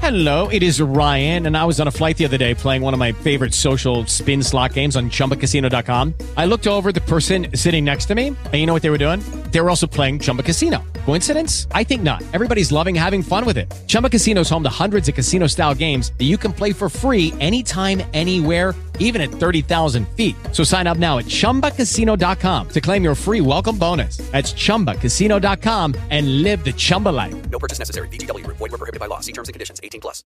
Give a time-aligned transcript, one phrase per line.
[0.00, 2.94] Hello, it is Ryan, and I was on a flight the other day playing one
[2.94, 6.14] of my favorite social spin slot games on chumbacasino.com.
[6.38, 9.04] I looked over the person sitting next to me, and you know what they were
[9.04, 9.20] doing?
[9.50, 10.82] They were also playing Chumba Casino.
[11.04, 11.66] Coincidence?
[11.72, 12.22] I think not.
[12.32, 13.66] Everybody's loving having fun with it.
[13.88, 16.88] Chumba Casino is home to hundreds of casino style games that you can play for
[16.88, 20.36] free anytime, anywhere, even at 30,000 feet.
[20.52, 24.18] So sign up now at chumbacasino.com to claim your free welcome bonus.
[24.30, 27.34] That's chumbacasino.com and live the Chumba life.
[27.50, 28.08] No purchase necessary.
[28.08, 28.46] BGW.
[28.46, 29.20] Void were prohibited by law.
[29.20, 29.80] See terms and conditions.
[29.82, 30.22] 18 plus.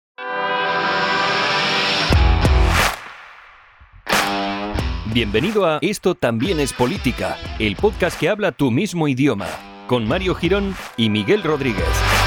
[5.12, 9.48] Bienvenido a Esto también es política, el podcast que habla tu mismo idioma,
[9.88, 12.17] con Mario Girón y Miguel Rodríguez.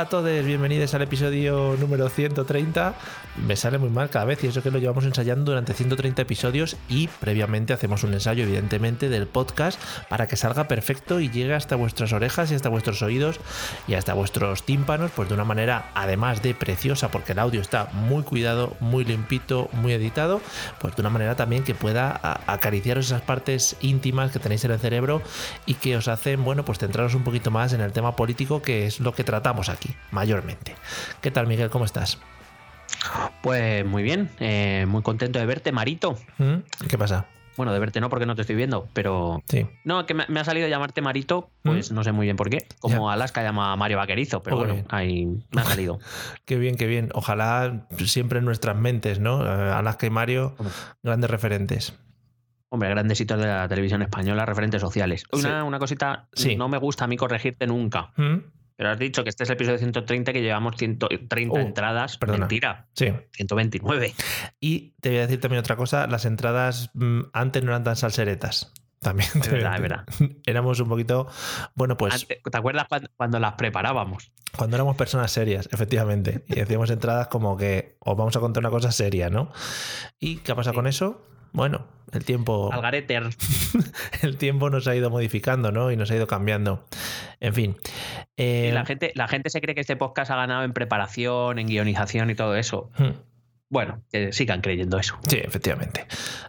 [0.00, 2.94] Hola a todos, bienvenidos al episodio número 130.
[3.46, 6.76] Me sale muy mal cada vez y eso que lo llevamos ensayando durante 130 episodios
[6.88, 11.76] y previamente hacemos un ensayo evidentemente del podcast para que salga perfecto y llegue hasta
[11.76, 13.40] vuestras orejas y hasta vuestros oídos
[13.86, 17.90] y hasta vuestros tímpanos pues de una manera además de preciosa porque el audio está
[17.92, 20.40] muy cuidado, muy limpito, muy editado,
[20.80, 24.80] pues de una manera también que pueda acariciaros esas partes íntimas que tenéis en el
[24.80, 25.22] cerebro
[25.66, 28.86] y que os hacen, bueno, pues centraros un poquito más en el tema político que
[28.86, 30.74] es lo que tratamos aquí, mayormente.
[31.20, 31.70] ¿Qué tal, Miguel?
[31.70, 32.18] ¿Cómo estás?
[33.42, 36.16] Pues muy bien, eh, muy contento de verte, Marito.
[36.38, 36.56] ¿Mm?
[36.88, 37.26] ¿Qué pasa?
[37.56, 39.42] Bueno, de verte no porque no te estoy viendo, pero...
[39.46, 39.66] Sí.
[39.84, 42.66] No, que me, me ha salido llamarte Marito, pues no sé muy bien por qué.
[42.80, 45.98] Como Alaska llama a Mario Vaquerizo, pero bueno, ahí me ha salido.
[46.46, 47.10] Qué bien, qué bien.
[47.12, 49.44] Ojalá siempre en nuestras mentes, ¿no?
[49.44, 50.74] Eh, Alaska y Mario, Hombre.
[51.02, 51.94] grandes referentes.
[52.70, 55.24] Hombre, grandes hitos de la televisión española, referentes sociales.
[55.32, 56.56] Una, una cosita, Sí.
[56.56, 58.36] no me gusta a mí corregirte nunca, ¿Mm?
[58.80, 62.16] Pero has dicho que este es el episodio 130 que llevamos 130 Oh, entradas.
[62.16, 62.38] perdona.
[62.38, 63.12] Mentira, Sí.
[63.32, 64.14] 129.
[64.58, 67.96] Y te voy a decir también otra cosa, las entradas mm, antes no eran tan
[67.96, 68.72] salseretas.
[69.00, 69.28] También.
[69.34, 70.28] Es te verdad, es.
[70.46, 71.26] Éramos un poquito,
[71.74, 74.32] bueno, pues Antes- ¿Te acuerdas cuando, cuando las preparábamos?
[74.56, 78.70] cuando éramos personas serias, efectivamente, y decíamos entradas como que os vamos a contar una
[78.70, 79.52] cosa seria, ¿no?
[80.18, 81.22] ¿Y qué ha pasado con eso?
[81.52, 83.28] Bueno, el tiempo, Algareter.
[84.22, 85.90] el tiempo nos ha ido modificando, ¿no?
[85.90, 86.84] Y nos ha ido cambiando.
[87.40, 87.76] En fin.
[88.36, 91.66] eh, la gente, la gente se cree que este podcast ha ganado en preparación, en
[91.66, 92.90] guionización y todo eso.
[92.98, 93.30] hmm.
[93.72, 95.16] Bueno, que sigan creyendo eso.
[95.28, 96.04] Sí, efectivamente.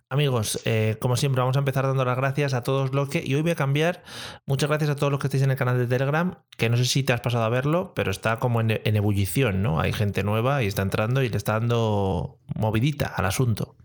[0.10, 3.22] Amigos, eh, como siempre, vamos a empezar dando las gracias a todos los que.
[3.24, 4.02] Y hoy voy a cambiar.
[4.48, 6.86] Muchas gracias a todos los que estáis en el canal de Telegram, que no sé
[6.86, 9.80] si te has pasado a verlo, pero está como en, en ebullición, ¿no?
[9.80, 13.76] Hay gente nueva y está entrando y le está dando movidita al asunto.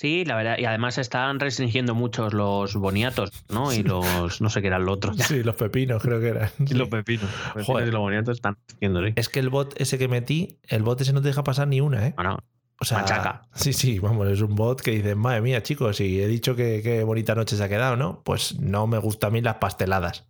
[0.00, 3.70] Sí, la verdad, y además están restringiendo muchos los boniatos, ¿no?
[3.70, 5.12] Y los, no sé qué era lo otro.
[5.12, 6.48] Sí, los pepinos, creo que eran.
[6.58, 7.24] Y los pepinos.
[7.24, 7.88] Los pepinos Joder.
[7.88, 9.12] y los boniatos están restringiendo, sí.
[9.16, 11.82] Es que el bot ese que metí, el bot ese no te deja pasar ni
[11.82, 12.14] una, ¿eh?
[12.16, 12.38] Bueno,
[12.80, 13.42] O sea, Machaca.
[13.52, 16.80] sí, sí, vamos, es un bot que dice, madre mía, chicos, y he dicho que
[16.82, 18.22] qué bonita noche se ha quedado, ¿no?
[18.24, 20.26] Pues no me gustan a mí las pasteladas.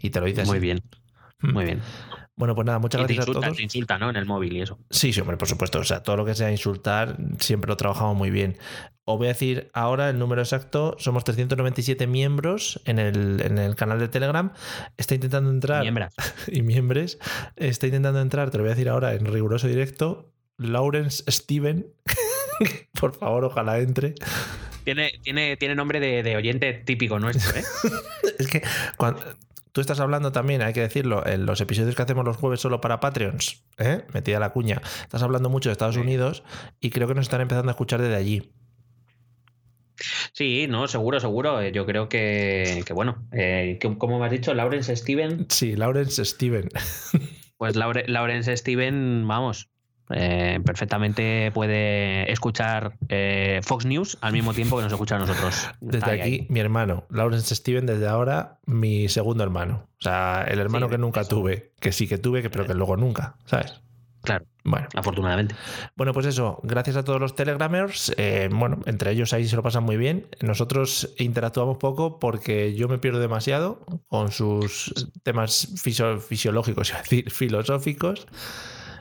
[0.00, 0.48] Y te lo dices.
[0.48, 0.80] muy bien,
[1.42, 1.82] muy bien.
[2.40, 3.56] Bueno, pues nada, muchas Y te gracias a insulta, todos.
[3.58, 4.08] te insulta, ¿no?
[4.08, 4.78] En el móvil y eso.
[4.88, 5.78] Sí, sí, hombre, por supuesto.
[5.78, 8.56] O sea, todo lo que sea insultar siempre lo trabajamos muy bien.
[9.04, 10.96] Os voy a decir ahora el número exacto.
[10.98, 14.54] Somos 397 miembros en el, en el canal de Telegram.
[14.96, 15.82] Está intentando entrar.
[15.82, 16.14] Miembras.
[16.48, 17.18] Y miembros.
[17.56, 20.32] Está intentando entrar, te lo voy a decir ahora en riguroso directo.
[20.56, 21.88] Lawrence Steven.
[22.98, 24.14] por favor, ojalá entre.
[24.84, 27.64] Tiene, tiene, tiene nombre de, de oyente típico nuestro, ¿eh?
[28.38, 28.62] Es que
[28.96, 29.20] cuando
[29.72, 32.80] tú estás hablando también, hay que decirlo, en los episodios que hacemos los jueves solo
[32.80, 34.04] para Patreons, ¿eh?
[34.12, 36.00] metida la cuña, estás hablando mucho de Estados Sí.
[36.00, 36.42] Unidos
[36.80, 38.52] y creo que nos están empezando a escuchar desde allí.
[40.32, 41.60] Sí, no, seguro, seguro.
[41.60, 45.76] Eh, Yo creo que, que bueno, eh, que- como me has dicho, Lawrence Steven, Sí,
[45.76, 46.68] Lawrence Steven.
[47.58, 49.68] pues Laure- Lawrence Steven, vamos,
[50.10, 55.68] eh, perfectamente puede escuchar eh, Fox News al mismo tiempo que nos escucha a nosotros.
[55.80, 56.46] Desde Está aquí, ahí.
[56.48, 59.86] mi hermano, Lawrence Steven, desde ahora, mi segundo hermano.
[59.98, 61.30] O sea, el hermano Sí, que nunca eso.
[61.30, 63.80] tuve, que sí que tuve, que, pero que luego nunca, ¿sabes?
[64.22, 65.54] Claro, Bueno, afortunadamente.
[65.96, 68.12] Bueno, pues eso, gracias a todos los Telegramers.
[68.18, 70.26] eh, bueno, entre ellos ahí se lo pasan muy bien.
[70.42, 74.92] Nosotros interactuamos poco porque yo me pierdo demasiado con sus
[75.22, 78.26] temas fisio- fisiológicos, iba a decir, filosóficos.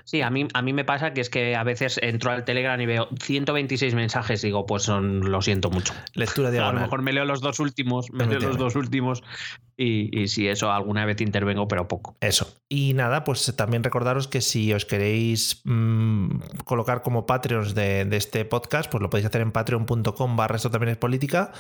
[0.10, 2.82] Sí, a mí, a mí me pasa que es que a veces entro al Telegram
[2.82, 5.94] y veo 126 mensajes y digo, pues son, lo siento mucho.
[6.16, 9.22] Lectura A lo mejor me leo los dos últimos, me leo los dos últimos
[9.78, 12.18] y, y si eso alguna vez intervengo, pero poco.
[12.22, 12.52] Eso.
[12.68, 18.18] Y nada, pues también recordaros que si os queréis mm, colocar como Patreons de, de
[18.18, 21.52] este podcast, pues lo podéis hacer en patreon.com barra esto también es política.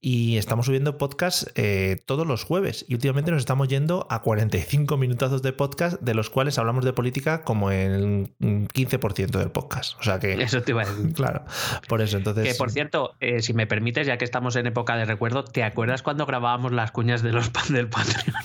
[0.00, 2.84] Y estamos subiendo podcast eh, todos los jueves.
[2.88, 6.92] Y últimamente nos estamos yendo a 45 minutazos de podcast, de los cuales hablamos de
[6.92, 9.98] política como en un 15% del podcast.
[9.98, 11.12] O sea que, Eso te iba a decir.
[11.14, 11.44] claro,
[11.88, 12.48] por eso entonces...
[12.48, 15.62] Que por cierto, eh, si me permites, ya que estamos en época de recuerdo, ¿te
[15.62, 18.36] acuerdas cuando grabábamos las cuñas de los pan del Patreon?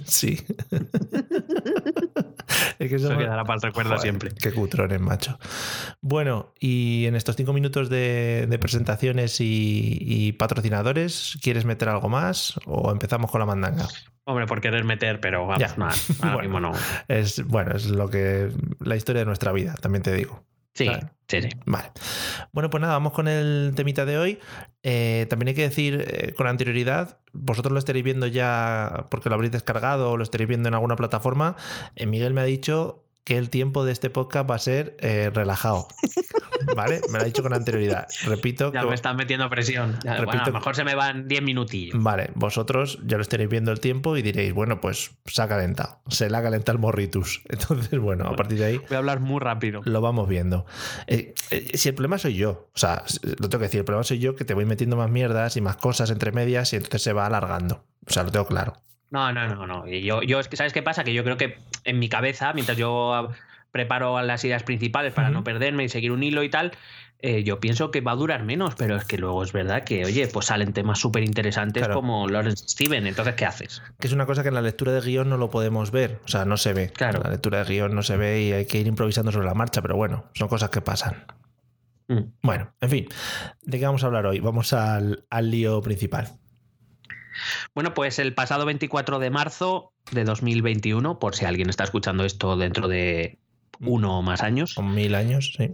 [0.04, 0.44] Sí.
[2.80, 4.30] es que Eso somos- quedará para el recuerdo Joder, siempre.
[4.34, 5.38] Qué cutrones, macho.
[6.00, 12.08] Bueno, y en estos cinco minutos de, de presentaciones y, y patrocinadores, ¿quieres meter algo
[12.08, 13.86] más o empezamos con la mandanga?
[14.24, 15.74] Hombre, por querer meter, pero vamos, Ya.
[15.76, 15.92] nada,
[16.22, 16.40] ahora Bueno.
[16.40, 16.72] mismo no.
[17.08, 18.48] Es bueno, es lo que
[18.80, 20.44] la historia de nuestra vida, también te digo.
[20.74, 20.88] Sí,
[21.28, 21.48] sí, sí.
[21.66, 21.90] Vale.
[22.52, 24.38] Bueno, pues nada, vamos con el temita de hoy.
[24.82, 29.34] Eh, también hay que decir eh, con anterioridad, vosotros lo estaréis viendo ya porque lo
[29.34, 31.56] habréis descargado o lo estaréis viendo en alguna plataforma.
[31.96, 35.30] Eh, Miguel me ha dicho que el tiempo de este podcast va a ser eh,
[35.32, 35.88] relajado.
[36.76, 37.00] ¿Vale?
[37.10, 38.06] Me lo ha dicho con anterioridad.
[38.26, 38.72] Repito.
[38.72, 39.98] Ya que- me están metiendo presión.
[40.04, 42.02] Ya, Repito bueno, a lo mejor se me van 10 minutillos.
[42.02, 46.00] Vale, vosotros ya lo estaréis viendo el tiempo y diréis, bueno, pues se ha calentado.
[46.08, 47.42] Se le ha calentado el morritus.
[47.48, 49.80] Entonces, bueno, a partir de ahí Voy a hablar muy rápido.
[49.84, 50.66] lo vamos viendo.
[51.06, 54.04] Eh, eh, si el problema soy yo, o sea, lo tengo que decir, el problema
[54.04, 57.02] soy yo que te voy metiendo más mierdas y más cosas entre medias y entonces
[57.02, 57.84] se va alargando.
[58.06, 58.74] O sea, lo tengo claro.
[59.10, 59.88] No, no, no, no.
[59.88, 61.04] Y yo, yo es que, ¿sabes qué pasa?
[61.04, 63.30] Que yo creo que en mi cabeza, mientras yo
[63.72, 66.72] preparo las ideas principales para no perderme y seguir un hilo y tal,
[67.22, 70.04] eh, yo pienso que va a durar menos, pero es que luego es verdad que,
[70.04, 71.94] oye, pues salen temas súper interesantes Claro.
[71.94, 73.06] como Lawrence Steven.
[73.06, 73.82] Entonces, ¿qué haces?
[74.00, 76.28] Que es una cosa que en la lectura de guion no lo podemos ver, o
[76.28, 76.90] sea, no se ve.
[76.90, 77.20] Claro.
[77.22, 79.82] La lectura de guion no se ve y hay que ir improvisando sobre la marcha,
[79.82, 81.26] pero bueno, son cosas que pasan.
[82.08, 82.20] Mm.
[82.42, 83.08] Bueno, en fin,
[83.62, 84.40] ¿de qué vamos a hablar hoy?
[84.40, 86.28] Vamos al, al lío principal.
[87.74, 92.56] Bueno, pues el pasado 24 de marzo de 2021, por si alguien está escuchando esto
[92.56, 93.38] dentro de
[93.80, 95.70] uno o más años, Con mil años, sí.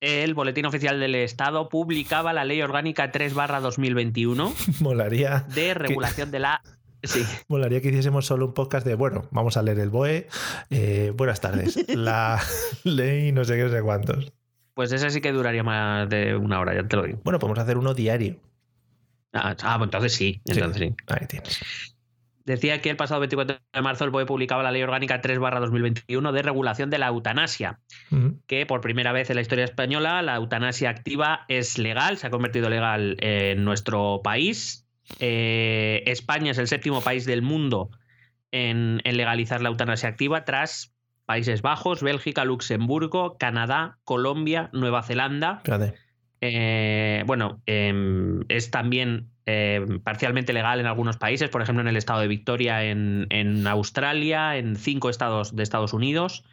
[0.00, 6.38] el Boletín Oficial del Estado publicaba la Ley Orgánica 3 2021 Molaría, de regulación de
[6.40, 6.62] la...
[7.02, 10.26] Sí, molaría que hiciésemos solo un podcast de, bueno, vamos a leer el BOE.
[10.70, 11.76] eh, buenas tardes.
[11.94, 12.40] La
[12.84, 14.32] ley no sé qué, no sé cuántos.
[14.74, 17.20] pues ese sí que duraría más de una hora, ya te lo digo.
[17.22, 18.36] Bueno, podemos hacer uno diario.
[19.36, 20.94] Ah, ah, pues entonces sí, entonces sí.
[21.08, 21.60] Ahí tienes.
[22.46, 26.30] Decía que el pasado 24 de marzo el BOE publicaba la Ley Orgánica 3 2021
[26.30, 27.80] de regulación de la eutanasia.
[28.46, 32.30] Que por primera vez en la historia española la eutanasia activa es legal, se ha
[32.30, 34.86] convertido legal en nuestro país.
[35.18, 37.90] Eh, España es el séptimo país del mundo
[38.52, 40.94] en, en legalizar la eutanasia activa tras
[41.26, 45.56] Países Bajos, Bélgica, Luxemburgo, Canadá, Colombia, Nueva Zelanda.
[45.56, 46.05] Espérate.
[46.40, 51.96] Eh, bueno, em, es también eh, parcialmente legal en algunos países, por ejemplo en el
[51.96, 56.44] estado de Victoria en, en Australia, en cinco estados de Estados Unidos.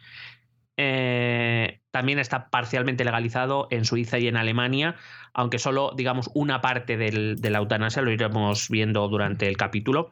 [0.76, 4.96] Eh, también está parcialmente legalizado en Suiza y en Alemania,
[5.32, 10.10] aunque solo, digamos, una parte del- de la eutanasia lo iremos viendo durante el capítulo.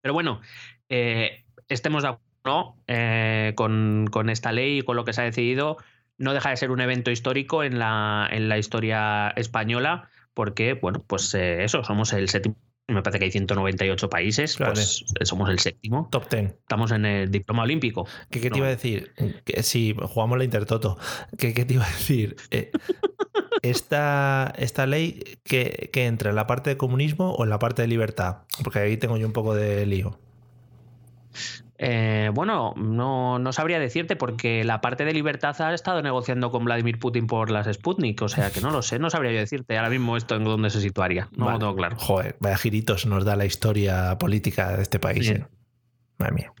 [0.00, 0.40] Pero bueno,
[0.88, 2.76] estemos de acuerdo ¿no?
[3.54, 5.78] Con, con esta ley y con lo que se ha decidido,
[6.18, 11.04] no deja de ser un evento histórico en la, en la historia española, porque, bueno,
[11.06, 12.56] pues eh, eso, somos el séptimo,
[12.88, 14.74] me parece que hay 198 países, Claro.
[14.74, 16.44] pues eh, somos el séptimo, Top 10.
[16.60, 18.06] estamos en el diploma olímpico.
[18.30, 18.56] ¿Qué, qué te No.
[18.58, 19.12] iba a decir?
[19.44, 20.98] Que, sí, jugamos la Intertoto.
[21.38, 22.36] ¿Qué, qué te iba a decir?
[22.50, 22.70] Eh,
[23.62, 27.80] esta, esta ley que, que entra en la parte de comunismo o en la parte
[27.82, 28.38] de libertad?
[28.62, 30.18] Porque ahí tengo yo un poco de lío.
[31.76, 36.64] Eh, bueno, no, no sabría decirte porque la parte de libertad ha estado negociando con
[36.64, 39.76] Vladimir Putin por las Sputnik, o sea que no lo sé, no sabría yo decirte
[39.76, 41.54] ahora mismo esto en dónde se situaría, no Vale.
[41.54, 41.96] lo tengo claro.
[41.98, 45.28] Joder, vaya giritos nos da la historia política de este país.
[45.28, 45.44] Eh.
[46.18, 46.52] Madre mía.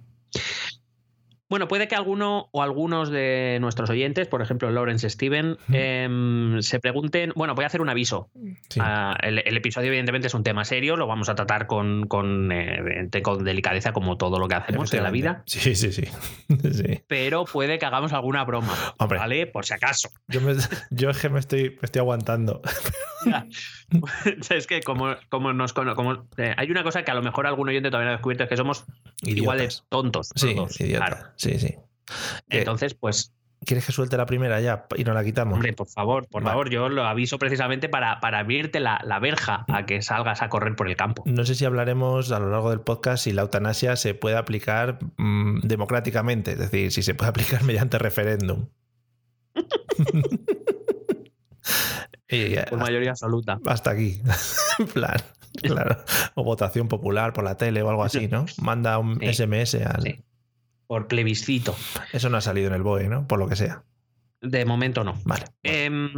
[1.54, 6.80] Bueno, puede que alguno o algunos de nuestros oyentes, por ejemplo Lawrence Steven, em, se
[6.80, 7.32] pregunten.
[7.36, 8.28] Bueno, voy a hacer un aviso.
[8.68, 8.80] Sí.
[8.82, 12.50] Ah, el, el episodio, evidentemente, es un tema serio, lo vamos a tratar con, con,
[12.50, 15.44] eh, con delicadeza, como todo lo que hacemos en la vida.
[15.46, 16.02] Sí, sí, sí.
[16.74, 17.02] Sí.
[17.06, 19.18] Pero puede que hagamos alguna broma, Hombre.
[19.20, 19.46] ¿vale?
[19.46, 20.08] Por si acaso.
[20.26, 20.56] Yo, me-
[20.90, 22.62] yo es que me estoy, me estoy aguantando.
[24.50, 27.68] es que como, como nos como, eh, hay una cosa que a lo mejor algún
[27.68, 28.84] oyente todavía no ha descubierto, es que somos
[29.22, 29.84] igual de Idiotas.
[29.88, 30.30] tontos.
[30.34, 31.06] Sí, todos, idiota.
[31.06, 31.26] claro.
[31.44, 31.66] Sí, sí.
[31.68, 33.32] Eh, Entonces, pues
[33.66, 35.54] ¿Quieres que suelte la primera ya y no la quitamos?
[35.54, 36.52] Hombre, por favor, por Vale.
[36.52, 40.50] favor, yo lo aviso precisamente para, para abrirte la, la verja a que salgas a
[40.50, 41.22] correr por el campo.
[41.24, 44.98] No sé si hablaremos a lo largo del podcast si la eutanasia se puede aplicar
[45.16, 48.68] mm, democráticamente, es decir, si se puede aplicar mediante referéndum.
[52.28, 53.60] y Por mayoría absoluta.
[53.66, 54.20] hasta aquí.
[54.92, 55.16] Plan,
[55.62, 56.04] claro.
[56.34, 58.44] O votación popular por la tele o algo así, ¿no?
[58.60, 59.32] Manda un Sí.
[59.32, 60.02] SMS al.
[60.02, 60.22] Sí.
[60.86, 61.74] Por plebiscito.
[62.12, 63.26] Eso no ha salido en el BOE, ¿no?
[63.26, 63.82] Por lo que sea.
[64.40, 65.14] De momento no.
[65.24, 65.44] Vale.
[65.62, 66.10] Em,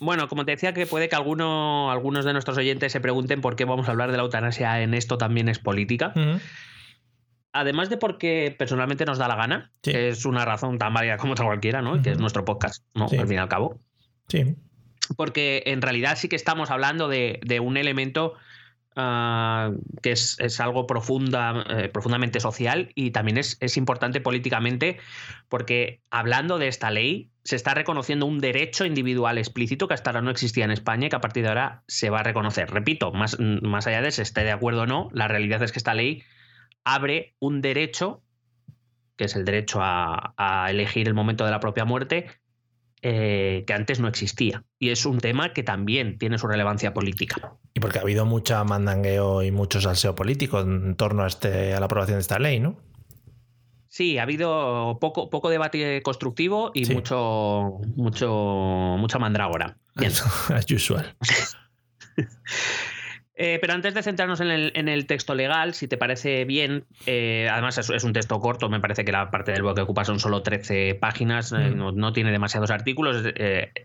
[0.00, 3.54] bueno, como te decía, que puede que alguno, algunos de nuestros oyentes se pregunten por
[3.54, 6.14] qué vamos a hablar de la eutanasia en esto también es política.
[7.52, 9.92] Además de porque personalmente nos da la gana, Sí.
[9.92, 12.00] que es una razón tan válida como otra cualquiera, ¿no?
[12.02, 13.08] Que es nuestro podcast, ¿no?
[13.08, 13.16] Sí.
[13.16, 13.80] Al fin y al cabo.
[14.28, 14.56] Sí.
[15.16, 18.34] Porque en realidad sí que estamos hablando de, de un elemento
[18.96, 19.70] ah,
[20.02, 24.98] que es, es algo profunda, eh, profundamente social y también es, es importante políticamente
[25.48, 30.22] porque hablando de esta ley se está reconociendo un derecho individual explícito que hasta ahora
[30.22, 32.70] no existía en España y que a partir de ahora se va a reconocer.
[32.70, 35.78] Repito, más, más allá de si esté de acuerdo o no, la realidad es que
[35.78, 36.24] esta ley
[36.82, 38.22] abre un derecho,
[39.16, 42.26] que es el derecho a, a elegir el momento de la propia muerte,
[43.02, 44.64] eh, que antes no existía.
[44.78, 47.54] Y es un tema que también tiene su relevancia política.
[47.74, 51.80] Y porque ha habido mucha mandangueo y mucho salseo político en torno a, este, a
[51.80, 52.76] la aprobación de esta ley, ¿no?
[53.88, 56.92] Sí, ha habido poco, poco debate constructivo y Sí.
[56.94, 58.28] mucho, mucho,
[58.98, 59.78] mucha mandrágora.
[59.94, 60.12] Bien.
[60.54, 61.16] As usual.
[63.38, 66.84] Eh, pero antes de centrarnos en el, en el texto legal, si te parece bien,
[67.04, 69.82] eh, además es, es un texto corto, me parece que la parte del blog que
[69.82, 71.76] ocupa son solo 13 páginas, eh, Mm.
[71.76, 73.22] no, no tiene demasiados artículos,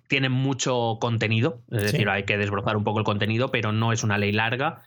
[0.08, 1.92] tiene mucho contenido, es Sí.
[1.92, 4.82] decir, hay que desbrozar un poco el contenido, pero no es una ley larga.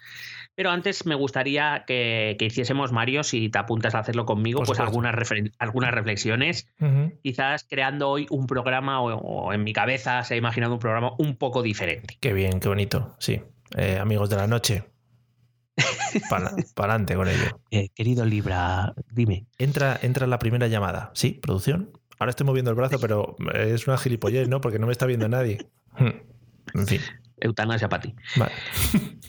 [0.57, 4.79] Pero antes me gustaría que, que hiciésemos, Mario, si te apuntas a hacerlo conmigo, pues
[4.79, 5.15] algunas,
[5.59, 6.69] algunas reflexiones
[7.23, 11.11] quizás creando hoy un programa, o, o en mi cabeza se ha imaginado un programa
[11.19, 12.17] un poco diferente.
[12.21, 13.17] Qué bien, qué bonito.
[13.19, 13.43] Sí.
[13.77, 14.85] Eh, amigos de la noche.
[16.31, 17.61] Para adelante con ello.
[17.71, 19.47] Eh, querido Libra, dime.
[19.59, 21.11] Entra, entra la primera llamada.
[21.15, 21.91] Sí, producción.
[22.19, 24.61] Ahora estoy moviendo el brazo, pero es una gilipollez, ¿no?
[24.61, 25.67] Porque no me está viendo nadie.
[25.99, 26.11] Hmm.
[26.75, 27.01] En fin.
[27.41, 28.15] Eutanasia para ti.
[28.37, 28.53] Vale.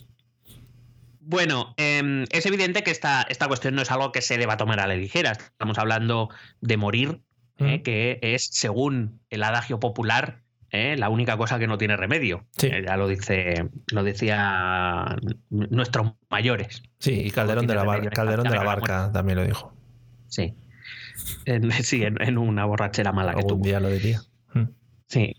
[1.28, 4.80] Bueno, em, es evidente que esta, esta cuestión no es algo que se deba tomar
[4.80, 5.32] a la ligera.
[5.32, 6.30] Estamos hablando
[6.62, 7.22] de morir,
[7.58, 7.82] eh, Mm.
[7.82, 10.44] que es, según el adagio popular,
[10.76, 12.46] eh, la única cosa que no tiene remedio.
[12.58, 12.68] Sí.
[12.68, 15.16] Eh, ya lo dice, lo decía
[15.50, 16.84] nuestros mayores.
[17.00, 19.74] Sí, y Calderón de la, Bar- Remedio, Calderón de la la Barca también lo dijo.
[20.28, 20.54] Sí.
[21.46, 23.64] En, sí, en, en una borrachera mala que Algún tuvo.
[23.66, 24.22] día lo diría.
[24.54, 24.66] Hmm.
[25.08, 25.36] Sí.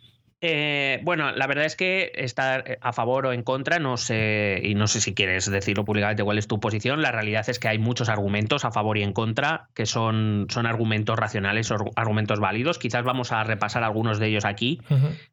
[0.49, 4.77] Eh, bueno, la verdad es que estar a favor o en contra, no sé, y
[4.77, 7.03] no sé si quieres decirlo públicamente cuál es tu posición.
[7.03, 10.67] La realidad es que hay muchos argumentos a favor y en contra, que son, son
[10.67, 12.79] argumentos racionales o argumentos válidos.
[12.79, 14.81] Quizás vamos a repasar algunos de ellos aquí,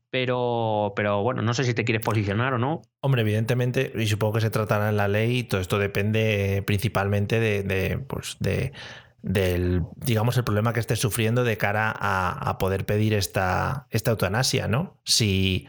[0.10, 2.82] pero, pero bueno, no sé si te quieres posicionar o no.
[3.02, 7.40] Hombre, evidentemente, y supongo que se tratará en la ley, todo esto depende eh, principalmente
[7.40, 8.74] de, de, pues de
[9.24, 14.12] del, digamos, el problema que estés sufriendo de cara a, a poder pedir esta, esta
[14.12, 15.00] eutanasia, ¿no?
[15.06, 15.68] Si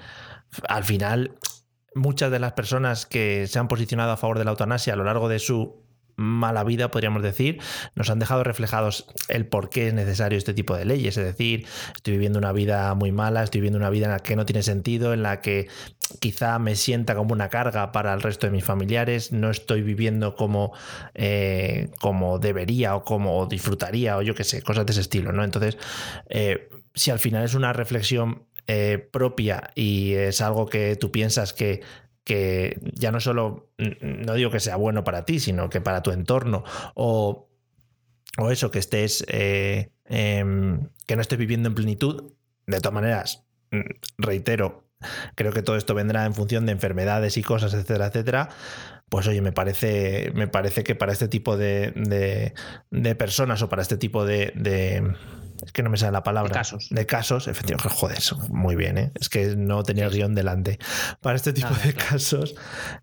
[0.69, 1.39] al final
[1.95, 5.05] muchas de las personas que se han posicionado a favor de la eutanasia a lo
[5.05, 5.84] largo de su
[6.17, 7.61] mala vida, podríamos decir,
[7.95, 11.17] nos han dejado reflejados el por qué es necesario este tipo de leyes.
[11.17, 14.37] Es decir, estoy viviendo una vida muy mala, estoy viviendo una vida en la que
[14.37, 15.69] no tiene sentido, en la que
[16.21, 20.37] quizá me sienta como una carga para el resto de mis familiares, no estoy viviendo
[20.37, 20.73] como,
[21.15, 25.45] eh, como debería o como disfrutaría o yo qué sé, cosas de ese estilo, ¿no?
[25.45, 25.79] Entonces,
[26.29, 31.53] eh, si al final es una reflexión eh, propia y es algo que tú piensas
[31.53, 31.83] que
[32.25, 36.11] que ya no solo, no digo que sea bueno para ti, sino que para tu
[36.11, 36.65] entorno,
[36.95, 37.49] o,
[38.39, 42.33] o eso, que estés, eh, em, que no estés viviendo en plenitud,
[42.67, 43.45] de todas maneras,
[44.17, 44.89] reitero,
[45.35, 48.49] creo que todo esto vendrá en función de enfermedades y cosas, etcétera, etcétera.
[49.11, 52.55] Pues oye, me parece, me parece que para este tipo de,
[52.91, 54.53] de, personas o para este tipo de
[55.63, 56.51] es que no me sale la palabra.
[56.51, 56.89] De casos.
[56.91, 57.95] De casos, efectivamente.
[57.95, 58.19] Joder,
[58.51, 59.13] muy bien, ¿eh?
[59.15, 60.79] Es que no tenía el guion delante.
[61.21, 62.09] Para este tipo Nada, de claro.
[62.11, 62.55] casos,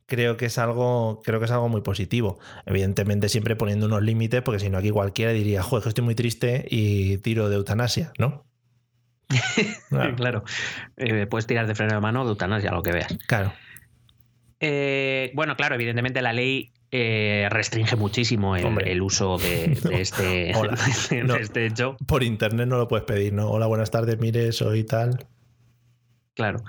[0.05, 2.39] creo que es algo, creo que es algo muy positivo.
[2.65, 6.15] Evidentemente, siempre poniendo unos límites, porque si no, aquí cualquiera diría, joder, que estoy muy
[6.15, 8.45] triste y tiro de eutanasia, ¿no?
[9.89, 10.43] Claro, Claro.
[10.97, 13.17] Eh, puedes tirar de freno de mano o de eutanasia, lo que veas.
[13.27, 13.53] claro.
[14.63, 19.91] Eh, bueno, claro, evidentemente la ley eh, restringe muchísimo el, uso de, de No.
[19.91, 20.75] este, Hola.
[21.09, 21.35] de No.
[21.35, 21.95] este hecho.
[22.05, 23.49] Por internet no lo puedes pedir, ¿no?
[23.49, 25.25] Hola, buenas tardes, mire, soy tal.
[26.33, 26.63] Claro.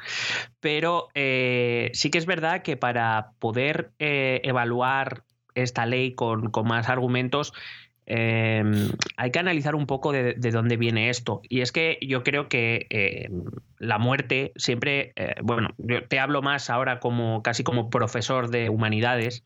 [0.60, 5.24] Pero eh, sí que es verdad que para poder eh, evaluar
[5.54, 7.52] esta ley con, con más argumentos,
[8.06, 11.42] em, hay que analizar un poco de, dónde viene esto.
[11.48, 13.44] Y es que yo creo que em,
[13.78, 18.68] la muerte siempre, eh, bueno, yo te hablo más ahora como casi como profesor de
[18.68, 19.44] humanidades.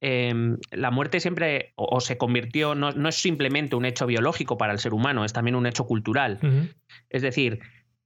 [0.00, 4.78] Em, la muerte siempre o, se convirtió, no, es simplemente un hecho biológico para el
[4.78, 6.38] ser humano, es también un hecho cultural.
[7.10, 7.60] Es decir,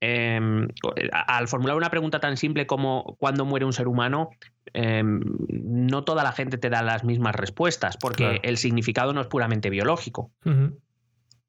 [0.05, 0.67] Em,
[1.13, 4.31] al formular una pregunta tan simple como ¿cuándo muere un ser humano?
[4.73, 9.29] Em, no toda la gente te da las mismas respuestas, porque el significado no es
[9.29, 10.33] puramente biológico.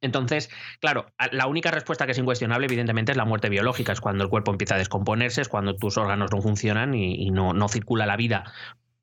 [0.01, 3.91] Entonces, claro, la única respuesta que es incuestionable, evidentemente, es la muerte biológica.
[3.91, 7.53] Es cuando el cuerpo empieza a descomponerse, es cuando tus órganos no funcionan y, no,
[7.53, 8.43] no, circula la vida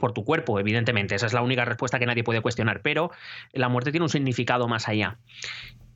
[0.00, 1.14] por tu cuerpo, evidentemente.
[1.14, 2.80] Esa es la única respuesta que nadie puede cuestionar.
[2.82, 3.12] Pero
[3.52, 5.18] la muerte tiene un significado más allá.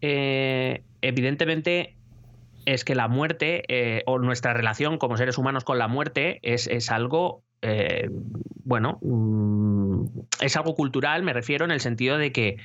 [0.00, 1.96] Eh, evidentemente,
[2.66, 6.90] es que la muerte eh, o nuestra relación como seres humanos con la muerte es,
[6.90, 8.08] algo, eh,
[8.64, 10.04] bueno, mm,
[10.40, 12.56] es algo cultural, me refiero en el sentido de que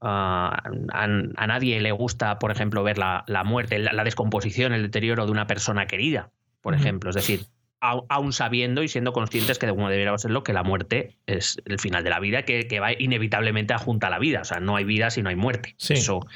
[0.00, 0.62] ah,
[0.92, 5.46] a, nadie le gusta, por ejemplo, ver la, muerte, la, descomposición, el deterioro de una
[5.46, 6.30] persona querida,
[6.62, 7.10] por ejemplo.
[7.10, 7.40] Es decir,
[7.80, 12.04] aún sabiendo y siendo conscientes que como debería serlo, que la muerte es el final
[12.04, 14.42] de la vida, que, va inevitablemente a junta a la vida.
[14.42, 15.74] O sea, no hay vida si no hay muerte.
[15.78, 16.26] Eso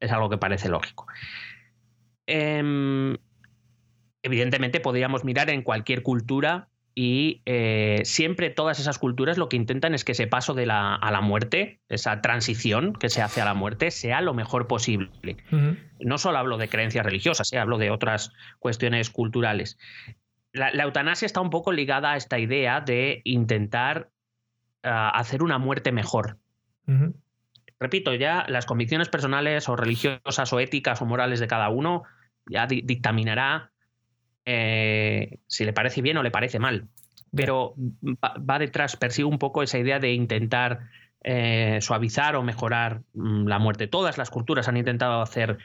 [0.00, 1.06] es algo que parece lógico.
[2.26, 3.16] Em,
[4.22, 9.94] evidentemente podríamos mirar en cualquier cultura y eh, siempre todas esas culturas lo que intentan
[9.94, 13.44] es que ese paso de la, a la muerte, esa transición que se hace a
[13.44, 15.38] la muerte, sea lo mejor posible.
[15.98, 19.76] No solo hablo de creencias religiosas, eh, hablo de otras cuestiones culturales.
[20.54, 24.10] La, eutanasia está un poco ligada a esta idea de intentar
[24.82, 26.38] ah, hacer una muerte mejor
[27.84, 32.02] repito, ya las convicciones personales o religiosas o éticas o morales de cada uno
[32.46, 33.72] ya dictaminará
[34.44, 36.88] eh, si le parece bien o le parece mal.
[37.34, 40.80] Pero va, detrás, persigue un poco esa idea de intentar
[41.22, 43.86] eh, suavizar o mejorar mm, la muerte.
[43.86, 45.58] Todas las culturas han intentado hacer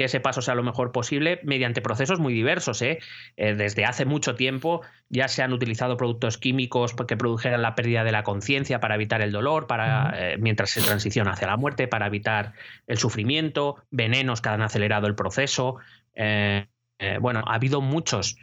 [0.00, 2.80] que ese paso sea lo mejor posible mediante procesos muy diversos.
[2.80, 3.00] ¿eh?
[3.36, 4.80] Eh, desde hace mucho tiempo
[5.10, 9.20] ya se han utilizado productos químicos que produjeran la pérdida de la conciencia para evitar
[9.20, 12.54] el dolor, para, eh, mientras se transiciona hacia la muerte, para evitar
[12.86, 15.76] el sufrimiento, venenos que han acelerado el proceso.
[17.20, 18.38] bueno, ha habido muchos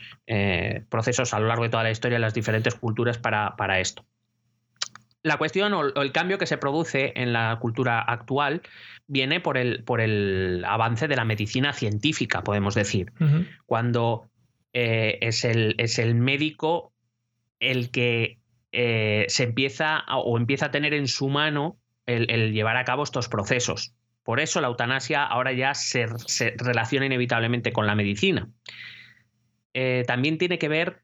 [0.90, 4.06] procesos a lo largo de toda la historia en las diferentes culturas para, para esto
[5.24, 8.62] la cuestión o, el cambio que se produce en la cultura actual
[9.08, 13.14] viene por el, por el avance de la medicina científica, podemos decir.
[13.66, 14.30] Cuando
[14.74, 16.94] eh, es, el, es, el, médico
[17.60, 18.40] el que
[18.72, 23.30] eh, se empieza o empieza a tener en su mano el, llevar a cabo estos
[23.30, 23.94] procesos.
[24.24, 26.06] Por eso la eutanasia ahora ya se,
[26.58, 28.50] relaciona inevitablemente con la medicina.
[29.74, 31.02] Eh, también tiene que ver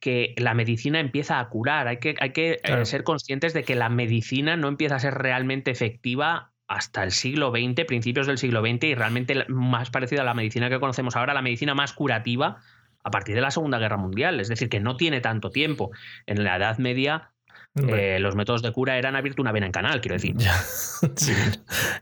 [0.00, 1.86] que la medicina empieza a curar.
[1.86, 5.70] Hay que, hay que ser conscientes de que la medicina no empieza a ser realmente
[5.70, 10.34] efectiva hasta el siglo XX, principios del siglo XX, y realmente más parecida a la
[10.34, 12.58] medicina que conocemos ahora, la medicina más curativa
[13.02, 14.38] a partir de la Segunda Guerra Mundial.
[14.38, 15.90] Es decir, que no tiene tanto tiempo.
[16.26, 17.32] En la Edad Media
[17.86, 20.34] eh, los métodos de cura eran abierto una vena en canal, quiero decir.
[21.16, 21.32] sí,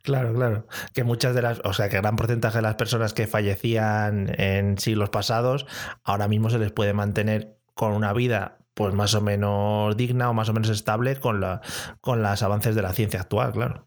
[0.03, 0.67] claro, claro.
[0.95, 4.79] Que muchas de las, o sea, que gran porcentaje de las personas que fallecían en
[4.79, 5.67] siglos pasados,
[6.03, 10.35] ahora mismo se les puede mantener con una vida pues más o menos digna o
[10.35, 11.63] más o menos estable con, la,
[12.01, 13.87] con los avances de la ciencia actual, claro.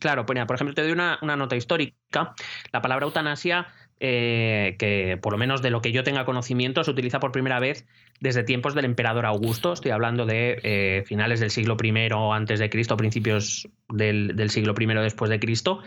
[0.00, 2.34] Claro, pues por ejemplo, te doy una, nota histórica.
[2.72, 3.66] La palabra eutanasia,
[4.00, 7.60] eh, que por lo menos de lo que yo tenga conocimiento, se utiliza por primera
[7.60, 7.86] vez
[8.18, 9.74] desde tiempos del emperador Augusto.
[9.74, 11.92] Estoy hablando de eh, finales del siglo I
[12.32, 15.82] antes de Cristo, principios del, siglo I después de Cristo,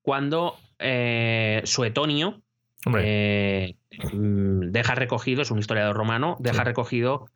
[0.00, 2.40] cuando eh, Suetonio,
[2.86, 7.26] mm, deja recogido, es un historiador romano, deja recogido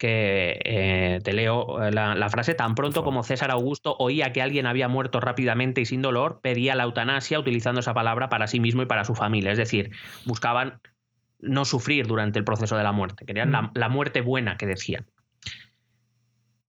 [0.00, 4.64] que eh, te leo eh, la, frase, tan pronto como César Augusto oía que alguien
[4.64, 8.80] había muerto rápidamente y sin dolor, pedía la eutanasia utilizando esa palabra para sí mismo
[8.80, 9.52] y para su familia.
[9.52, 9.90] Es decir,
[10.24, 10.80] buscaban
[11.38, 13.92] no sufrir durante el proceso de la muerte, querían la, mm.
[13.92, 15.04] muerte buena que decían.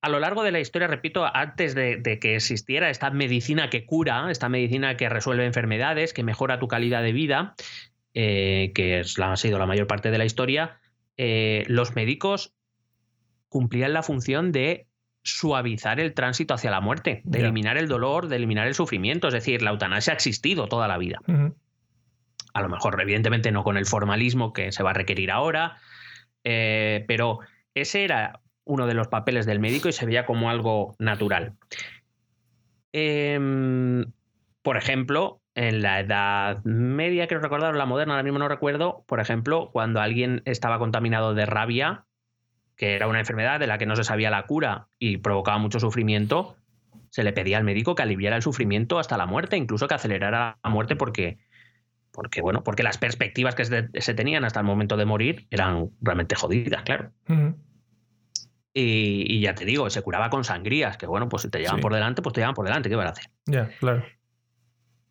[0.02, 3.86] A lo largo de la historia, repito, antes de, de, que existiera esta medicina que
[3.86, 7.56] cura, esta medicina que resuelve enfermedades, que mejora tu calidad de vida,
[8.14, 10.82] eh, que es la, ha sido la mayor parte de la historia,
[11.16, 12.54] eh, los médicos
[13.52, 14.88] cumplían la función de
[15.24, 19.28] suavizar el tránsito hacia la muerte, de eliminar el dolor, de eliminar el sufrimiento.
[19.28, 21.20] Es decir, la eutanasia ha existido toda la vida.
[22.54, 25.78] A lo mejor, evidentemente, no con el formalismo que se va a requerir ahora,
[26.46, 27.40] eh, pero
[27.76, 31.54] ese era uno de los papeles del médico y se veía como algo natural.
[32.94, 34.06] Em,
[34.62, 39.04] por ejemplo, en la Edad Media, quiero recordar, o la moderna, ahora mismo no recuerdo,
[39.08, 42.06] por ejemplo, cuando alguien estaba contaminado de rabia,
[42.82, 45.80] que era una enfermedad de la que no se sabía la cura y provocaba mucho
[45.80, 46.56] sufrimiento,
[47.12, 50.58] se le pedía al médico que aliviara el sufrimiento hasta la muerte, incluso que acelerara
[50.64, 51.38] la muerte porque,
[52.12, 55.92] porque bueno, porque las perspectivas que se, se tenían hasta el momento de morir eran
[56.02, 57.12] realmente jodidas, claro.
[58.74, 61.76] Y, y ya te digo, se curaba con sangrías, que bueno, pues si te llevan
[61.76, 61.82] Sí.
[61.84, 63.26] por delante, pues te llevan por delante, ¿qué van a hacer?
[63.46, 64.04] Ya, claro.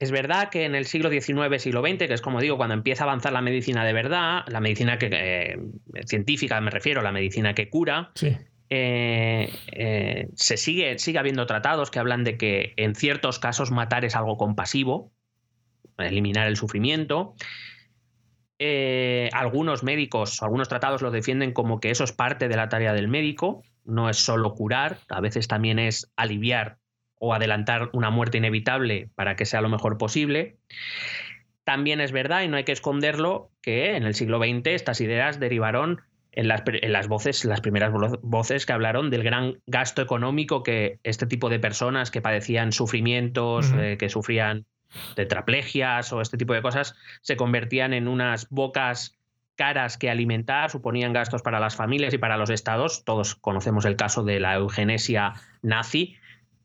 [0.00, 3.04] Es verdad que en el siglo XIX, siglo XX, que es como digo, cuando empieza
[3.04, 5.58] a avanzar la medicina de verdad, la medicina que, eh,
[6.06, 8.34] científica me refiero, la medicina que cura, Sí.
[8.70, 14.06] eh, eh, se sigue, sigue habiendo tratados que hablan de que en ciertos casos matar
[14.06, 15.12] es algo compasivo,
[15.98, 17.34] eliminar el sufrimiento.
[19.32, 23.08] Algunos médicos, algunos tratados lo defienden como que eso es parte de la tarea del
[23.08, 26.79] médico, no es solo curar, a veces también es aliviar
[27.22, 30.56] o adelantar una muerte inevitable para que sea lo mejor posible.
[31.64, 35.38] También es verdad, y no hay que esconderlo, que en el siglo XX estas ideas
[35.38, 36.00] derivaron
[36.32, 40.00] en las, pri- en las voces, las primeras vo- voces que hablaron del gran gasto
[40.02, 44.64] económico que este tipo de personas que padecían sufrimientos, eh, que sufrían
[45.14, 49.18] tetraplegias o este tipo de cosas, se convertían en unas bocas
[49.56, 53.04] caras que alimentar, suponían gastos para las familias y para los estados.
[53.04, 56.16] Todos conocemos el caso de la eugenesia nazi,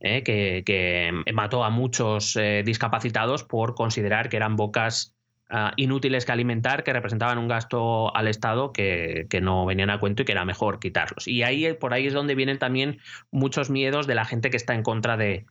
[0.08, 5.16] eh, que, que mató a muchos eh, discapacitados por considerar que eran bocas
[5.50, 10.00] ah, inútiles que alimentar, que representaban un gasto al Estado que, que no venían a
[10.00, 11.28] cuento y que era mejor quitarlos.
[11.28, 13.00] Y ahí por ahí es donde vienen también
[13.32, 15.48] muchos miedos de la gente que está en contra de,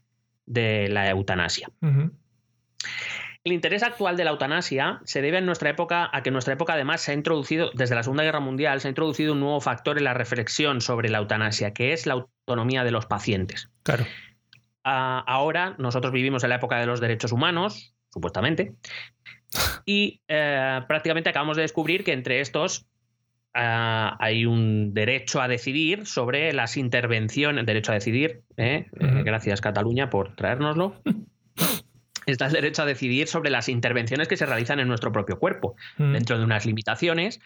[0.47, 1.69] de la eutanasia.
[3.43, 6.55] El interés actual de la eutanasia se debe en nuestra época a que en nuestra
[6.55, 9.61] época además se ha introducido, desde la Segunda Guerra Mundial, se ha introducido un nuevo
[9.61, 12.15] factor en la reflexión sobre la eutanasia, que es la
[12.47, 13.69] autonomía de los pacientes.
[13.83, 14.07] Claro.
[14.85, 18.75] Ah, ahora nosotros vivimos en la época de los derechos humanos, supuestamente,
[19.87, 22.87] y eh, prácticamente acabamos de descubrir que entre estos
[23.55, 28.87] ah, hay un derecho a decidir sobre las intervenciones, derecho a decidir, ¿eh?
[29.01, 31.01] Eh, gracias Cataluña por traérnoslo.
[32.27, 35.77] Está el derecho a decidir sobre las intervenciones que se realizan en nuestro propio cuerpo,
[35.99, 37.39] dentro de unas limitaciones,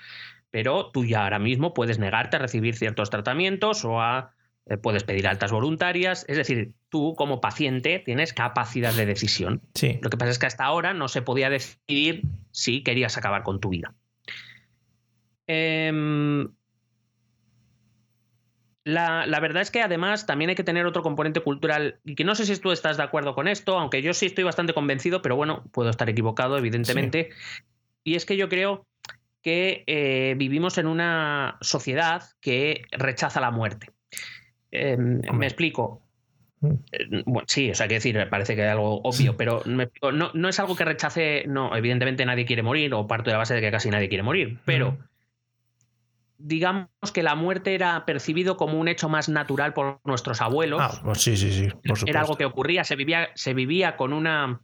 [0.53, 4.37] pero tú ya ahora mismo puedes negarte a recibir ciertos tratamientos o a
[4.77, 9.63] puedes pedir altas voluntarias, es decir, tú como paciente tienes capacidad de decisión.
[9.75, 9.99] Sí.
[10.03, 13.61] Lo que pasa es que hasta ahora no se podía decidir si querías acabar con
[13.61, 13.95] tu vida.
[15.47, 16.49] Em,
[18.85, 22.25] la, la verdad es que además también hay que tener otro componente cultural y que
[22.25, 25.23] no sé si tú estás de acuerdo con esto, aunque yo sí estoy bastante convencido,
[25.23, 27.31] pero bueno, puedo estar equivocado, evidentemente.
[28.05, 28.87] Y es que yo creo
[29.43, 33.93] que eh, vivimos en una sociedad que rechaza la muerte.
[34.71, 36.03] Em, me explico.
[36.61, 36.75] Mm.
[37.27, 40.49] Bueno, sí, o sea, quiero decir, parece que es algo obvio, pero me no, no
[40.49, 43.61] es algo que rechace, no, evidentemente nadie quiere morir, o parto de la base de
[43.61, 44.99] que casi nadie quiere morir, pero
[46.39, 50.81] digamos que la muerte era percibido como un hecho más natural por nuestros abuelos.
[50.83, 51.69] Ah, pues sí, sí, sí.
[51.69, 52.07] Por supuesto.
[52.07, 54.61] era algo que ocurría, se vivía, se vivía con una,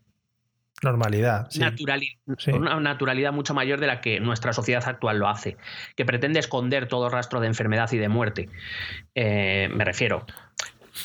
[0.83, 1.47] Normalidad.
[1.51, 1.61] Sí.
[1.61, 2.51] naturali- Sí.
[2.51, 5.57] con una naturalidad mucho mayor de la que nuestra sociedad actual lo hace,
[5.97, 8.49] que pretende esconder todo rastro de enfermedad y de muerte.
[9.15, 10.27] Eh, me refiero.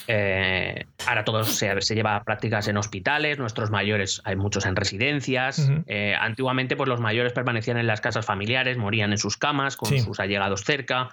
[0.08, 4.76] eh, ahora todo se, se lleva a prácticas en hospitales, nuestros mayores, hay muchos en
[4.76, 5.68] residencias.
[5.88, 9.90] Eh, antiguamente, pues los mayores permanecían en las casas familiares, morían en sus camas, con
[9.90, 10.00] Sí.
[10.00, 11.10] sus allegados cerca.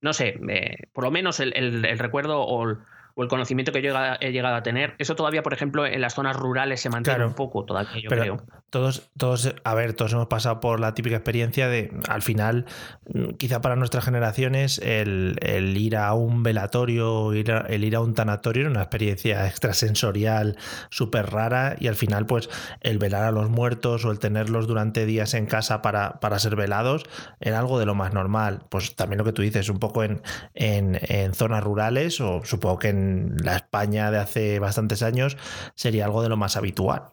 [0.00, 2.78] No sé, eh, por lo menos el, el- el recuerdo o el,
[3.14, 6.14] o el conocimiento que yo he llegado- a tener, eso todavía, por ejemplo, en las
[6.14, 7.28] zonas rurales se mantiene Claro.
[7.28, 8.36] un poco, todavía yo Pero creo.
[8.70, 12.66] Todos, todos, a ver, todos hemos pasado por la típica experiencia de, al final,
[13.12, 15.36] mm, quizá para nuestras generaciones, el,
[15.76, 20.56] ir a un velatorio, ir a- el ir a un tanatorio era una experiencia extrasensorial
[20.90, 22.48] súper rara y al final, pues,
[22.80, 26.56] el velar a los muertos o el tenerlos durante días en casa para, para ser
[26.56, 27.04] velados
[27.40, 28.62] era algo de lo más normal.
[28.68, 30.22] Pues también lo que tú dices, un poco en,
[30.54, 35.36] en zonas rurales o supongo que en la España de hace bastantes años
[35.74, 37.10] sería algo de lo más habitual.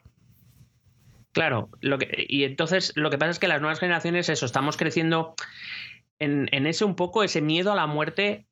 [1.37, 4.77] Claro, lo que, y entonces lo que pasa es que las nuevas generaciones, eso, estamos
[4.77, 5.35] creciendo
[6.19, 8.45] en, en ese un poco, ese miedo a la muerte.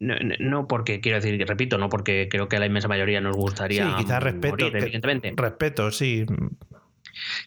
[0.00, 3.86] No, porque, quiero decir, repito, no porque creo que a la inmensa mayoría nos gustaría.
[3.86, 4.48] Sí, quizás respeto.
[4.52, 5.32] morir, que- evidentemente.
[5.36, 6.26] Respeto, sí.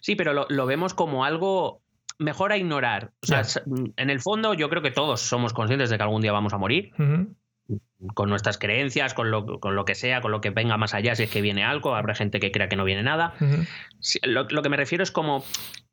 [0.00, 1.82] Sí, pero lo, lo vemos como algo
[2.18, 3.12] mejor a ignorar.
[3.22, 3.42] O sea,
[3.96, 6.58] en el fondo, yo creo que todos somos conscientes de que algún día vamos a
[6.58, 6.90] morir.
[8.14, 11.14] Con nuestras creencias, con lo, con lo que sea, con lo que venga más allá,
[11.16, 11.94] si es que viene algo.
[11.94, 13.34] Habrá gente que crea que no viene nada.
[14.22, 15.44] Lo, lo que me refiero es como,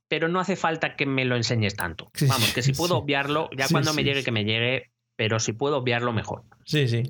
[0.07, 2.09] pero no hace falta que me lo enseñes tanto.
[2.13, 2.77] Sí, Vamos, que si sí.
[2.77, 6.43] puedo obviarlo, ya Sí, cuando me llegue, que me llegue, pero si puedo obviarlo, mejor.
[6.65, 7.03] Sí, sí.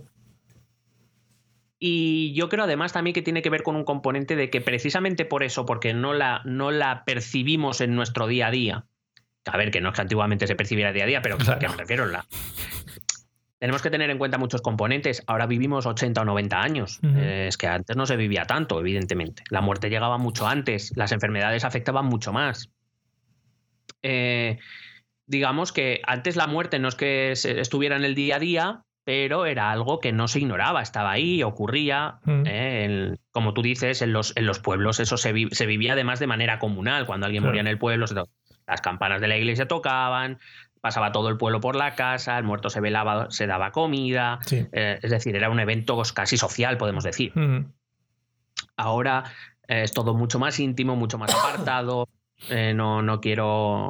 [1.78, 5.25] Y yo creo además también que tiene que ver con un componente de que precisamente
[5.25, 8.86] por eso, porque no la, no la percibimos en nuestro día a día,
[9.45, 11.60] a ver, que no es que antiguamente se percibiera día a día, pero Claro.
[11.60, 12.25] que me refiero la...
[13.59, 15.23] tenemos que tener en cuenta muchos componentes.
[15.27, 16.99] Ahora vivimos 80 o 90 años.
[17.03, 19.43] Eh, es que antes no se vivía tanto, evidentemente.
[19.49, 22.69] La muerte llegaba mucho antes, las enfermedades afectaban mucho más.
[24.03, 24.59] Eh,
[25.25, 28.81] digamos que antes la muerte no es que se- estuviera en el día a día,
[29.03, 32.19] pero era algo que no se ignoraba, estaba ahí, ocurría.
[32.25, 32.43] Mm.
[32.45, 35.93] eh, en- como tú dices, en los, en los pueblos eso se, vi- se vivía
[35.93, 37.05] además de manera comunal.
[37.05, 37.51] Cuando alguien Claro.
[37.51, 38.15] moría en el pueblo, se
[38.67, 40.39] las campanas de la iglesia tocaban,
[40.86, 44.38] pasaba todo el pueblo por la casa, el muerto se velaba, se daba comida.
[44.45, 44.67] Sí.
[44.71, 47.32] eh, es decir, era un evento casi social, podemos decir.
[47.36, 47.65] Ujú.
[48.78, 49.24] Ahora
[49.67, 52.08] eh, es todo mucho más íntimo, mucho más apartado.
[52.52, 53.89] eh, no, no quiero,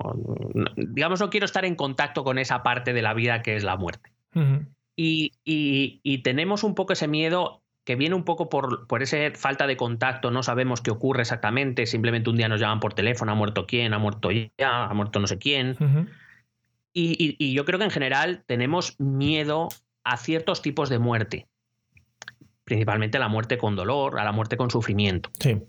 [0.53, 3.65] no- digamos, no quiero estar en contacto con esa parte de la vida que es
[3.65, 4.13] la muerte.
[4.95, 9.17] Y, y- y tenemos un poco ese miedo que viene un poco por, por esa
[9.35, 13.33] falta de contacto, no sabemos qué ocurre exactamente, simplemente un día nos llaman por teléfono,
[13.33, 15.75] ha muerto quién, ha muerto ya, ha muerto no sé quién.
[16.97, 19.67] Y, y- y yo creo que en general tenemos miedo
[20.05, 21.45] a ciertos tipos de muerte,
[22.63, 25.29] principalmente a la muerte con dolor, a la muerte con sufrimiento.
[25.39, 25.61] Sí.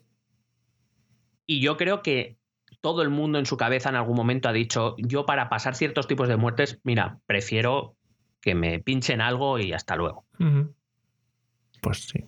[1.46, 2.38] Y yo creo que
[2.80, 6.06] todo el mundo en su cabeza en algún momento ha dicho, yo para pasar ciertos
[6.06, 7.96] tipos de muertes, mira, prefiero
[8.40, 10.26] que me pinchen algo y hasta luego.
[11.82, 12.24] Pues sí.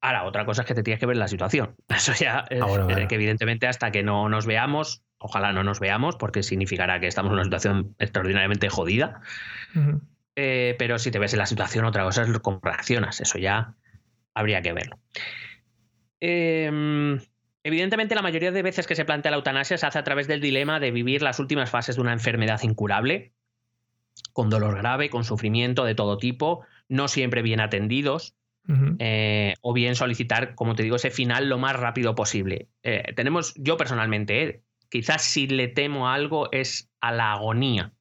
[0.00, 1.74] Ahora, otra cosa es que te tienes que ver la situación.
[1.88, 6.42] Eso ya es que evidentemente hasta que no nos veamos, ojalá no nos veamos, porque
[6.42, 9.20] significará que estamos en una situación extraordinariamente jodida.
[10.36, 13.20] Eh, pero si te ves en la situación, otra cosa es cómo reaccionas.
[13.20, 13.74] Eso ya
[14.34, 14.98] habría que verlo.
[16.20, 17.18] Eh,
[17.62, 20.40] evidentemente, la mayoría de veces que se plantea la eutanasia se hace a través del
[20.40, 23.32] dilema de vivir las últimas fases de una enfermedad incurable,
[24.32, 28.34] con dolor grave, con sufrimiento de todo tipo, no siempre bien atendidos,
[28.98, 32.68] eh, o bien solicitar, como te digo, ese final lo más rápido posible.
[32.82, 37.92] Eh, tenemos, yo personalmente, eh, quizás si le temo a algo es a la agonía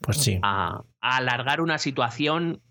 [0.00, 0.38] Pues sí.
[0.42, 2.62] a, a alargar una situación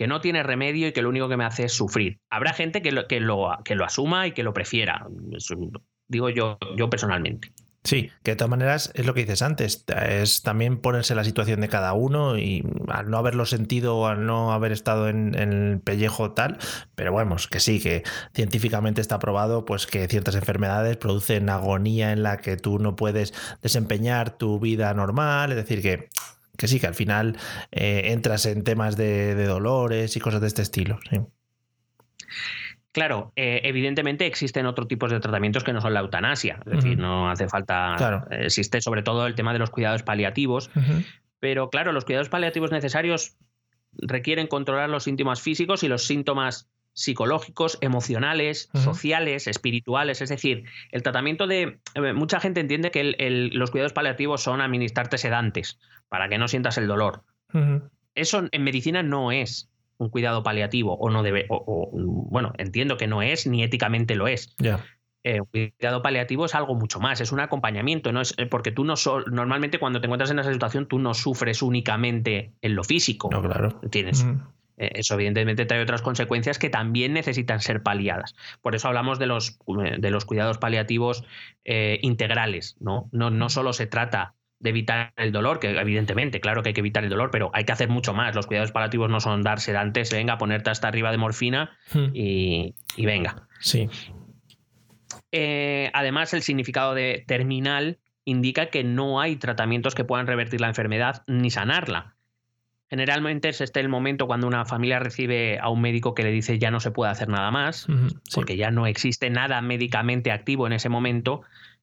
[0.00, 2.20] que no tiene remedio y que lo único que me hace es sufrir.
[2.30, 5.06] Habrá gente que lo, que lo, que lo asuma y que lo prefiera.
[6.08, 7.52] Digo yo, yo personalmente.
[7.82, 11.62] Sí, que de todas maneras es lo que dices antes, es también ponerse la situación
[11.62, 15.80] de cada uno y al no haberlo sentido o al no haber estado en, el
[15.80, 16.58] pellejo tal,
[16.94, 18.02] pero bueno, que sí, que
[18.34, 23.32] científicamente está probado pues que ciertas enfermedades producen agonía en la que tú no puedes
[23.62, 26.10] desempeñar tu vida normal, es decir, que,
[26.58, 27.38] que sí, que al final
[27.72, 30.98] eh, entras en temas de, de dolores y cosas de este estilo.
[31.08, 31.18] Sí.
[32.92, 36.58] Claro, eh, evidentemente existen otros tipos de tratamientos que no son la eutanasia.
[36.66, 37.94] Es decir, no hace falta.
[37.96, 38.26] Claro.
[38.30, 40.70] Existe sobre todo el tema de los cuidados paliativos.
[41.38, 43.36] Pero claro, los cuidados paliativos necesarios
[43.92, 50.20] requieren controlar los síntomas físicos y los síntomas psicológicos, emocionales, sociales, espirituales.
[50.20, 51.78] Es decir, el tratamiento de...
[51.94, 56.38] eh, Mucha gente entiende que el- el- los cuidados paliativos son administrarte sedantes para que
[56.38, 57.22] no sientas el dolor.
[58.16, 61.46] Eso en medicina no es un cuidado paliativo o no debe...
[61.50, 64.54] o- o, bueno, entiendo que no es ni éticamente lo es.
[64.58, 64.84] Ya.
[65.22, 65.46] Eh, un
[65.78, 68.96] cuidado paliativo es algo mucho más, es un acompañamiento, no es eh, porque tú no
[68.96, 73.28] sol- normalmente cuando te encuentras en esa situación tú no sufres únicamente en lo físico.
[73.30, 73.78] No, claro.
[73.90, 74.40] Tienes, Ujú.
[74.78, 78.34] eh, eso evidentemente trae otras consecuencias que también necesitan ser paliadas.
[78.62, 81.24] Por eso hablamos de los, eh, de los cuidados paliativos
[81.66, 83.10] eh, integrales, ¿no?
[83.12, 83.28] ¿no?
[83.28, 87.02] No solo se trata de evitar el dolor, que evidentemente, claro que hay que evitar
[87.02, 88.34] el dolor, pero hay que hacer mucho más.
[88.34, 92.10] Los cuidados paliativos no son dar sedantes, venga, ponerte hasta arriba de morfina Ujú.
[92.14, 93.48] y, y venga.
[93.58, 93.88] Sí.
[95.32, 100.68] Eh, además, el significado de terminal indica que no hay tratamientos que puedan revertir la
[100.68, 102.16] enfermedad ni sanarla.
[102.90, 106.58] Generalmente es este el momento cuando una familia recibe a un médico que le dice
[106.58, 107.86] ya no se puede hacer nada más.
[107.86, 108.16] Sí.
[108.34, 111.42] porque ya no existe nada médicamente activo en ese momento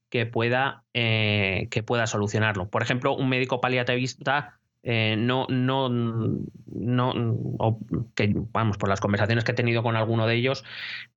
[0.10, 2.70] que pueda, eh, que pueda solucionarlo.
[2.70, 4.58] Por ejemplo, un médico paliativista
[4.90, 7.14] eh, no, no, no
[7.58, 7.80] o
[8.16, 10.64] que, vamos, por las conversaciones que he tenido con alguno de ellos,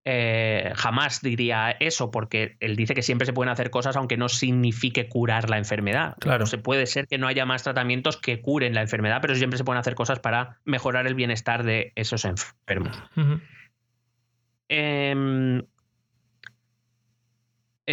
[0.04, 4.28] eh, jamás diría eso, porque él dice que siempre se pueden hacer cosas aunque no
[4.28, 6.16] signifique curar la enfermedad.
[6.18, 6.46] Claro.
[6.46, 9.62] Se puede ser que no haya más tratamientos que curen la enfermedad, pero siempre se
[9.62, 13.00] pueden hacer cosas para mejorar el bienestar de esos enfermos.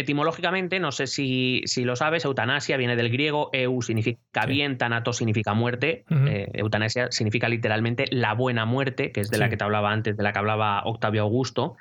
[0.00, 4.52] Etimológicamente, no sé si, si lo sabes, eutanasia viene del griego, eu significa Sí.
[4.52, 9.48] bien, tanatos significa muerte, eh, eutanasia significa literalmente la buena muerte, que es de la
[9.48, 11.76] que te hablaba antes, de la que hablaba Octavio Augusto.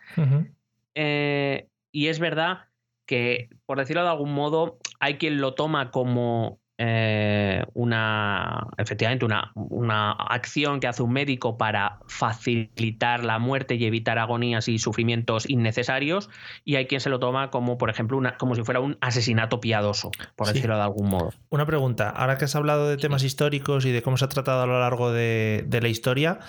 [0.95, 2.65] Eh, y es verdad
[3.06, 9.51] que, por decirlo de algún modo, hay quien lo toma como eh, una, efectivamente, una,
[9.55, 15.49] una, acción que hace un médico para facilitar la muerte y evitar agonías y sufrimientos
[15.49, 16.29] innecesarios,
[16.63, 19.59] y hay quien se lo toma como, por ejemplo, una, como si fuera un asesinato
[19.59, 21.33] piadoso, por decirlo de algún modo.
[21.49, 24.61] Una pregunta, ahora que has hablado de temas históricos y de cómo se ha tratado
[24.61, 26.39] a lo largo de, de la historia,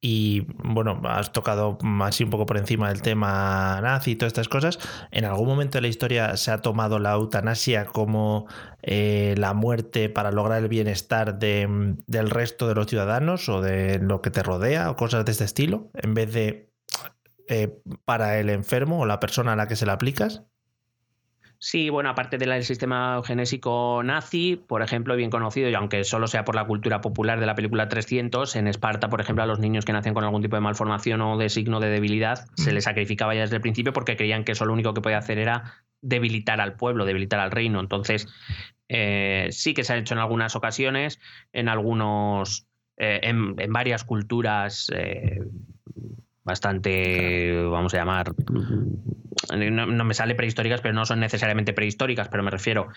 [0.00, 4.48] y bueno, has tocado así un poco por encima del tema nazi y todas estas
[4.48, 4.78] cosas.
[5.10, 8.46] ¿En algún momento de la historia se ha tomado la eutanasia como
[8.82, 13.98] eh, la muerte para lograr el bienestar de, del resto de los ciudadanos o de
[13.98, 16.72] lo que te rodea o cosas de este estilo, en vez de
[17.48, 20.44] eh, para el enfermo o la persona a la que se la aplicas?
[21.60, 26.44] Sí, bueno, aparte del sistema genésico nazi, por ejemplo, bien conocido, y aunque solo sea
[26.44, 29.84] por la cultura popular de la película 300, en Esparta, por ejemplo, a los niños
[29.84, 33.34] que nacen con algún tipo de malformación o de signo de debilidad, se les sacrificaba
[33.34, 36.60] ya desde el principio porque creían que eso lo único que podía hacer era debilitar
[36.60, 37.80] al pueblo, debilitar al reino.
[37.80, 38.28] Entonces,
[38.88, 41.18] eh, sí que se ha hecho en algunas ocasiones,
[41.52, 44.92] en algunos, eh, en, varias culturas.
[44.94, 45.40] Eh,
[46.44, 48.32] bastante, vamos a llamar,
[49.56, 52.88] no, me sale prehistóricas, pero no son necesariamente prehistóricas, pero me refiero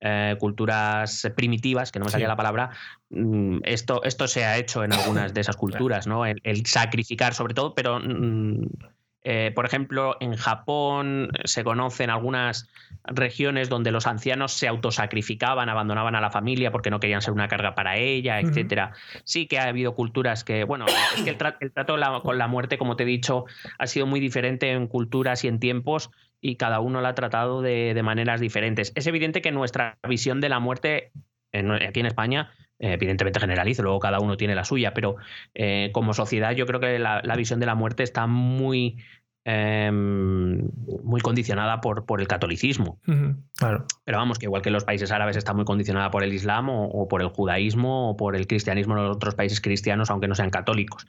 [0.00, 2.70] eh, culturas primitivas, que no me salía la palabra,
[3.10, 6.24] mm, esto, esto se ha hecho en algunas de esas culturas, ¿no?
[6.26, 8.66] El, sacrificar sobre todo, pero mm,
[9.22, 12.68] eh, por ejemplo, en Japón se conocen algunas
[13.04, 17.48] regiones donde los ancianos se autosacrificaban, abandonaban a la familia porque no querían ser una
[17.48, 18.92] carga para ella, etcétera.
[19.24, 22.96] Sí que ha habido culturas que, bueno, es que el, trato con la muerte, como
[22.96, 23.44] te he dicho,
[23.78, 27.60] ha sido muy diferente en culturas y en tiempos y cada uno la ha tratado
[27.60, 28.92] de, maneras diferentes.
[28.94, 31.12] Es evidente que nuestra visión de la muerte
[31.52, 32.50] aquí en España
[32.80, 35.16] evidentemente generalizo, luego cada uno tiene la suya, pero
[35.54, 38.96] eh, como sociedad yo creo que la, visión de la muerte está muy,
[39.44, 40.68] em,
[41.02, 42.98] muy condicionada por, por el catolicismo.
[43.56, 43.84] claro.
[44.04, 46.68] Pero vamos, que igual que en los países árabes está muy condicionada por el Islam
[46.70, 50.50] o, por el judaísmo o por el cristianismo en otros países cristianos, aunque no sean
[50.50, 51.06] católicos.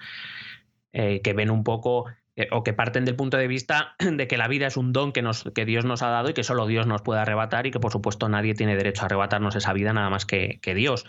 [0.94, 2.08] Eh, que ven un poco
[2.38, 5.12] eh, o que parten del punto de vista de que la vida es un don
[5.12, 7.72] que, nos, que Dios nos ha dado y que solo Dios nos puede arrebatar y
[7.72, 11.06] que por supuesto nadie tiene derecho a arrebatarnos esa vida nada más que, que Dios.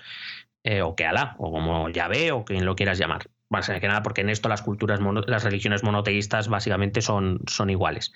[0.65, 3.29] Eh, o que Alá, o como Yahvé, o quien lo quieras llamar.
[3.49, 8.13] Más que nada porque en esto las culturas, las religiones monoteístas básicamente son, son iguales.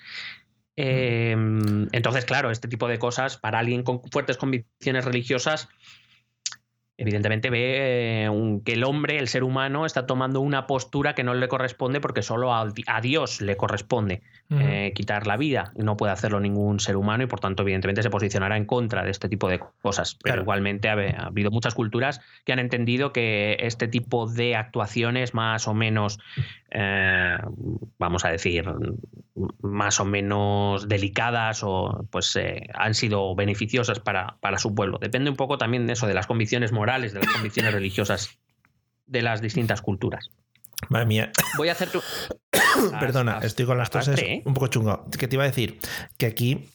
[0.75, 5.69] Em, entonces, claro, este tipo de cosas para alguien con fuertes convicciones religiosas
[6.97, 11.35] evidentemente ve eh, que el hombre, el ser humano, está tomando una postura que no
[11.35, 12.67] le corresponde porque solo a,
[13.01, 15.71] Dios le corresponde eh, quitar la vida.
[15.75, 19.11] No puede hacerlo ningún ser humano y por tanto, evidentemente, se posicionará en contra de
[19.11, 20.17] este tipo de cosas.
[20.23, 25.67] Pero igualmente ha, habido muchas culturas que han entendido que este tipo de actuaciones más
[25.67, 26.19] o menos,
[26.71, 27.37] eh,
[27.97, 28.65] vamos a decir,
[29.61, 32.37] más o menos delicadas o pues
[32.73, 34.97] han sido beneficiosas para, para su pueblo.
[34.99, 38.37] Depende un poco también de eso, de las convicciones morales de las convicciones religiosas
[39.05, 40.29] de las distintas culturas.
[40.89, 41.31] Madre mía.
[41.57, 42.01] Voy a hacer tu.
[42.99, 45.05] Perdona, estoy con las toses un poco chungo.
[45.17, 45.79] Que te iba a decir
[46.17, 46.69] que aquí,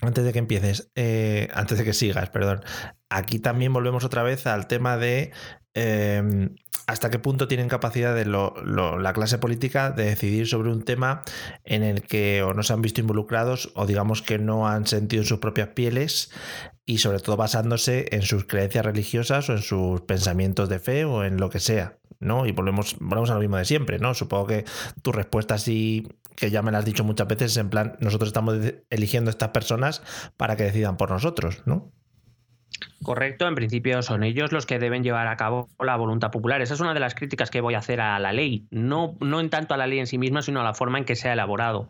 [0.00, 2.62] antes de que empieces, eh, antes de que sigas, perdón,
[3.08, 5.32] aquí también volvemos otra vez al tema de
[6.86, 11.22] hasta qué punto tienen capacidad de la clase política de decidir sobre un tema
[11.64, 15.22] en el que o no se han visto involucrados o digamos que no han sentido
[15.22, 16.30] en sus propias pieles
[16.84, 21.24] y sobre todo basándose en sus creencias religiosas o en sus pensamientos de fe o
[21.24, 22.46] en lo que sea, ¿no?
[22.46, 24.14] Y volvemos, volvemos a lo mismo de siempre, ¿no?
[24.14, 24.64] Supongo que
[25.02, 28.28] tu respuesta sí, que ya me la has dicho muchas veces, es en plan, nosotros
[28.28, 28.58] estamos
[28.90, 30.02] eligiendo a estas personas
[30.36, 31.92] para que decidan por nosotros, ¿no?
[33.02, 36.60] Correcto, en principio son ellos los que deben llevar a cabo la voluntad popular.
[36.60, 39.40] Esa es una de las críticas que voy a hacer a la ley, no, no
[39.40, 41.28] en tanto a la ley en sí misma, sino a la forma en que se
[41.28, 41.88] ha elaborado.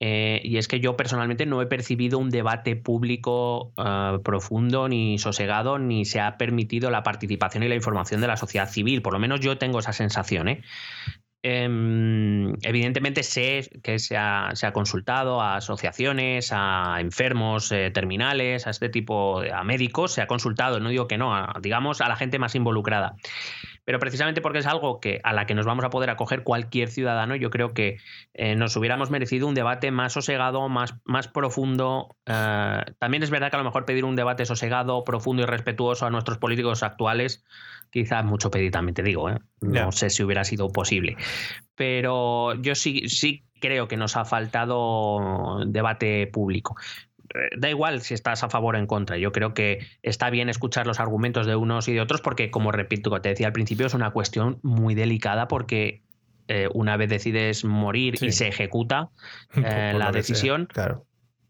[0.00, 5.18] Eh, y es que yo personalmente no he percibido un debate público eh, profundo ni
[5.18, 9.02] sosegado, ni se ha permitido la participación y la información de la sociedad civil.
[9.02, 10.48] Por lo menos yo tengo esa sensación.
[10.48, 10.62] ¿eh?
[11.42, 19.40] Em, evidentemente sé que se ha, consultado a asociaciones, a enfermos terminales, a este tipo,
[19.40, 23.16] a médicos, se ha consultado, no digo que no, digamos a la gente más involucrada
[23.88, 26.90] pero precisamente porque es algo que a la que nos vamos a poder acoger cualquier
[26.90, 27.96] ciudadano, yo creo que
[28.34, 32.14] eh, nos hubiéramos merecido un debate más sosegado, más, más profundo.
[32.26, 36.04] Eh, también es verdad que a lo mejor pedir un debate sosegado, profundo y respetuoso
[36.04, 37.46] a nuestros políticos actuales,
[37.90, 39.38] quizás mucho pedir, también te digo, ¿eh?
[39.60, 41.16] no sé si hubiera sido posible.
[41.74, 46.76] Pero yo sí, sí creo que nos ha faltado debate público.
[47.34, 49.18] Eh, da igual si estás a favor o en contra.
[49.18, 52.72] Yo creo que está bien escuchar los argumentos de unos y de otros porque, como
[52.72, 56.02] repito, como te decía al principio, es una cuestión muy delicada porque
[56.48, 59.10] eh, una vez decides morir y se ejecuta
[59.56, 60.68] eh, la decisión,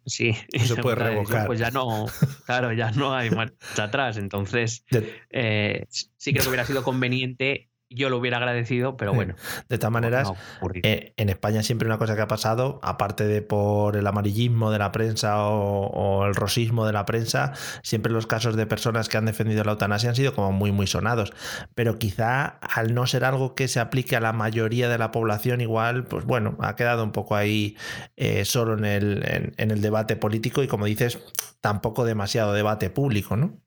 [0.08, 1.46] Sí, se puede revocar.
[1.46, 2.06] Pues ya no,
[2.46, 4.16] claro, ya no hay marcha atrás.
[4.16, 4.84] Entonces,
[5.30, 7.70] eh, sí creo que hubiera sido conveniente.
[7.90, 9.34] Yo lo hubiera agradecido, pero bueno.
[9.68, 10.36] de todas maneras, no.
[10.84, 14.78] Eh, en España siempre una cosa que ha pasado, aparte de por el amarillismo de
[14.78, 19.16] la prensa o, o el rosismo de la prensa, siempre los casos de personas que
[19.16, 21.32] han defendido la eutanasia han sido como muy, muy sonados.
[21.74, 25.60] Pero quizá al no ser algo que se aplique a la mayoría de la población,
[25.60, 27.76] igual, pues bueno, ha quedado un poco ahí
[28.16, 31.18] eh, solo en el, en- en el debate político y como dices,
[31.60, 33.58] tampoco demasiado debate público, ¿no?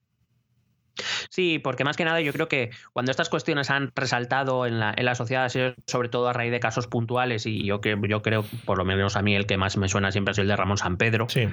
[1.30, 4.94] Sí, porque más que nada yo creo que cuando estas cuestiones han resaltado en la,
[4.96, 5.52] en la sociedad,
[5.88, 9.16] sobre todo a raíz de casos puntuales, y yo, que, yo creo, por lo menos
[9.16, 11.28] a mí, el que más me suena siempre ha sido el de Ramón San Pedro,
[11.30, 11.48] Sí.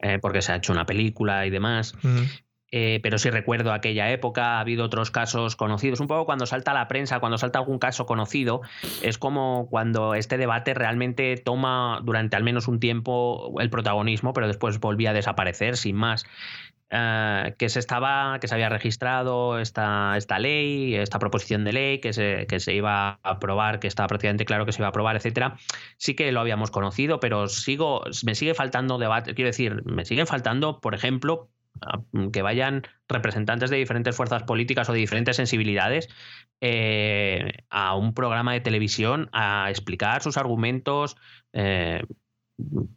[0.00, 1.94] eh, porque se ha hecho una película y demás.
[2.76, 6.00] Eh, pero sí recuerdo aquella época, ha habido otros casos conocidos.
[6.00, 8.62] Un poco cuando salta la prensa, cuando salta algún caso conocido,
[9.00, 14.48] es como cuando este debate realmente toma durante al menos un tiempo el protagonismo, pero
[14.48, 16.26] después volvía a desaparecer sin más.
[16.90, 22.00] Eh, que se estaba, que se había registrado esta, esta ley, esta proposición de ley,
[22.00, 24.90] que se, que se iba a aprobar, que estaba prácticamente claro que se iba a
[24.90, 25.56] aprobar, etcétera.
[25.96, 29.34] Sí que lo habíamos conocido, pero sigo, me sigue faltando debate.
[29.34, 31.50] Quiero decir, me siguen faltando, por ejemplo,
[32.32, 36.08] que vayan representantes de diferentes fuerzas políticas o de diferentes sensibilidades
[36.60, 41.16] eh, a un programa de televisión a explicar sus argumentos.
[41.52, 42.04] eh,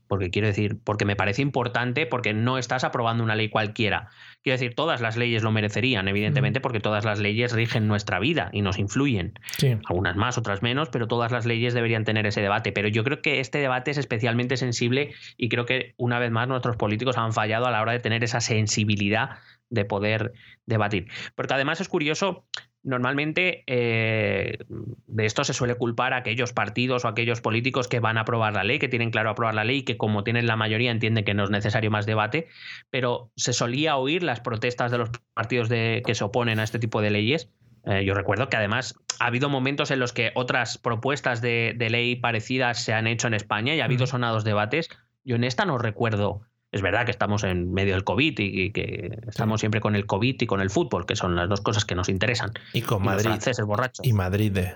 [0.07, 4.09] porque quiero decir, porque me parece importante, porque no estás aprobando una ley cualquiera.
[4.43, 8.49] Quiero decir, todas las leyes lo merecerían, evidentemente, porque todas las leyes rigen nuestra vida
[8.53, 9.75] y nos influyen Sí.
[9.89, 12.71] algunas más, otras menos, pero todas las leyes deberían tener ese debate.
[12.71, 16.47] Pero yo creo que este debate es especialmente sensible y creo que una vez más
[16.47, 19.39] nuestros políticos han fallado a la hora de tener esa sensibilidad
[19.69, 20.33] de poder
[20.65, 21.07] debatir.
[21.35, 22.45] Porque además es curioso,
[22.87, 28.17] normalmente eh, de esto se suele culpar a aquellos partidos o aquellos políticos que van
[28.17, 30.55] a aprobar la ley, que tienen claro aprobar la ley y que como tienen la
[30.55, 32.47] mayoría entienden que no es necesario más debate,
[32.89, 36.79] pero se solía oír las protestas de los partidos de, que se oponen a este
[36.79, 37.49] tipo de leyes.
[37.83, 41.89] Eh, yo recuerdo que además ha habido momentos en los que otras propuestas de, de
[41.89, 44.89] ley parecidas se han hecho en España y ha habido sonados debates.
[45.25, 46.41] Yo en esta no recuerdo.
[46.71, 50.05] Es verdad que estamos en medio del COVID y, y que estamos siempre con el
[50.05, 52.51] COVID y con el fútbol, que son las dos cosas que nos interesan.
[52.73, 53.23] Y con Y los Madrid.
[53.29, 54.73] franceses borrachos Y Madrid de.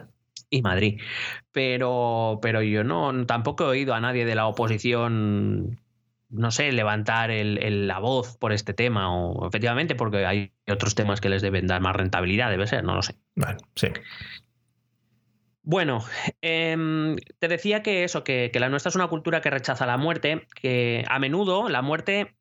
[0.49, 0.99] y Madrid.
[1.51, 5.79] Pero, pero yo no tampoco he oído a nadie de la oposición,
[6.29, 9.13] no sé, levantar el- el- la voz por este tema.
[9.13, 12.95] O efectivamente, porque hay otros temas que les deben dar más rentabilidad, debe ser, no
[12.95, 13.15] lo sé.
[13.35, 13.87] Bueno, sí.
[15.63, 16.03] Bueno,
[16.41, 19.97] em, te decía que eso, que, que la nuestra es una cultura que rechaza la
[19.97, 22.35] muerte, que a menudo la muerte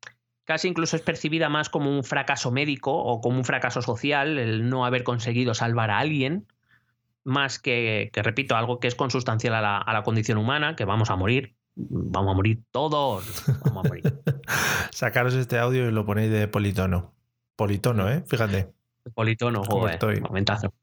[0.51, 4.69] casi incluso es percibida más como un fracaso médico o como un fracaso social, el
[4.69, 6.47] no haber conseguido salvar a alguien,
[7.23, 10.85] más que, que, repito, algo que es consustancial a la, a la condición humana, que
[10.85, 14.03] vamos a morir, vamos a morir todos, vamos a morir.
[14.91, 17.13] Sacaros este audio y lo ponéis de politono.
[17.55, 18.23] Politono, ¿eh?
[18.27, 18.73] Fíjate.
[19.13, 20.73] Politono, ¿Cómo joder, momentazo.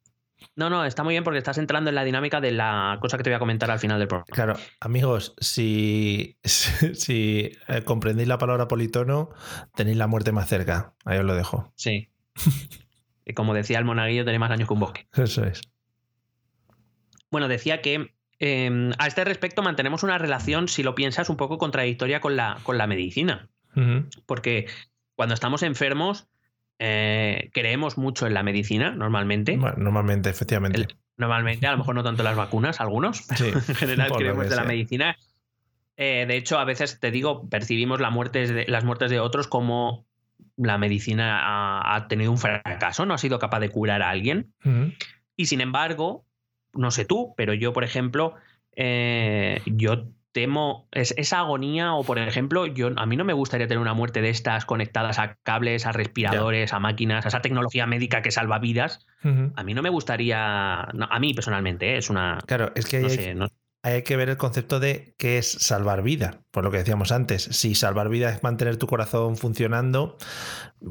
[0.56, 3.22] No, no, está muy bien porque estás entrando en la dinámica de la cosa que
[3.22, 4.26] te voy a comentar al final del programa.
[4.30, 9.30] Claro, amigos, si, si, eh, comprendéis la palabra politono,
[9.74, 10.94] tenéis la muerte más cerca.
[11.04, 11.72] Ahí os lo dejo.
[11.76, 12.10] Sí.
[13.24, 15.08] y como decía el monaguillo, tiene más años que un bosque.
[15.14, 15.60] Eso es.
[17.30, 21.58] Bueno, decía que eh, a este respecto mantenemos una relación, si lo piensas, un poco
[21.58, 23.48] contradictoria con la, con la medicina.
[24.26, 24.66] Porque
[25.14, 26.26] cuando estamos enfermos,
[26.78, 29.56] eh, creemos mucho en la medicina, normalmente.
[29.56, 30.80] Bueno, normalmente, efectivamente.
[30.80, 34.12] El- normalmente, a lo mejor no tanto en las vacunas, algunos, pero Sí, en general
[34.16, 35.16] creemos que de la medicina.
[35.96, 39.48] Eh, de hecho, a veces te digo, percibimos la muerte de- las muertes de otros
[39.48, 40.06] como
[40.56, 44.52] la medicina ha, ha tenido un fracaso, no ha sido capaz de curar a alguien.
[45.36, 46.24] Y sin embargo,
[46.72, 48.34] no sé tú, pero yo, por ejemplo,
[48.76, 53.66] eh, yo temo es- esa agonía o, por ejemplo, yo, a mí no me gustaría
[53.66, 57.86] tener una muerte de estas conectadas a cables, a respiradores, a máquinas, a esa tecnología
[57.86, 59.06] médica que salva vidas.
[59.56, 61.98] A mí no me gustaría, no, a mí personalmente, ¿eh?
[61.98, 62.38] es una...
[62.46, 63.48] Claro, es que No hay, sé, no-
[63.82, 67.42] hay que ver el concepto de qué es salvar vida, por lo que decíamos antes.
[67.42, 70.16] Si salvar vida es mantener tu corazón funcionando,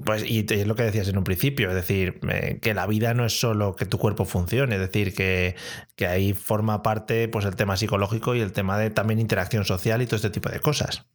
[0.05, 3.13] pues y es lo que decías en un principio, es decir, eh, que la vida
[3.13, 5.55] no es solo que tu cuerpo funcione, es decir, que,
[5.95, 10.01] que ahí forma parte pues el tema psicológico y el tema de también interacción social
[10.01, 11.05] y todo este tipo de cosas.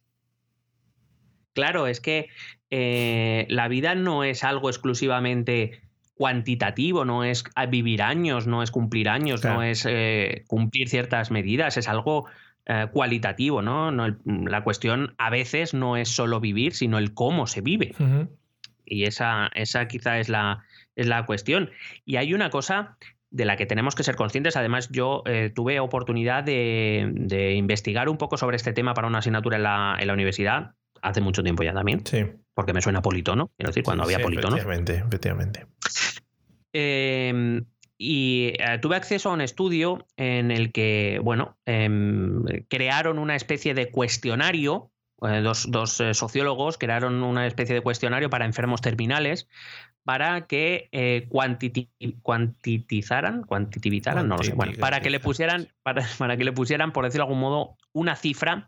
[1.53, 2.29] Claro, es que
[2.71, 5.82] eh, la vida no es algo exclusivamente
[6.15, 9.57] cuantitativo, no es vivir años, no es cumplir años, Claro.
[9.57, 12.25] no es eh, cumplir ciertas medidas, es algo
[12.65, 13.91] eh, cualitativo, ¿no?
[13.91, 17.93] No el- La cuestión a veces no es solo vivir, sino el cómo se vive.
[18.85, 20.63] Y esa, esa quizá es la,
[20.95, 21.71] es la cuestión.
[22.05, 22.97] Y hay una cosa
[23.31, 24.55] de la que tenemos que ser conscientes.
[24.55, 29.17] Además, yo eh, tuve oportunidad de, de investigar un poco sobre este tema para una
[29.17, 32.23] asignatura en la, en la universidad hace mucho tiempo ya también, Sí.
[32.53, 34.55] Porque me suena politono, quiero decir, cuando había sí, politono.
[34.55, 35.65] Efectivamente, efectivamente.
[36.73, 37.61] Eh,
[37.97, 43.73] y eh, tuve acceso a un estudio en el que, bueno, em, crearon una especie
[43.73, 44.91] de cuestionario.
[45.21, 49.47] eh, dos, dos, eh, sociólogos crearon una especie de cuestionario para enfermos terminales
[50.03, 51.87] para que eh, cuantiti-
[52.21, 56.91] cuantitizaran, cuantitivizaran, no lo sé, bueno, para que le pusieran, para, para que le pusieran,
[56.91, 58.67] por decirlo de algún modo, una cifra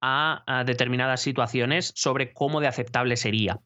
[0.00, 3.60] a, a determinadas situaciones sobre cómo de aceptable sería.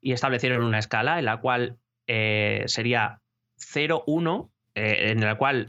[0.00, 3.20] Y establecieron una escala en la cual eh, sería
[3.58, 5.68] 0-1, eh, en la cual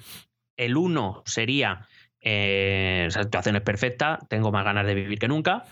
[0.57, 1.87] el 1 sería
[2.29, 5.63] eh, esa situación es perfecta, tengo más ganas de vivir que nunca.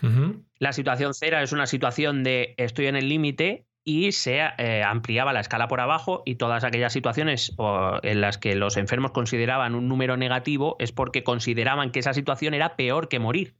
[0.58, 5.32] La situación 0 es una situación de estoy en el límite y se eh, ampliaba
[5.32, 9.74] la escala por abajo y todas aquellas situaciones o, en las que los enfermos consideraban
[9.74, 13.54] un número negativo es porque consideraban que esa situación era peor que morir.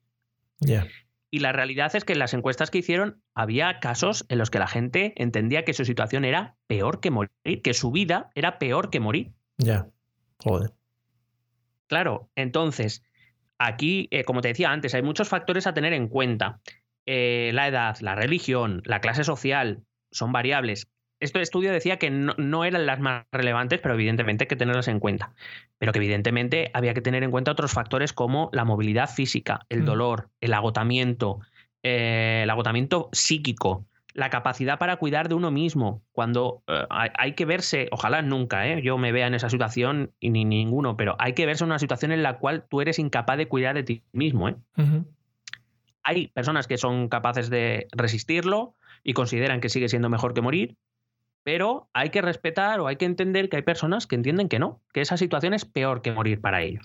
[1.30, 4.58] Y la realidad es que en las encuestas que hicieron había casos en los que
[4.58, 7.30] la gente entendía que su situación era peor que morir,
[7.62, 9.32] que su vida era peor que morir.
[9.58, 9.88] Ya.
[10.42, 10.72] Joder.
[11.88, 13.02] Claro, entonces,
[13.58, 16.60] aquí, eh, como te decía antes, hay muchos factores a tener en cuenta.
[17.06, 20.88] Eh, la edad, la religión, la clase social, son variables.
[21.18, 24.88] Este estudio decía que no, no eran las más relevantes, pero evidentemente hay que tenerlas
[24.88, 25.32] en cuenta.
[25.78, 29.82] Pero que evidentemente había que tener en cuenta otros factores como la movilidad física, el
[29.82, 29.86] Mm.
[29.86, 31.40] dolor, el agotamiento,
[31.82, 33.86] eh, el agotamiento psíquico,
[34.16, 36.02] la capacidad para cuidar de uno mismo.
[36.12, 38.80] Cuando eh, hay, que verse, ojalá nunca, ¿eh?
[38.82, 41.78] yo me vea en esa situación y ni ninguno, pero hay que verse en una
[41.78, 44.48] situación en la cual tú eres incapaz de cuidar de ti mismo.
[44.48, 44.56] ¿eh?
[46.02, 50.76] Hay personas que son capaces de resistirlo y consideran que sigue siendo mejor que morir,
[51.46, 54.82] pero hay que respetar o hay que entender que hay personas que entienden que no,
[54.92, 56.84] que esa situación es peor que morir para ellos.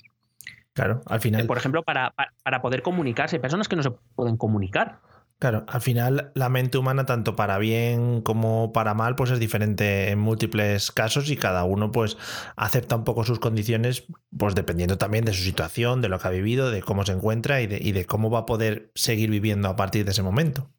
[0.74, 1.48] Claro, al final.
[1.48, 5.00] Por ejemplo, para, para, para poder comunicarse, hay personas que no se pueden comunicar.
[5.40, 10.12] Claro, al final la mente humana, tanto para bien como para mal, pues es diferente
[10.12, 12.16] en múltiples casos y cada uno pues
[12.56, 14.06] acepta un poco sus condiciones,
[14.38, 17.62] pues dependiendo también de su situación, de lo que ha vivido, de cómo se encuentra
[17.62, 20.70] y de, y de cómo va a poder seguir viviendo a partir de ese momento.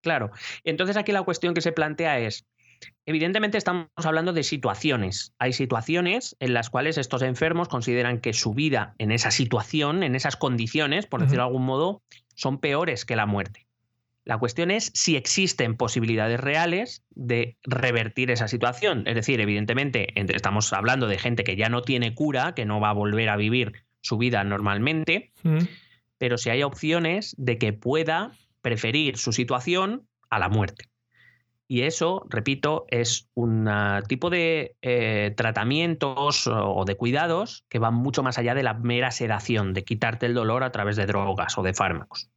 [0.00, 0.30] Claro.
[0.62, 2.46] Entonces aquí la cuestión que se plantea es,
[3.06, 5.34] evidentemente estamos hablando de situaciones.
[5.38, 10.14] Hay situaciones en las cuales estos enfermos consideran que su vida en esa situación, en
[10.14, 12.02] esas condiciones, por decirlo de algún modo,
[12.34, 13.66] son peores que la muerte.
[14.28, 19.04] La cuestión es si existen posibilidades reales de revertir esa situación.
[19.06, 22.90] Es decir, evidentemente estamos hablando de gente que ya no tiene cura, que no va
[22.90, 25.32] a volver a vivir su vida normalmente,
[26.18, 30.84] pero si hay opciones de que pueda preferir su situación a la muerte.
[31.70, 37.94] Y eso, repito, es un uh, tipo de eh, tratamientos o de cuidados que van
[37.94, 41.58] mucho más allá de la mera sedación, de quitarte el dolor a través de drogas
[41.58, 42.30] o de fármacos.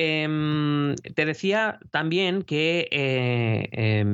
[0.00, 4.04] Eh, te decía también que eh,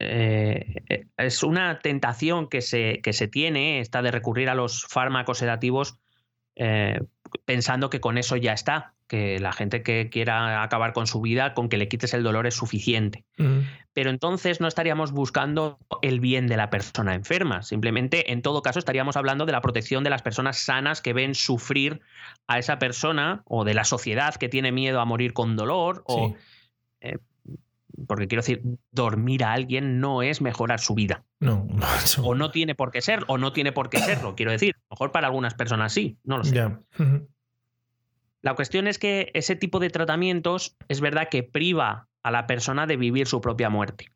[0.00, 5.38] eh, es una tentación que se, que se, tiene, esta de recurrir a los fármacos
[5.38, 6.00] sedativos
[7.44, 11.52] pensando que con eso ya está, que la gente que quiera acabar con su vida,
[11.52, 13.24] con que le quites el dolor es suficiente.
[13.38, 13.62] Mm.
[13.92, 18.78] Pero entonces no estaríamos buscando el bien de la persona enferma, simplemente en todo caso
[18.78, 22.02] estaríamos hablando de la protección de las personas sanas que ven sufrir
[22.46, 26.28] a esa persona o de la sociedad que tiene miedo a morir con dolor o...
[26.28, 26.34] Sí.
[27.00, 27.18] Eh,
[28.06, 31.24] porque quiero decir, dormir a alguien no es mejorar su vida.
[31.40, 31.66] No,
[32.22, 34.76] o no tiene por qué ser, o no tiene por qué serlo, quiero decir.
[34.76, 36.64] A lo mejor para algunas personas sí, no lo sé.
[38.42, 42.86] La cuestión es que ese tipo de tratamientos es verdad que priva a la persona
[42.86, 44.06] de vivir su propia muerte.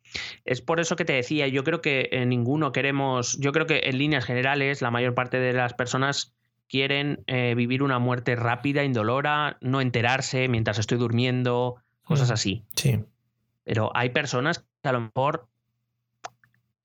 [0.45, 3.81] Es por eso que te decía, yo creo que en ninguno queremos, yo creo que
[3.85, 6.33] en líneas generales la mayor parte de las personas
[6.67, 12.33] quieren eh, vivir una muerte rápida, indolora, no enterarse mientras estoy durmiendo, cosas Mm.
[12.33, 12.63] así.
[12.75, 12.99] Sí.
[13.63, 15.47] Pero hay personas que a lo mejor.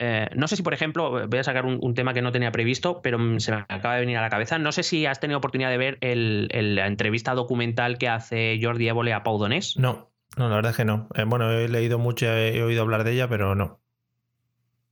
[0.02, 2.50] Eh, no sé si, por ejemplo, voy a sacar un, un, tema que no tenía
[2.50, 4.58] previsto, pero se me acaba de venir a la cabeza.
[4.58, 8.58] No sé si has tenido oportunidad de ver el, el, la entrevista documental que hace
[8.62, 9.76] Jordi Évole a Pau Donés.
[9.76, 11.06] No, no, la verdad es que no.
[11.14, 13.78] Eh, bueno, he leído mucho, he oído hablar de ella, pero no.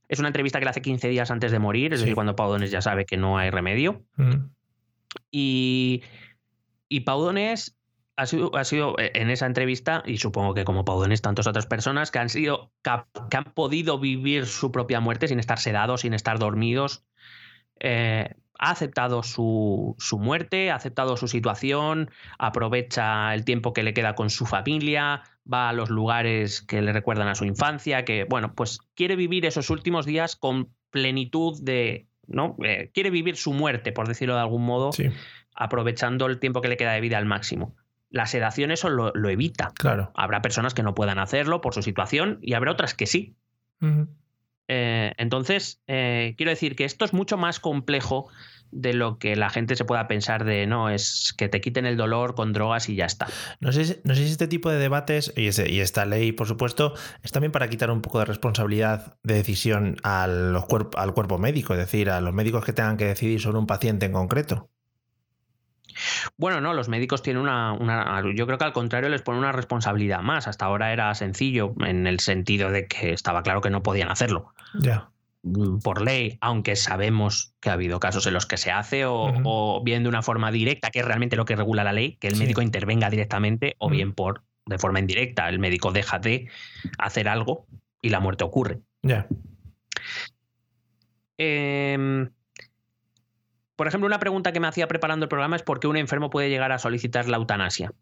[0.09, 2.05] Es una entrevista que le hace 15 días antes de morir, es Sí.
[2.05, 4.03] decir, cuando Pau Donés ya sabe que no hay remedio.
[4.15, 4.51] Mm.
[5.31, 6.03] Y,
[6.87, 7.78] y Pau Donés
[8.19, 11.47] ha sido, ha sido eh, en esa entrevista, y supongo que como Pau Donés, tantas
[11.47, 16.01] otras personas que han sido que han podido vivir su propia muerte sin estar sedados,
[16.01, 17.03] sin estar dormidos.
[17.79, 23.93] eh, ha aceptado su, su muerte, ha aceptado su situación, aprovecha el tiempo que le
[23.93, 28.25] queda con su familia, va a los lugares que le recuerdan a su infancia, que,
[28.25, 32.07] bueno, pues quiere vivir esos últimos días con plenitud de.
[32.27, 32.57] ¿no?
[32.63, 35.09] Eh, quiere vivir su muerte, por decirlo de algún modo, Sí.
[35.55, 37.75] aprovechando el tiempo que le queda de vida al máximo.
[38.09, 39.71] La sedación eso lo, lo evita.
[39.75, 40.11] Claro.
[40.15, 43.35] Habrá personas que no puedan hacerlo por su situación y habrá otras que sí.
[44.71, 48.27] Eh, entonces, eh, quiero decir que esto es mucho más complejo
[48.71, 51.97] de lo que la gente se pueda pensar de no, es que te quiten el
[51.97, 53.25] dolor con drogas y ya está.
[53.59, 56.33] No sé, si- no sé si este tipo de debates y, ese- y esta ley,
[56.33, 56.93] por supuesto,
[57.23, 61.39] es también para quitar un poco de responsabilidad de decisión a los cuerp- al cuerpo
[61.39, 64.69] médico, es decir, a los médicos que tengan que decidir sobre un paciente en concreto.
[66.37, 69.51] Bueno, no, los médicos tienen una, una- Yo creo que al contrario les pone una
[69.51, 70.47] responsabilidad más.
[70.47, 74.53] Hasta ahora era sencillo en el sentido de que estaba claro que no podían hacerlo
[74.79, 75.09] Ya.
[75.43, 79.81] mm, por ley, aunque sabemos que ha habido casos en los que se hace o,
[79.83, 82.35] bien de una forma directa, que es realmente lo que regula la ley, que el
[82.35, 82.41] Sí.
[82.43, 86.47] médico intervenga directamente, o bien por de forma indirecta, el médico deja de
[86.99, 87.65] hacer algo
[88.01, 88.79] y la muerte ocurre.
[89.01, 89.25] Ya.
[91.37, 92.29] Em,
[93.79, 96.29] por ejemplo, una pregunta que me hacía preparando el programa es por qué un enfermo
[96.29, 97.93] puede llegar a solicitar la eutanasia.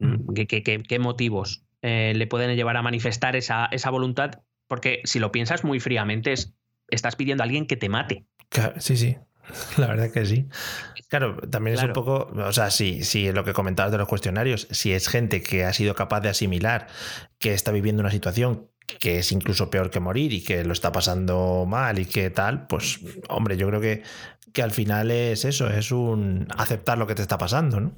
[0.00, 0.34] Mm.
[0.34, 4.42] ¿Qué, qué- qué- qué motivos eh, le pueden llevar a manifestar esa, esa voluntad?
[4.66, 6.52] Porque si lo piensas muy fríamente, es-
[6.90, 8.26] estás pidiendo a alguien que te mate.
[8.78, 9.16] Sí, sí.
[9.78, 10.46] La verdad que sí.
[11.08, 14.66] Claro, también es un poco, o sea, sí, sí, lo que comentabas de los cuestionarios,
[14.72, 16.88] si es gente que ha sido capaz de asimilar
[17.38, 18.66] que está viviendo una situación
[19.00, 22.66] que es incluso peor que morir y que lo está pasando mal y que tal,
[22.66, 24.02] pues hombre, yo creo que,
[24.52, 27.92] que al final es eso, es un aceptar lo que te está pasando, ¿no?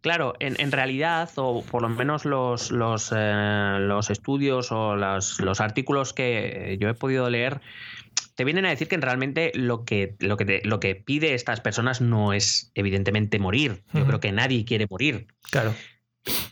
[0.00, 5.40] Claro, en, en realidad, o por lo menos los, los, eh, los estudios o los,
[5.40, 7.60] los artículos que yo he podido leer,
[8.34, 11.60] te vienen a decir que realmente lo que, lo que, te- lo que pide estas
[11.60, 13.82] personas no es evidentemente morir.
[13.92, 15.26] Yo creo que nadie quiere morir.
[15.50, 15.74] Claro.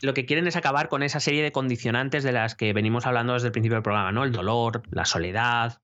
[0.01, 3.33] Lo que quieren es acabar con esa serie de condicionantes de las que venimos hablando
[3.33, 4.25] desde el principio del programa, ¿no?
[4.25, 5.81] El dolor, la soledad,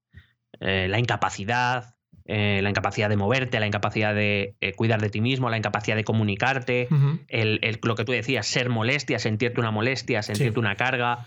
[0.60, 1.93] eh, la incapacidad,
[2.26, 5.96] eh, la incapacidad de moverte, la incapacidad de eh, cuidar de ti mismo, la incapacidad
[5.98, 6.88] de comunicarte
[7.28, 10.60] el, el- lo que tú decías, ser molestia, sentirte una molestia, sentirte Sí.
[10.60, 11.26] una carga,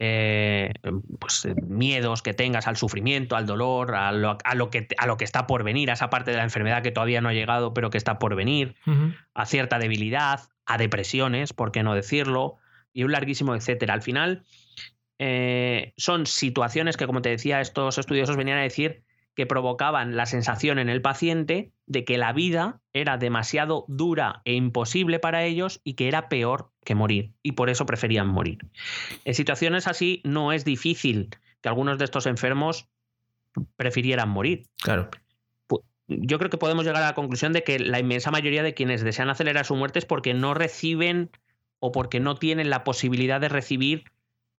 [0.00, 0.72] eh,
[1.18, 5.16] pues, miedos que tengas al sufrimiento, al dolor, a lo, a lo que, a lo
[5.16, 7.72] que está por venir, a esa parte de la enfermedad que todavía no ha llegado
[7.72, 8.74] pero que está por venir,
[9.34, 12.56] a cierta debilidad, a depresiones, por qué no decirlo,
[12.92, 13.94] y un larguísimo etcétera.
[13.94, 14.44] Al final,
[15.18, 19.04] eh, son situaciones que, como te decía, estos estudiosos venían a decir
[19.34, 24.54] que provocaban la sensación en el paciente de que la vida era demasiado dura e
[24.54, 28.58] imposible para ellos y que era peor que morir, y por eso preferían morir.
[29.24, 31.30] En situaciones así no es difícil
[31.60, 32.88] que algunos de estos enfermos
[33.76, 34.64] prefirieran morir.
[34.82, 35.10] Claro.
[36.06, 39.02] Yo creo que podemos llegar a la conclusión de que la inmensa mayoría de quienes
[39.02, 41.30] desean acelerar su muerte es porque no reciben
[41.78, 44.04] o porque no tienen la posibilidad de recibir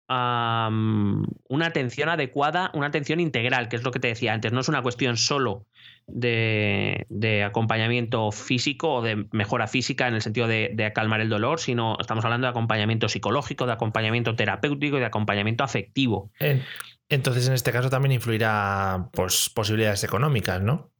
[0.08, 4.52] una atención adecuada, una atención integral, que es lo que te decía antes.
[4.52, 5.66] No es una cuestión solo
[6.06, 11.60] de, acompañamiento físico o de mejora física en el sentido de, de calmar el dolor,
[11.60, 16.30] sino estamos hablando de acompañamiento psicológico, de acompañamiento terapéutico y de acompañamiento afectivo.
[16.38, 16.62] En-
[17.08, 20.90] entonces, en este caso también influirá pues, posibilidades económicas, ¿no?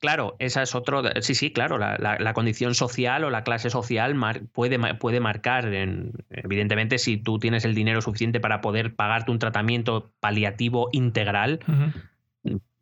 [0.00, 1.02] Claro, esa es otro.
[1.20, 1.78] Sí, sí, claro.
[1.78, 5.72] La, la- la condición social o la clase social mar- puede, puede marcar.
[5.72, 11.60] en- evidentemente, si tú tienes el dinero suficiente para poder pagarte un tratamiento paliativo integral,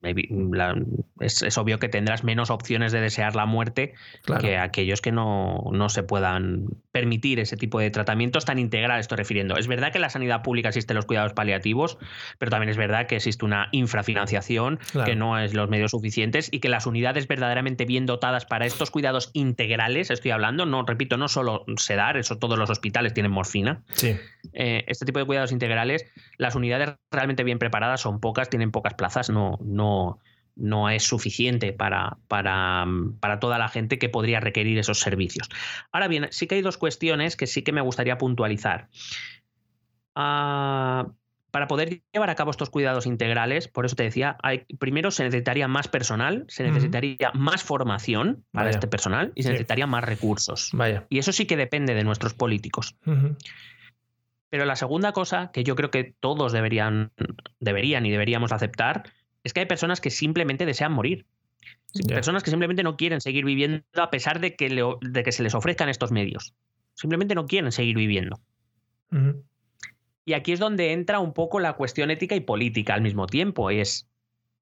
[0.00, 0.76] la-
[1.20, 3.94] es, es obvio que tendrás menos opciones de desear la muerte
[4.24, 4.42] Claro.
[4.42, 6.66] que aquellos que no, no se puedan
[6.99, 9.57] permitir ese tipo de tratamientos tan integrales, estoy refiriendo.
[9.57, 11.99] Es verdad que en la sanidad pública existen los cuidados paliativos,
[12.38, 15.05] pero también es verdad que existe una infrafinanciación, Claro.
[15.05, 18.92] que no es los medios suficientes y que las unidades verdaderamente bien dotadas para estos
[18.92, 23.82] cuidados integrales, estoy hablando, no, repito, no solo sedar, eso todos los hospitales tienen morfina,
[23.95, 24.16] Sí.
[24.53, 26.07] eh, este tipo de cuidados integrales,
[26.38, 30.20] las unidades realmente bien preparadas son pocas, tienen pocas plazas, no, no,
[30.57, 32.86] no es suficiente para, para,
[33.20, 35.48] para toda la gente que podría requerir esos servicios.
[35.92, 38.88] Ahora bien, sí que hay dos cuestiones que sí que me gustaría puntualizar.
[40.14, 41.09] Ah,
[41.50, 45.22] para poder llevar a cabo estos cuidados integrales, por eso te decía, hay- primero se
[45.22, 48.76] necesitaría más personal, se necesitaría más formación para Vaya.
[48.76, 49.52] este personal y se Sí.
[49.52, 50.70] necesitaría más recursos.
[50.72, 51.07] Vaya.
[51.11, 52.96] Y eso sí que depende de nuestros políticos.
[54.50, 57.12] Pero la segunda cosa que yo creo que todos deberían,
[57.61, 59.05] deberían y deberíamos aceptar
[59.45, 61.26] es que hay personas que simplemente desean morir.
[62.09, 65.42] Personas que simplemente no quieren seguir viviendo a pesar de que, le- de que se
[65.45, 66.55] les ofrezcan estos medios.
[66.95, 68.40] Simplemente no quieren seguir viviendo.
[70.24, 73.70] Y aquí es donde entra un poco la cuestión ética y política al mismo tiempo.
[73.70, 74.09] Es,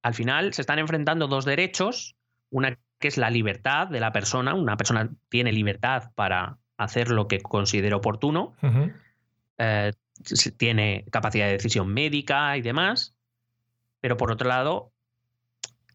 [0.02, 2.16] al final se están enfrentando dos derechos,
[2.50, 7.28] una que es la libertad de la persona, una persona tiene libertad para hacer lo
[7.28, 8.54] que considere oportuno,
[9.58, 9.92] eh,
[10.56, 13.14] tiene capacidad de decisión médica y demás,
[14.02, 14.92] pero por otro lado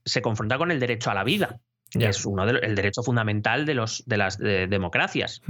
[0.05, 1.60] se confronta con el derecho a la vida.
[1.91, 5.41] que es uno el derecho fundamental de, los, de las democracias.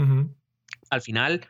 [0.89, 1.47] Al final,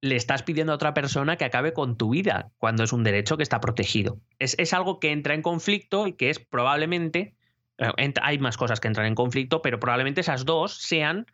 [0.00, 3.36] le estás pidiendo a otra persona que acabe con tu vida cuando es un derecho
[3.36, 4.18] que está protegido.
[4.38, 7.34] Es, es algo que entra en conflicto y que es probablemente,
[7.78, 11.26] eh, hay más cosas que entran en conflicto, pero probablemente esas dos sean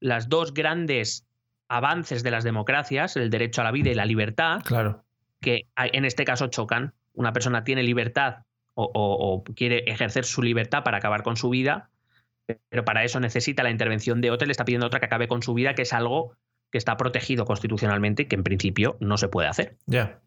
[0.00, 1.26] las dos grandes
[1.68, 5.04] avances de las democracias, el derecho a la vida y la libertad, claro.
[5.40, 6.94] que en este caso chocan.
[7.14, 8.44] Una persona tiene libertad
[8.74, 11.90] o, quiere ejercer su libertad para acabar con su vida,
[12.68, 15.42] pero para eso necesita la intervención de otra le está pidiendo otra que acabe con
[15.42, 16.36] su vida, que es algo
[16.70, 19.76] que está protegido constitucionalmente y que en principio no se puede hacer.
[19.86, 20.20] Ya.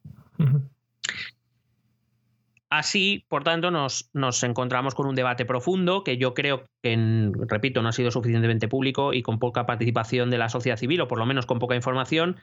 [2.70, 7.82] Así, por tanto, nos, nos, encontramos con un debate profundo que yo creo que, repito,
[7.82, 11.18] no ha sido suficientemente público y con poca participación de la sociedad civil, o por
[11.18, 12.38] lo menos con poca información.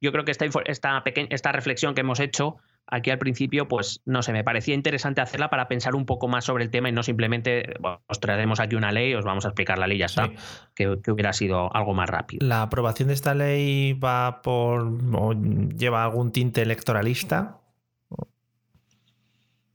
[0.00, 2.56] Yo creo que esta, esta, esta reflexión que hemos hecho
[2.88, 6.44] aquí al principio, pues no sé, me parecía interesante hacerla para pensar un poco más
[6.44, 7.74] sobre el tema y no simplemente
[8.06, 10.30] os traeremos aquí una ley, os vamos a explicar la ley ya está,
[10.74, 12.46] que, hubiera sido algo más rápido.
[12.46, 17.58] ¿La aprobación de esta ley va por o lleva algún tinte electoralista?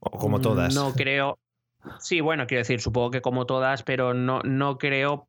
[0.04, 0.76] ¿O como todas?
[0.76, 1.40] No creo.
[2.00, 5.28] Sí, bueno, quiero decir, supongo que como todas, pero no, no creo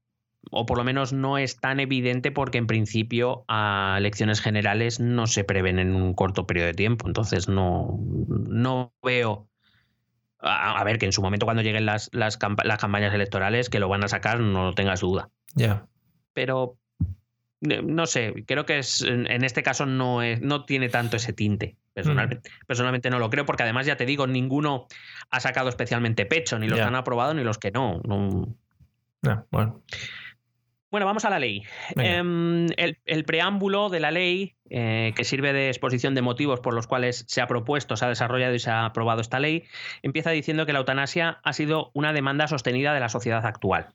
[0.51, 5.27] o por lo menos no es tan evidente porque en principio a elecciones generales no
[5.27, 7.07] se prevén en un corto periodo de tiempo.
[7.07, 7.99] Entonces no,
[8.29, 9.49] no veo...
[10.47, 14.05] A, ver, que en su momento cuando lleguen las, las, campañas electorales que lo van
[14.05, 15.31] a sacar, no tengas duda.
[15.55, 15.87] Ya.
[16.35, 16.77] Pero
[17.65, 21.77] no sé, creo que es, en este caso no, es, no tiene tanto ese tinte.
[21.95, 22.67] Personalmente, mm.
[22.67, 24.87] personalmente no lo creo, porque además ya te digo, ninguno
[25.31, 28.01] ha sacado especialmente pecho, ni los que han aprobado ni los que no.
[28.05, 28.57] no.
[29.51, 29.83] bueno.
[30.91, 31.65] Bueno, vamos a la ley.
[31.97, 36.87] Em, el, preámbulo de la ley, eh, que sirve de exposición de motivos por los
[36.87, 39.65] cuales se ha propuesto, se ha desarrollado y se ha aprobado esta ley,
[40.03, 43.89] empieza diciendo que la eutanasia ha sido una demanda sostenida de la sociedad actual.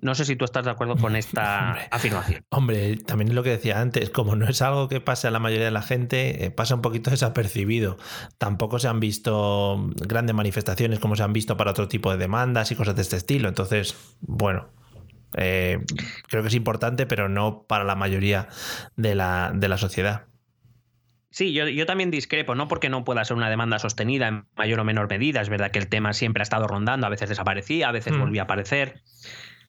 [0.00, 2.44] No sé si tú estás de acuerdo con esta afirmación.
[2.50, 5.38] Hombre, también es lo que decía antes, como no es algo que pase a la
[5.38, 7.98] mayoría de la gente, eh, pasa un poquito desapercibido.
[8.38, 12.70] Tampoco se han visto grandes manifestaciones como se han visto para otro tipo de demandas
[12.72, 13.48] y cosas de este estilo.
[13.48, 14.68] Entonces, bueno,
[15.36, 15.78] eh,
[16.28, 18.48] creo que es importante, pero no para la mayoría
[18.96, 20.26] de la, de la sociedad.
[21.36, 24.80] Sí, yo, yo, también discrepo, no porque no pueda ser una demanda sostenida en mayor
[24.80, 27.90] o menor medida, es verdad que el tema siempre ha estado rondando, a veces desaparecía,
[27.90, 28.20] a veces mm.
[28.20, 29.02] volvía a aparecer,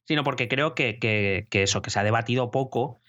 [0.07, 3.01] sino porque creo que, que, que, eso, que se ha debatido poco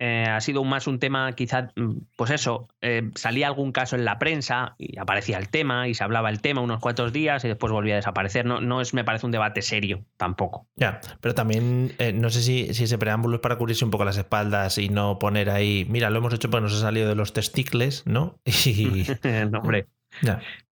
[0.00, 4.04] eh, ha sido más un tema, quizá, mm, pues eso, eh, salía algún caso en
[4.04, 7.48] la prensa y aparecía el tema y se hablaba el tema unos cuantos días y
[7.48, 8.44] después volvía a desaparecer.
[8.44, 10.66] No, no es, me parece un debate serio tampoco.
[10.76, 14.04] Ya, pero también eh, no sé si, si, ese preámbulo es para cubrirse un poco
[14.04, 17.14] las espaldas y no poner ahí, mira, lo hemos hecho porque nos ha salido de
[17.14, 18.38] los testicles, ¿no?
[18.66, 19.06] Y...
[19.50, 19.86] no, hombre.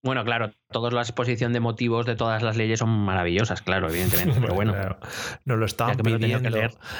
[0.03, 4.41] Bueno, claro, toda la exposición de motivos de todas las leyes son maravillosas, claro, evidentemente.
[4.41, 4.75] Pero bueno,
[5.45, 6.59] nos lo estaban pidiendo.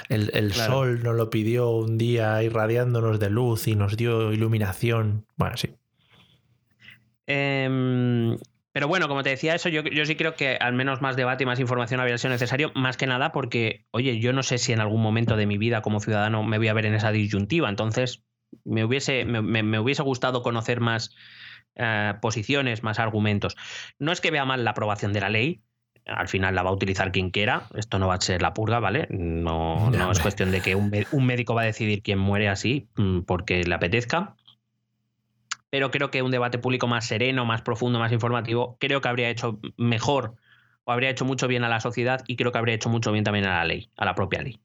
[0.09, 5.27] El, sol nos lo pidió un día irradiándonos de luz y nos dio iluminación.
[5.37, 5.75] Bueno, sí.
[7.27, 8.37] Em,
[8.73, 11.45] pero bueno, como te decía eso, yo, yo, sí creo que al menos más debate
[11.45, 14.73] y más información habría sido necesario, más que nada porque, oye, yo no sé si
[14.73, 17.69] en algún momento de mi vida como ciudadano me voy a ver en esa disyuntiva,
[17.69, 18.25] entonces
[18.65, 21.15] me hubiese, me hubiese gustado conocer más
[21.77, 23.57] eh, posiciones, más argumentos.
[23.99, 25.63] No es que vea mal la aprobación de la ley,
[26.07, 28.81] al final la va a utilizar quien quiera, esto no va a ser la purga,
[28.81, 29.07] ¿vale?
[29.11, 30.91] No, no es cuestión de que un,
[31.25, 34.35] médico va a decidir quién muere así mm, porque le apetezca.
[35.71, 39.31] Pero creo que un debate público más sereno, más profundo, más informativo, creo que habría
[39.31, 40.35] hecho mejor
[40.85, 43.25] o habría hecho mucho bien a la sociedad y creo que habría hecho mucho bien
[43.25, 44.61] también a la ley, a la propia ley.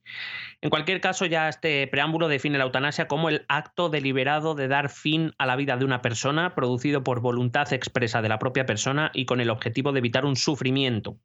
[0.61, 4.89] En cualquier caso, ya este preámbulo define la eutanasia como el acto deliberado de dar
[4.89, 9.11] fin a la vida de una persona producido por voluntad expresa de la propia persona
[9.13, 11.18] y con el objetivo de evitar un sufrimiento.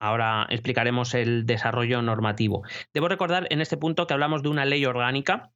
[0.00, 2.64] Ahora explicaremos el desarrollo normativo.
[2.92, 5.52] Debo recordar en este punto que hablamos de una ley orgánica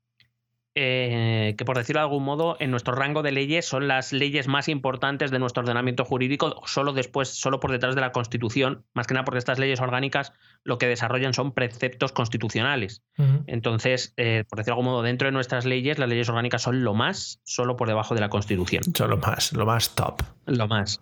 [0.79, 4.47] eh, que por decirlo de algún modo, en nuestro rango de leyes son las leyes
[4.47, 9.07] más importantes de nuestro ordenamiento jurídico, solo después, solo por detrás de la Constitución, más
[9.07, 13.03] que nada porque estas leyes orgánicas lo que desarrollan son preceptos constitucionales.
[13.47, 16.85] Entonces, eh, por decirlo de algún modo, dentro de nuestras leyes, las leyes orgánicas son
[16.85, 18.83] lo más, solo por debajo de la Constitución.
[18.95, 20.21] Son lo más, lo más top.
[20.45, 21.01] Lo más.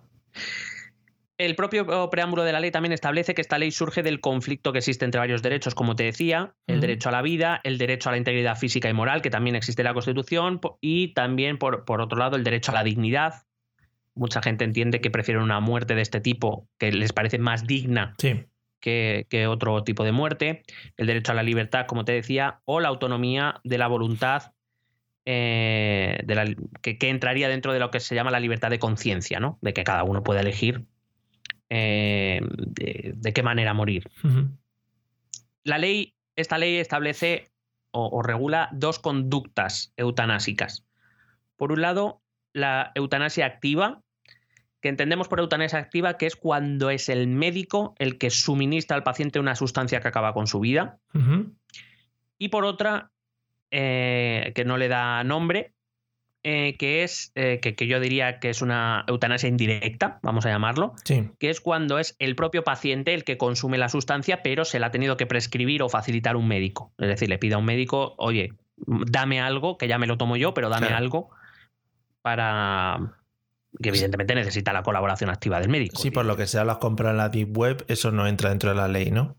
[1.37, 4.78] El propio preámbulo de la ley también establece que esta ley surge del conflicto que
[4.78, 8.12] existe entre varios derechos, como te decía, el derecho a la vida, el derecho a
[8.12, 12.01] la integridad física y moral, que también existe en la Constitución, y también, por, por
[12.01, 13.47] otro lado, el derecho a la dignidad.
[14.14, 18.14] Mucha gente entiende que prefieren una muerte de este tipo, que les parece más digna
[18.80, 20.62] que, otro tipo de muerte.
[20.97, 24.53] El derecho a la libertad, como te decía, o la autonomía de la voluntad
[25.24, 26.45] eh, de la,
[26.82, 29.59] que, que, entraría dentro de lo que se llama la libertad de conciencia, ¿no?
[29.62, 30.85] De que cada uno pueda elegir
[31.77, 34.09] eh, de, de qué manera morir.
[35.64, 37.51] La ley, esta ley establece
[37.91, 40.87] o, o regula dos conductas eutanásicas.
[41.57, 42.22] Por un lado,
[42.53, 44.03] la eutanasia activa,
[44.81, 49.03] que entendemos por eutanasia activa que es cuando es el médico el que suministra al
[49.03, 51.01] paciente una sustancia que acaba con su vida.
[52.39, 53.11] Y por otra,
[53.72, 55.75] eh, que no le da nombre,
[56.45, 60.51] eh, que es, eh, que, que yo diría que es una eutanasia indirecta, vamos a
[60.51, 61.30] llamarlo, Sí.
[61.38, 64.86] que es cuando es el propio paciente el que consume la sustancia, pero se la
[64.86, 66.92] ha tenido que prescribir o facilitar un médico.
[66.99, 70.36] Es decir, le pide a un médico, oye, dame algo, que ya me lo tomo
[70.36, 71.03] yo, pero dame Claro.
[71.03, 71.30] algo
[72.22, 73.14] para
[73.82, 75.97] que evidentemente necesita la colaboración activa del médico.
[76.01, 78.70] Sí, por lo que sea, las compras en la Deep Web, eso no entra dentro
[78.70, 79.36] de la ley, ¿no?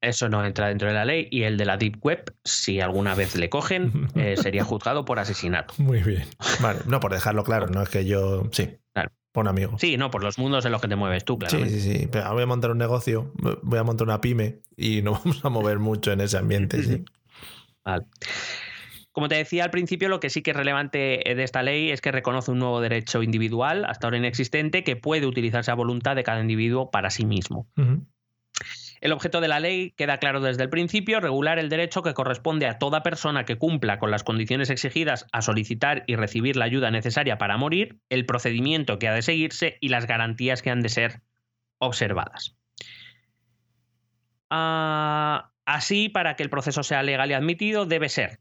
[0.00, 3.14] Eso no entra dentro de la ley y el de la Deep Web, si alguna
[3.14, 5.74] vez le cogen, eh, sería juzgado por asesinato.
[5.78, 6.24] Muy bien.
[6.60, 8.44] Vale, no, por dejarlo claro, no es que yo.
[8.52, 8.78] Sí.
[8.92, 9.10] Claro.
[9.32, 9.76] Por un amigo.
[9.78, 11.80] Sí, no, por los mundos en los que te mueves tú, Sí, claramente.
[11.80, 12.08] sí, sí.
[12.10, 13.32] Pero voy a montar un negocio,
[13.62, 17.04] voy a montar una pyme y nos vamos a mover mucho en ese ambiente, sí.
[17.84, 18.06] Vale.
[19.12, 21.90] Como te decía al principio, lo que sí que es relevante eh, de esta ley
[21.90, 26.14] es que reconoce un nuevo derecho individual, hasta ahora inexistente, que puede utilizarse a voluntad
[26.14, 27.66] de cada individuo para sí mismo.
[29.00, 32.66] El objeto de la ley queda claro desde el principio, regular el derecho que corresponde
[32.66, 36.90] a toda persona que cumpla con las condiciones exigidas a solicitar y recibir la ayuda
[36.90, 40.88] necesaria para morir, el procedimiento que ha de seguirse y las garantías que han de
[40.88, 41.22] ser
[41.78, 42.56] observadas.
[44.50, 48.40] Ah, así, para que el proceso sea legal y admitido, debe ser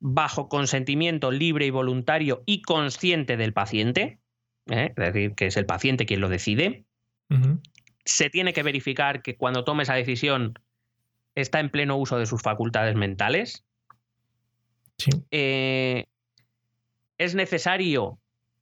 [0.00, 4.18] bajo consentimiento libre y voluntario y consciente del paciente,
[4.70, 4.92] ¿eh?
[4.96, 6.86] es decir, que es el paciente quien lo decide.
[8.04, 10.58] Se tiene que verificar que cuando tome esa decisión
[11.34, 13.64] está en pleno uso de sus facultades mentales.
[14.98, 15.10] Sí.
[15.30, 16.06] Eh,
[17.18, 18.18] es necesario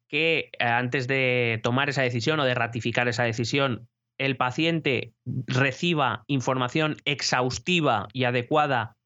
[0.08, 5.12] que eh, antes de tomar esa decisión o de ratificar esa decisión, el paciente
[5.46, 8.96] reciba información exhaustiva y adecuada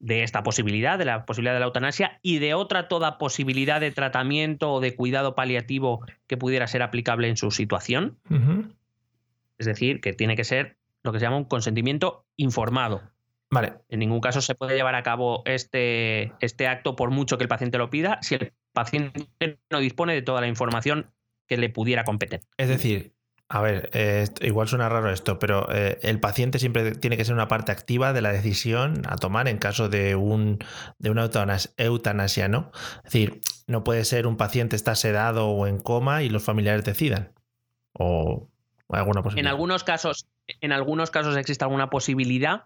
[0.00, 3.90] de esta posibilidad, de la posibilidad de la eutanasia y de otra toda posibilidad de
[3.90, 8.18] tratamiento o de cuidado paliativo que pudiera ser aplicable en su situación.
[9.58, 13.02] Es decir, que tiene que ser lo que se llama un consentimiento informado.
[13.50, 13.74] Vale.
[13.88, 17.48] En ningún caso se puede llevar a cabo este, este acto por mucho que el
[17.48, 19.28] paciente lo pida si el paciente
[19.70, 21.12] no dispone de toda la información
[21.46, 22.40] que le pudiera competir.
[22.58, 23.14] Es decir,
[23.48, 27.34] a ver, eh, igual suena raro esto, pero eh, el paciente siempre tiene que ser
[27.34, 30.58] una parte activa de la decisión a tomar en caso de, un,
[30.98, 32.70] de una eutanas- eutanasia, ¿no?
[32.98, 36.84] Es decir, no puede ser un paciente está sedado o en coma y los familiares
[36.84, 37.32] decidan.
[37.94, 38.50] O
[38.90, 40.26] alguna En algunos casos,
[40.60, 42.64] en algunos casos existe alguna posibilidad,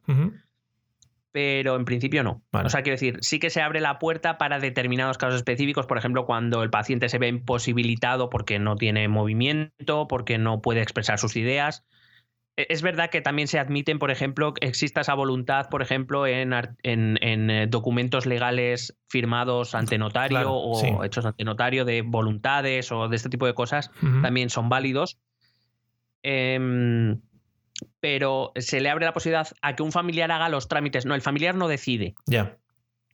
[1.33, 2.43] pero en principio no.
[2.53, 2.67] Vale.
[2.67, 5.97] O sea, quiero decir, sí que se abre la puerta para determinados casos específicos, por
[5.97, 11.19] ejemplo, cuando el paciente se ve imposibilitado porque no tiene movimiento, porque no puede expresar
[11.19, 11.85] sus ideas.
[12.59, 16.27] E- Es verdad que también se admiten, por ejemplo, que exista esa voluntad, por ejemplo,
[16.27, 20.89] en, ar- en- en, eh, documentos legales firmados ante notario Claro, o sí.
[21.03, 25.17] hechos ante notario de voluntades o de este tipo de cosas, también son válidos.
[26.23, 27.21] Em,
[28.01, 31.07] pero se le abre la posibilidad a que un familiar haga los trámites.
[31.07, 32.57] No, el familiar no decide, Ya.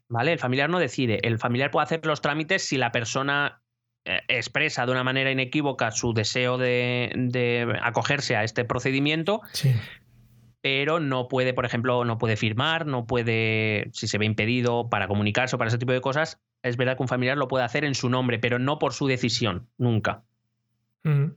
[0.09, 0.33] ¿vale?
[0.33, 1.21] El familiar no decide.
[1.27, 3.63] El familiar puede hacer los trámites si la persona
[4.05, 9.75] eh, expresa de una manera inequívoca su deseo de, de acogerse a este procedimiento, Sí.
[10.61, 15.09] pero no puede, por ejemplo, no puede firmar, no puede, si se ve impedido para
[15.09, 17.85] comunicarse o para ese tipo de cosas, es verdad que un familiar lo puede hacer
[17.85, 20.23] en su nombre, pero no por su decisión, nunca.
[21.05, 21.37] Ujú.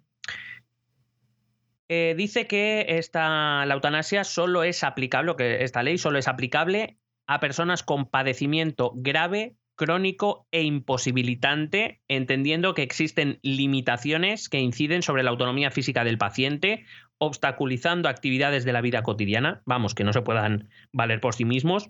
[1.94, 6.98] Eh, dice que esta, la eutanasia solo es aplicable, que esta ley solo es aplicable
[7.28, 15.24] a personas con padecimiento grave, crónico e imposibilitante, entendiendo que existen limitaciones que inciden sobre
[15.24, 16.86] la autonomía física del paciente,
[17.18, 21.90] obstaculizando actividades de la vida cotidiana, vamos, que no se puedan valer por sí mismos,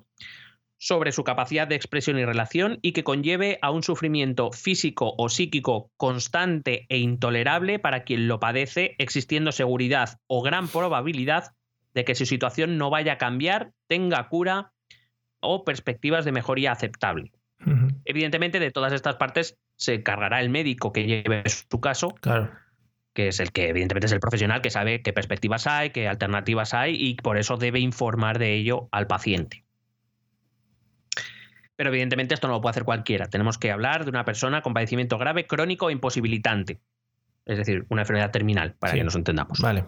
[0.82, 5.30] sobre su capacidad de expresión y relación y que conlleve a un sufrimiento físico o
[5.30, 11.52] psíquico constante e intolerable para quien lo padece, existiendo seguridad o gran probabilidad
[11.94, 14.72] de que su situación no vaya a cambiar, tenga cura
[15.40, 17.32] o perspectivas de mejoría aceptable.
[18.06, 22.50] Evidentemente, de todas estas partes se cargará el médico que lleve su caso, Claro.
[23.14, 26.74] que es el que evidentemente es el profesional que sabe qué perspectivas hay, qué alternativas
[26.74, 29.64] hay y por eso debe informar de ello al paciente.
[31.82, 33.26] Pero evidentemente esto no lo puede hacer cualquiera.
[33.26, 36.80] Tenemos que hablar de una persona con padecimiento grave, crónico e imposibilitante.
[37.44, 39.00] Es decir, una enfermedad terminal, para Sí.
[39.00, 39.60] que nos entendamos.
[39.60, 39.86] Vale.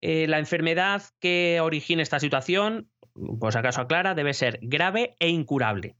[0.00, 2.88] Eh, la enfermedad que origine esta situación,
[3.40, 5.96] pues acaso aclara, debe ser grave e incurable.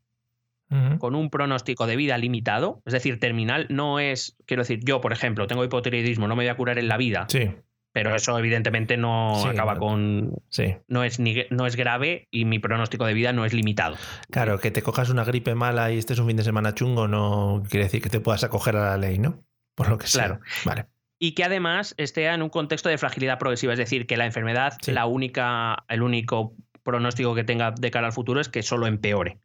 [1.00, 5.12] Con un pronóstico de vida limitado, es decir, terminal, no es, quiero decir, yo, por
[5.12, 7.50] ejemplo, tengo hipotiroidismo, no me voy a curar en la vida, Sí,
[7.92, 9.80] pero eso evidentemente no Sí, acaba no.
[9.80, 10.32] con.
[10.48, 10.76] sí.
[10.88, 13.96] No es, ni, no es grave y mi pronóstico de vida no es limitado.
[14.30, 17.62] Claro, que te cojas una gripe mala y estés un fin de semana chungo no
[17.68, 19.42] quiere decir que te puedas acoger a la ley, ¿no?
[19.74, 20.26] Por lo que sea.
[20.26, 20.40] Claro.
[20.64, 20.86] Vale.
[21.18, 24.78] Y que además esté en un contexto de fragilidad progresiva, es decir, que la enfermedad,
[24.80, 24.92] Sí.
[24.92, 29.38] la única, el único pronóstico que tenga de cara al futuro es que solo empeore,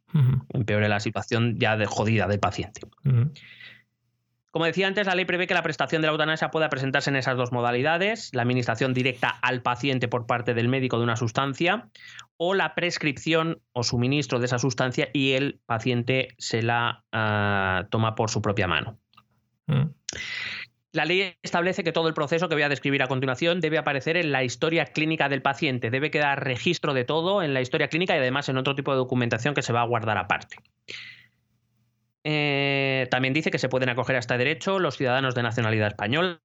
[0.54, 2.80] empeore la situación ya de jodida del paciente.
[4.50, 7.16] Como decía antes, la ley prevé que la prestación de la eutanasia pueda presentarse en
[7.16, 11.90] esas dos modalidades, la administración directa al paciente por parte del médico de una sustancia
[12.38, 18.14] o la prescripción o suministro de esa sustancia y el paciente se la ah, toma
[18.14, 18.98] por su propia mano.
[19.66, 19.90] Mm.
[20.92, 24.16] La ley establece que todo el proceso que voy a describir a continuación debe aparecer
[24.16, 28.14] en la historia clínica del paciente, debe quedar registro de todo en la historia clínica
[28.14, 30.56] y además en otro tipo de documentación que se va a guardar aparte.
[32.28, 36.40] Eh, también dice que se pueden acoger a este derecho los ciudadanos de nacionalidad española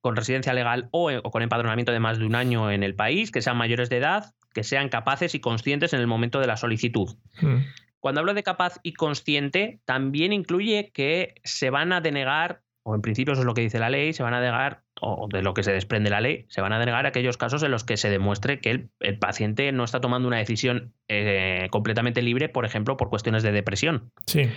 [0.00, 3.32] con residencia legal o, o con empadronamiento de más de un año en el país,
[3.32, 6.56] que sean mayores de edad, que sean capaces y conscientes en el momento de la
[6.56, 7.16] solicitud.
[7.42, 7.56] Mm.
[7.98, 13.02] Cuando hablo de capaz y consciente, también incluye que se van a denegar, o en
[13.02, 15.54] principio eso es lo que dice la ley, se van a denegar, o de lo
[15.54, 18.10] que se desprende la ley, se van a denegar aquellos casos en los que se
[18.10, 22.96] demuestre que el, el paciente no está tomando una decisión eh, completamente libre, por ejemplo,
[22.96, 24.12] por cuestiones de depresión.
[24.26, 24.48] Sí.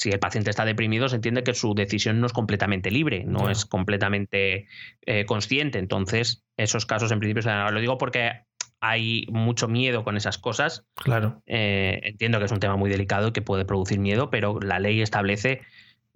[0.00, 3.50] Si el paciente está deprimido, se entiende que su decisión no es completamente libre, no
[3.50, 4.66] es completamente
[5.04, 5.78] eh, consciente.
[5.78, 7.50] Entonces, esos casos en principio se.
[7.70, 8.46] Lo digo porque
[8.80, 11.42] hay mucho miedo con esas cosas Claro.
[11.44, 14.78] eh, entiendo que es un tema muy delicado y que puede producir miedo, pero la
[14.78, 15.60] ley establece,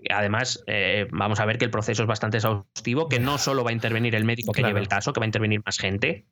[0.09, 3.71] además, eh, vamos a ver que el proceso es bastante exhaustivo, que no solo va
[3.71, 4.71] a intervenir el médico que Claro.
[4.71, 6.25] lleve el caso, que va a intervenir más gente.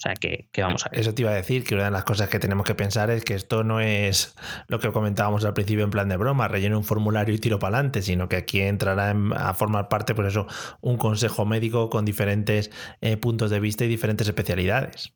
[0.00, 0.98] O sea, que, que vamos a ver.
[0.98, 3.22] Eso te iba a decir que una de las cosas que tenemos que pensar es
[3.22, 4.34] que esto no es
[4.66, 7.76] lo que comentábamos al principio en plan de broma, relleno un formulario y tiro para
[7.76, 10.46] adelante, sino que aquí entrará en- a formar parte, por eso,
[10.80, 12.70] un consejo médico con diferentes
[13.02, 15.12] eh, puntos de vista y diferentes especialidades.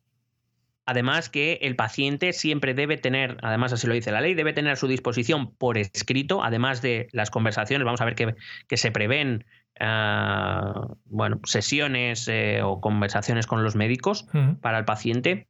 [0.85, 4.73] Además que el paciente siempre debe tener, además así lo dice la ley, debe tener
[4.73, 8.35] a su disposición por escrito, además de las conversaciones, vamos a ver que,
[8.67, 9.45] que se prevén
[9.79, 14.55] ah, bueno, sesiones eh, o conversaciones con los médicos Mm.
[14.55, 15.47] para el paciente.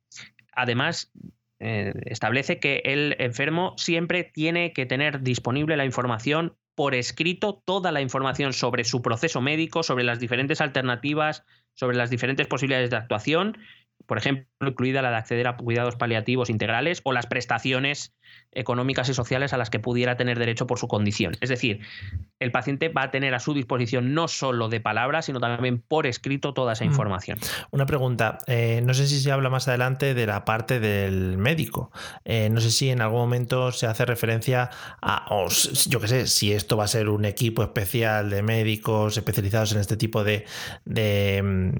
[0.53, 1.11] Además,
[1.59, 7.91] eh, establece que el enfermo siempre tiene que tener disponible la información por escrito, toda
[7.91, 12.97] la información sobre su proceso médico, sobre las diferentes alternativas, sobre las diferentes posibilidades de
[12.97, 13.57] actuación,
[14.05, 18.13] por ejemplo, incluida la de acceder a cuidados paliativos integrales o las prestaciones
[18.51, 21.35] económicas y sociales a las que pudiera tener derecho por su condición.
[21.41, 21.81] Es decir,
[22.39, 26.07] el paciente va a tener a su disposición no solo de palabras, sino también por
[26.07, 26.87] escrito toda esa Mm.
[26.87, 27.37] información.
[27.71, 31.91] Una pregunta, eh, no sé si se habla más adelante de la parte del médico.
[32.23, 34.69] Eh, no sé si en algún momento se hace referencia
[35.01, 38.41] a, o s- yo qué sé, si esto va a ser un equipo especial de
[38.41, 40.45] médicos especializados en este tipo de,
[40.85, 41.71] de, mm,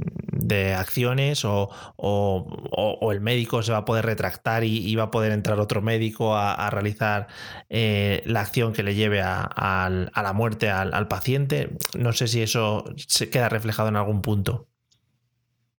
[0.45, 5.11] de acciones o- o el médico se va a poder retractar y, y va a
[5.11, 7.27] poder entrar otro médico a, a realizar
[7.69, 11.69] eh, la acción que le lleve a, la muerte al, al paciente.
[11.97, 14.67] No sé si eso se queda reflejado en algún punto.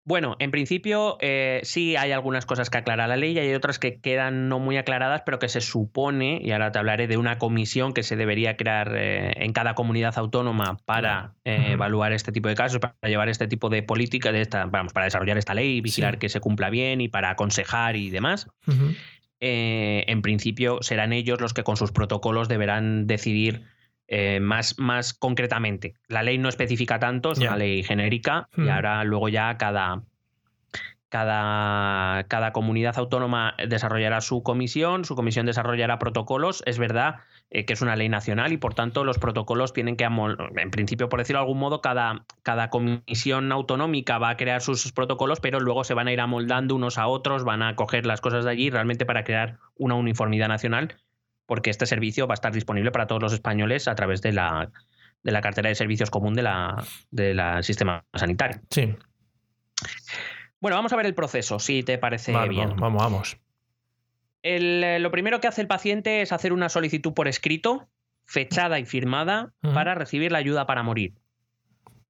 [0.09, 3.81] Bueno, en principio eh, sí hay algunas cosas que aclara la ley y hay otras
[3.81, 7.39] que quedan no muy aclaradas, pero que se supone, y ahora te hablaré de una
[7.39, 12.49] comisión que se debería crear eh, en cada comunidad autónoma para eh, evaluar este tipo
[12.49, 15.81] de casos, para llevar este tipo de política, de esta, vamos, para desarrollar esta ley,
[15.81, 16.19] vigilar Sí.
[16.21, 18.49] que se cumpla bien y para aconsejar y demás.
[19.41, 23.65] Eh, en principio serán ellos los que con sus protocolos deberán decidir
[24.09, 25.95] eh, más, más concretamente.
[26.09, 28.69] La ley no especifica tanto, es una ley genérica y Hmm.
[28.71, 30.03] ahora luego ya cada,
[31.09, 36.63] cada, cada comunidad autónoma desarrollará su comisión, su comisión desarrollará protocolos.
[36.67, 37.17] Es verdad
[37.51, 41.09] eh, que es una ley nacional y por tanto los protocolos tienen que, en principio,
[41.09, 45.61] por decirlo de algún modo, cada, cada comisión autonómica va a crear sus protocolos, pero
[45.61, 48.51] luego se van a ir amoldando unos a otros, van a coger las cosas de
[48.51, 50.97] allí realmente para crear una uniformidad nacional,
[51.47, 54.71] porque este servicio va a estar disponible para todos los españoles a través de la,
[55.23, 56.49] de la cartera de servicios común del
[57.13, 58.61] de la sistema sanitario.
[58.71, 58.97] Sí,
[60.61, 62.69] Bueno, vamos a ver el proceso, si te parece vale, bien.
[62.71, 63.37] vamos, vamos, vamos.
[64.43, 67.89] El, eh, lo primero que hace el paciente es hacer una solicitud por escrito,
[68.27, 71.15] fechada y firmada, para recibir la ayuda para morir.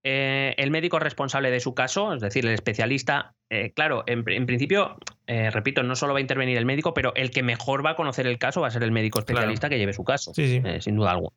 [0.09, 4.47] Eh, el médico responsable de su caso, es decir, el especialista, eh, claro, en, en
[4.47, 7.91] principio, eh, repito, no solo va a intervenir el médico, pero el que mejor va
[7.91, 9.41] a conocer el caso va a ser el médico Claro.
[9.41, 10.81] especialista que lleve su caso, Sí, sí.
[10.81, 11.35] sin duda alguna.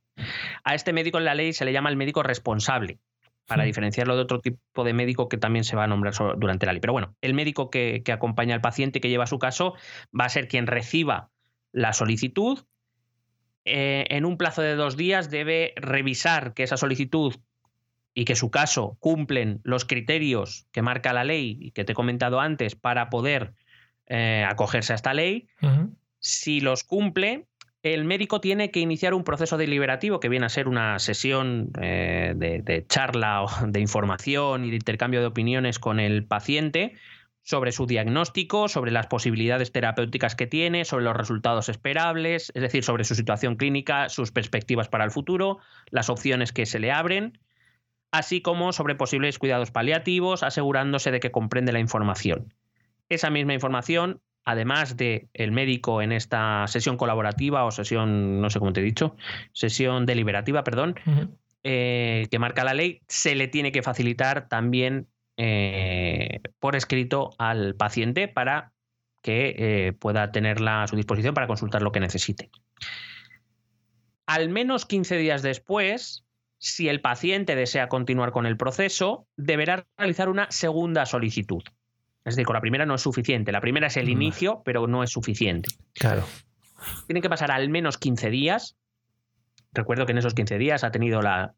[0.63, 2.99] A este médico en la ley se le llama el médico responsable,
[3.49, 6.71] para diferenciarlo de otro tipo de médico que también se va a nombrar durante la
[6.71, 6.79] ley.
[6.79, 9.73] Pero bueno, el médico que, que acompaña al paciente que lleva su caso
[10.17, 11.29] va a ser quien reciba
[11.73, 12.63] la solicitud
[13.65, 17.35] eh, en un plazo de dos días debe revisar que esa solicitud
[18.13, 21.95] y que su caso cumplen los criterios que marca la ley y que te he
[21.95, 23.53] comentado antes para poder
[24.07, 25.47] eh, acogerse a esta ley.
[26.19, 27.47] Si los cumple,
[27.83, 32.33] el médico tiene que iniciar un proceso deliberativo que viene a ser una sesión eh,
[32.35, 36.95] de, de charla o de información y de intercambio de opiniones con el paciente
[37.49, 42.83] sobre su diagnóstico, sobre las posibilidades terapéuticas que tiene, sobre los resultados esperables, es decir,
[42.83, 45.57] sobre su situación clínica, sus perspectivas para el futuro,
[45.89, 47.39] las opciones que se le abren,
[48.11, 52.53] así como sobre posibles cuidados paliativos, asegurándose de que comprende la información.
[53.07, 58.59] Esa misma información además de el médico en esta sesión colaborativa o sesión, no sé
[58.59, 59.15] cómo te he dicho,
[59.53, 60.95] sesión deliberativa, perdón,
[61.63, 67.75] eh, que marca la ley, se le tiene que facilitar también eh, por escrito al
[67.75, 68.73] paciente para
[69.21, 72.49] que eh, pueda tenerla a su disposición para consultar lo que necesite.
[74.25, 76.25] Al menos 15 días después,
[76.57, 81.63] si el paciente desea continuar con el proceso, deberá realizar una segunda solicitud.
[82.29, 83.51] Es decir, con la primera no es suficiente.
[83.51, 84.11] La primera es el Vale.
[84.13, 85.69] inicio, pero no es suficiente.
[85.93, 86.23] Claro.
[87.07, 88.77] Tienen que pasar al menos 15 días.
[89.73, 91.53] Recuerdo que en esos 15 días ha tenido la,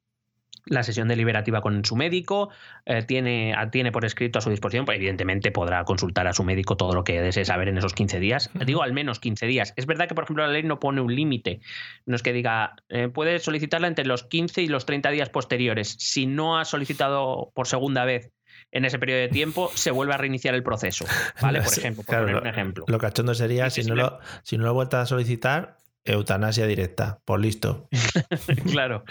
[0.66, 2.50] la sesión deliberativa con su médico,
[2.86, 6.44] eh, tiene, a- tiene por escrito a su disposición, pues evidentemente podrá consultar a su
[6.44, 8.50] médico todo lo que desee saber en esos 15 días.
[8.66, 9.74] Digo al menos 15 días.
[9.78, 11.62] Es verdad que, por ejemplo, la ley no pone un límite.
[12.06, 15.96] No es que diga, eh, puede solicitarla entre los 15 y los 30 días posteriores.
[16.00, 18.32] Si no ha solicitado por segunda vez
[18.72, 21.06] en ese periodo de tiempo, se vuelve a reiniciar el proceso.
[21.42, 21.62] ¿Vale?
[21.62, 22.86] Por ejemplo, por claro, poner un ejemplo.
[22.88, 27.20] Lo cachondo sería si no, lo, si no lo a solicitar, eutanasia directa.
[27.26, 27.88] Por listo.
[28.72, 29.04] claro.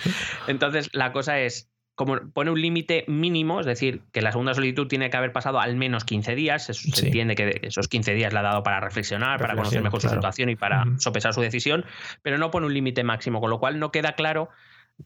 [0.46, 4.88] Entonces, la cosa es, como pone un límite mínimo, es decir, que la segunda solicitud
[4.88, 7.06] tiene que haber pasado al menos 15 días, se Sí.
[7.06, 10.14] entiende que esos 15 días le ha dado para reflexionar, para conocer mejor claro.
[10.14, 11.84] su situación y para sopesar su decisión,
[12.22, 14.48] pero no pone un límite máximo, con lo cual no queda claro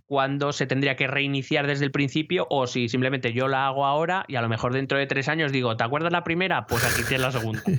[0.06, 4.24] cuándo se tendría que reiniciar desde el principio o si simplemente yo la hago ahora
[4.28, 6.66] y a lo mejor dentro de tres años digo, ¿te acuerdas la primera?
[6.66, 7.62] Pues aquí tienes la segunda.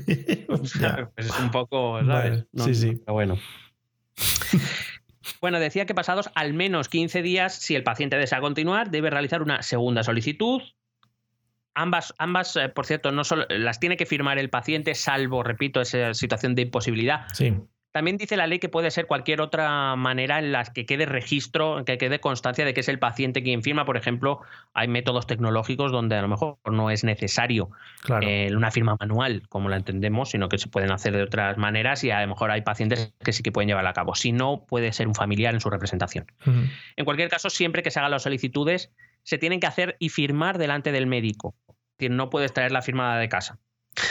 [0.47, 2.07] Pues es un poco, ¿sabes?
[2.31, 2.91] Vale, No- sí, sí.
[3.05, 3.37] pero bueno.
[5.41, 9.41] Bueno, decía que pasados al menos 15 días, si el paciente desea continuar, debe realizar
[9.41, 10.61] una segunda solicitud.
[11.73, 15.81] Ambas, ambas eh, por cierto, no solo, las tiene que firmar el paciente, salvo, repito,
[15.81, 17.25] esa situación de imposibilidad.
[17.33, 17.53] Sí.
[17.95, 21.79] También dice la ley que puede ser cualquier otra manera en la que quede registro,
[21.79, 23.85] en que quede constancia de que es el paciente quien firma.
[23.85, 24.41] Por ejemplo,
[24.73, 27.69] hay métodos tecnológicos donde a lo mejor no es necesario
[28.01, 28.27] Claro.
[28.27, 32.03] eh, una firma manual, como la entendemos, sino que se pueden hacer de otras maneras
[32.03, 34.13] y a lo mejor hay pacientes que sí que pueden llevarla a cabo.
[34.13, 36.25] Si no, puede ser un familiar en su representación.
[36.97, 38.91] En cualquier caso, siempre que se hagan las solicitudes,
[39.23, 41.55] se tienen que hacer y firmar delante del médico.
[41.69, 43.57] Es decir, no puedes traer la firmada de casa.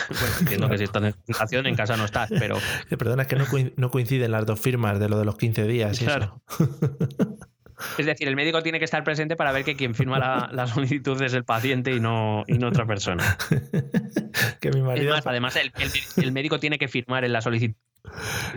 [0.08, 2.58] Bueno, entiendo que si estás en representación, en casa no estás, pero
[2.98, 3.44] Perdona, es que no,
[3.76, 6.00] no coinciden las dos firmas de lo de los 15 días.
[6.00, 6.42] y eso.
[7.98, 10.66] Es decir, el médico tiene que estar presente para ver que quien firma la, la
[10.66, 13.36] solicitud es el paciente y no, y no otra persona.
[14.60, 15.14] que mi Es marido.
[15.14, 17.76] más, además, el, el- el médico tiene que firmar en la solicitud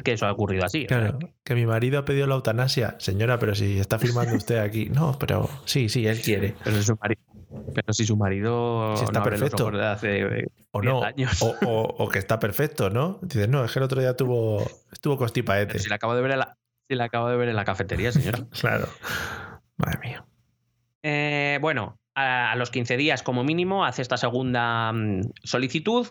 [0.03, 0.86] que eso ha ocurrido así.
[0.86, 2.95] o sea, Claro, que mi marido ha pedido la eutanasia.
[2.99, 4.89] Señora, pero si está firmando usted aquí.
[4.89, 6.53] No, pero sí, sí, él quiere.
[6.63, 7.22] pero, si su marido,
[7.74, 9.82] pero si su marido Si está no abre los perfecto.
[9.82, 11.41] hace eh, O 10 no, años.
[11.41, 13.20] o, o- o que está perfecto, ¿no?
[13.22, 15.68] Dices, no, es que el otro día tuvo, estuvo constipaete.
[15.74, 16.57] Pero si la acabo de ver en la,
[16.88, 18.40] si la acabo de ver en la cafetería, señora.
[18.60, 18.88] Claro.
[19.78, 20.26] Madre mía.
[21.04, 26.08] Eh, bueno, a, a los 15 días como mínimo hace esta segunda mm, solicitud.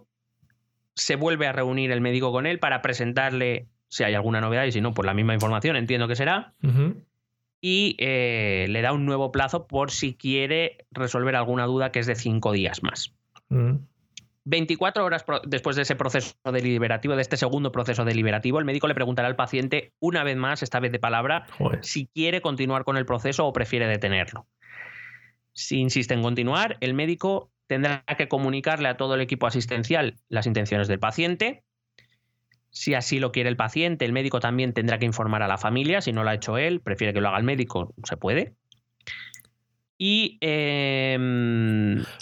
[0.95, 4.72] Se vuelve a reunir el médico con él para presentarle si hay alguna novedad y
[4.72, 6.55] si no, pues la misma información, entiendo que será.
[7.61, 12.07] Y eh, le da un nuevo plazo por si quiere resolver alguna duda que es
[12.07, 13.14] de 5 días más.
[13.49, 13.77] Mm.
[14.47, 18.94] 24 horas después de ese proceso deliberativo, de este segundo proceso deliberativo, el médico le
[18.94, 21.84] preguntará al paciente una vez más, esta vez de palabra, Joder.
[21.84, 24.47] si quiere continuar con el proceso o prefiere detenerlo.
[25.53, 30.47] Si insiste en continuar, el médico tendrá que comunicarle a todo el equipo asistencial las
[30.47, 31.64] intenciones del paciente.
[32.70, 36.01] Si así lo quiere el paciente, el médico también tendrá que informar a la familia.
[36.03, 38.55] Si no lo ha hecho él, prefiere que lo haga el médico, se puede.
[39.99, 41.16] Y eh,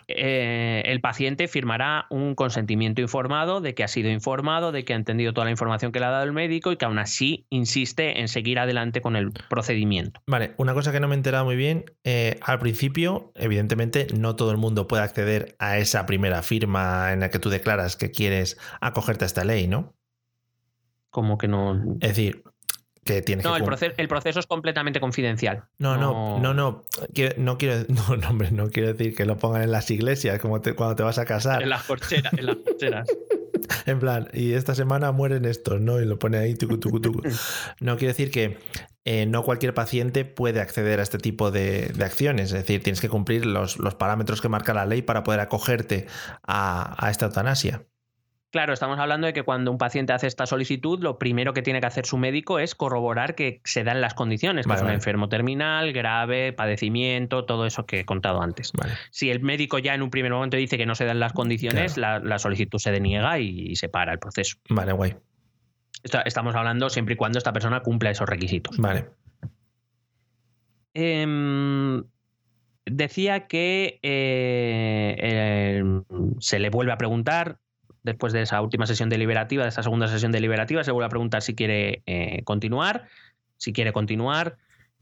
[0.07, 4.97] eh, el paciente firmará un consentimiento informado de que ha sido informado, de que ha
[4.97, 8.21] entendido toda la información que le ha dado el médico y que aún así insiste
[8.21, 10.21] en seguir adelante con el procedimiento.
[10.27, 11.85] Vale, una cosa que no me he enterado muy bien.
[12.05, 17.21] eh, al principio, evidentemente, no todo el mundo puede acceder a esa primera firma en
[17.21, 19.95] la que tú declaras que quieres acogerte a esta ley, ¿no?
[21.11, 21.75] Como que no.
[22.01, 22.43] Es decir,
[23.05, 23.59] que tienes No, que.
[23.59, 25.65] el proceso, el proceso es completamente confidencial.
[25.79, 26.85] No, no, no, no.
[27.15, 30.39] Quiero- no quiero, no, no, hombre, no quiero decir que lo pongan en las iglesias
[30.41, 31.63] como te- cuando te vas a casar.
[31.63, 33.09] En las corcheras, en las corcheras.
[33.87, 35.99] En plan, y esta semana mueren estos, ¿no?
[36.01, 37.23] Y lo pone ahí, tucu, tucu, tucu.
[37.81, 38.59] No, quiero decir que
[39.07, 42.47] eh, no cualquier paciente puede acceder a este tipo de, de acciones.
[42.53, 46.07] Es decir, tienes que cumplir los, los, parámetros que marca la ley para poder acogerte
[46.47, 47.85] a, a esta eutanasia.
[48.55, 51.81] Claro, estamos hablando de que cuando un paciente hace esta solicitud, lo primero que tiene
[51.81, 54.87] que hacer su médico es corroborar que se dan las condiciones, que Vale, es un
[54.87, 54.95] vale.
[54.95, 58.71] enfermo terminal, grave, padecimiento, todo eso que he contado antes.
[58.73, 58.93] Vale.
[59.11, 61.97] Si el médico ya en un primer momento dice que no se dan las condiciones,
[61.97, 64.57] la, la solicitud se deniega y, y se para el proceso.
[64.69, 65.17] Vale, guay.
[66.25, 68.79] Estamos hablando siempre y cuando esta persona cumpla esos requisitos.
[68.79, 69.07] Vale.
[70.95, 72.05] Em,
[72.87, 75.83] decía que eh, eh,
[76.39, 77.59] se le vuelve a preguntar,
[78.05, 81.43] después de esa última sesión deliberativa, de esa segunda sesión deliberativa, se vuelve a preguntar
[81.43, 83.09] si quiere eh, continuar.
[83.57, 84.57] Si quiere continuar,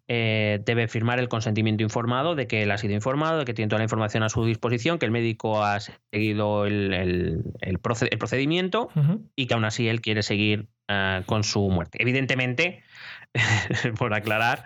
[0.09, 3.69] eh, debe firmar el consentimiento informado de que él ha sido informado, de que tiene
[3.69, 8.09] toda la información a su disposición, que el médico ha seguido el, el- el proce-
[8.11, 8.89] el procedimiento
[9.37, 11.99] y que aún así él quiere seguir eh, con su muerte.
[12.01, 12.83] Evidentemente,
[13.99, 14.65] por aclarar,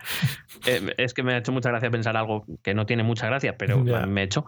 [0.65, 3.57] eh, es que me ha hecho mucha gracia pensar algo que no tiene mucha gracia,
[3.57, 4.05] pero Ya.
[4.05, 4.45] me ha hecho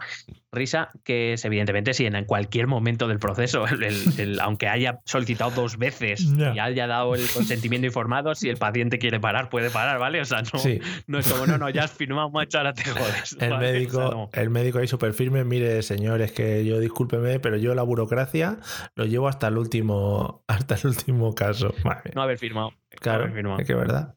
[0.52, 5.00] risa, que es evidentemente si en cualquier momento del proceso, el- el- el- aunque haya
[5.04, 6.54] solicitado dos veces Ya.
[6.54, 10.20] y haya dado el consentimiento informado, si el paciente quiere parar, puede parar, ¿vale?
[10.20, 10.80] O sea, no, Sí.
[11.06, 13.36] no es como, no, no, ya has firmado, macho, ahora te jodes.
[13.40, 13.68] El ¿vale?
[13.70, 14.30] O médico, sea, no.
[14.32, 18.58] el médico ahí súper firme, mire, señores, que yo discúlpeme, pero yo la burocracia
[18.96, 21.74] lo llevo hasta el último, hasta el último caso.
[21.84, 22.10] Madre.
[22.14, 22.72] No haber firmado.
[23.00, 23.26] Claro,
[23.58, 24.14] es que es verdad.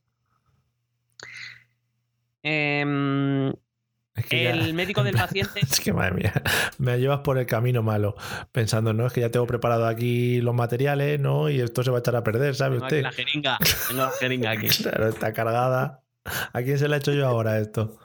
[2.43, 3.47] Em,
[4.15, 6.33] Es que ya- el médico del paciente Es que madre mía,
[6.77, 8.15] me llevas por el camino malo,
[8.51, 11.49] pensando, no, es que ya tengo preparado aquí los materiales, ¿no?
[11.49, 13.03] Y esto se va a echar a perder, ¿sabe Tengo aquí usted?
[13.03, 13.57] la jeringa.
[13.87, 14.67] Tengo la jeringa aquí.
[14.67, 16.01] Claro, está cargada.
[16.53, 17.97] ¿A quién se la he hecho yo ahora esto?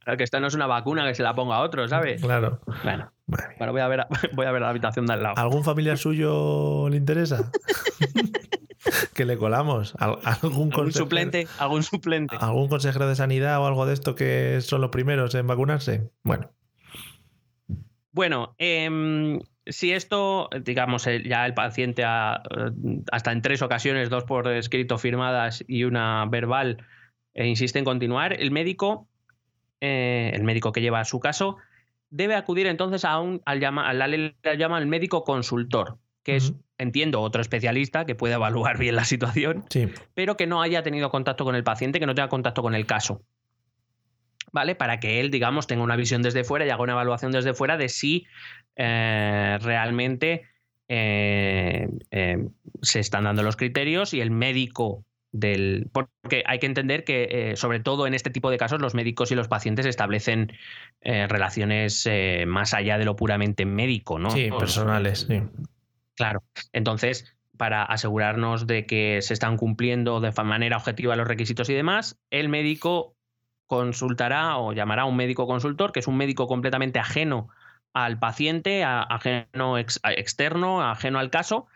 [0.00, 2.20] Claro, que esta no es una vacuna que se la ponga a otro, ¿sabes?
[2.22, 2.60] Claro.
[2.82, 3.12] Bueno,
[3.58, 5.34] bueno voy, a ver, a- voy a ver la habitación de al lado.
[5.38, 7.52] ¿Algún familiar suyo le interesa?
[9.14, 9.94] que le colamos.
[9.98, 11.46] ¿Al- ¿Algún, ¿Algún consejero- suplente?
[11.58, 12.36] ¿Algún suplente?
[12.40, 16.10] ¿Algún consejero de sanidad o algo de esto que son los primeros en vacunarse?
[16.22, 16.50] Bueno,
[18.14, 22.70] Bueno, em, si esto, digamos, ya el paciente ha, eh,
[23.10, 26.84] hasta en tres ocasiones, dos por escrito firmadas y una verbal,
[27.34, 29.08] eh, insiste en continuar, el médico,
[29.80, 31.56] eh, el médico que lleva su caso,
[32.10, 35.96] debe acudir entonces a un, al llama, a la ley la llama el médico consultor,
[36.22, 36.52] que es.
[36.82, 39.88] Entiendo, otro especialista que puede evaluar bien la situación sí.
[40.14, 42.86] pero que no haya tenido contacto con el paciente, que no tenga contacto con el
[42.86, 43.22] caso.
[44.52, 44.74] ¿Vale?
[44.74, 47.78] Para que él, digamos, tenga una visión desde fuera y haga una evaluación desde fuera
[47.78, 48.26] de si
[48.76, 50.42] eh, realmente
[50.88, 52.48] eh, eh,
[52.82, 55.88] se están dando los criterios y el médico del.
[55.90, 59.36] Porque hay que entender que, sobre todo en este tipo de casos, los médicos y
[59.36, 60.52] los pacientes establecen
[61.00, 62.06] relaciones
[62.46, 64.32] más allá de lo puramente médico, ¿no?
[64.32, 65.40] Sí, personales, sí.
[66.16, 66.44] Claro.
[66.72, 72.18] Entonces, para asegurarnos de que se están cumpliendo de manera objetiva los requisitos y demás,
[72.30, 73.16] el médico
[73.66, 77.48] consultará o llamará a un médico consultor, que es un médico completamente ajeno
[77.94, 81.66] al paciente, ajeno externo, ajeno al caso.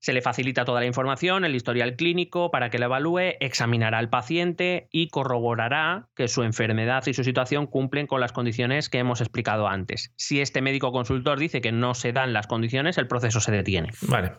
[0.00, 4.08] Se le facilita toda la información, el historial clínico para que lo evalúe, examinará al
[4.08, 9.20] paciente y corroborará que su enfermedad y su situación cumplen con las condiciones que hemos
[9.20, 10.12] explicado antes.
[10.16, 13.90] Si este médico consultor dice que no se dan las condiciones, el proceso se detiene.
[14.08, 14.32] Vale.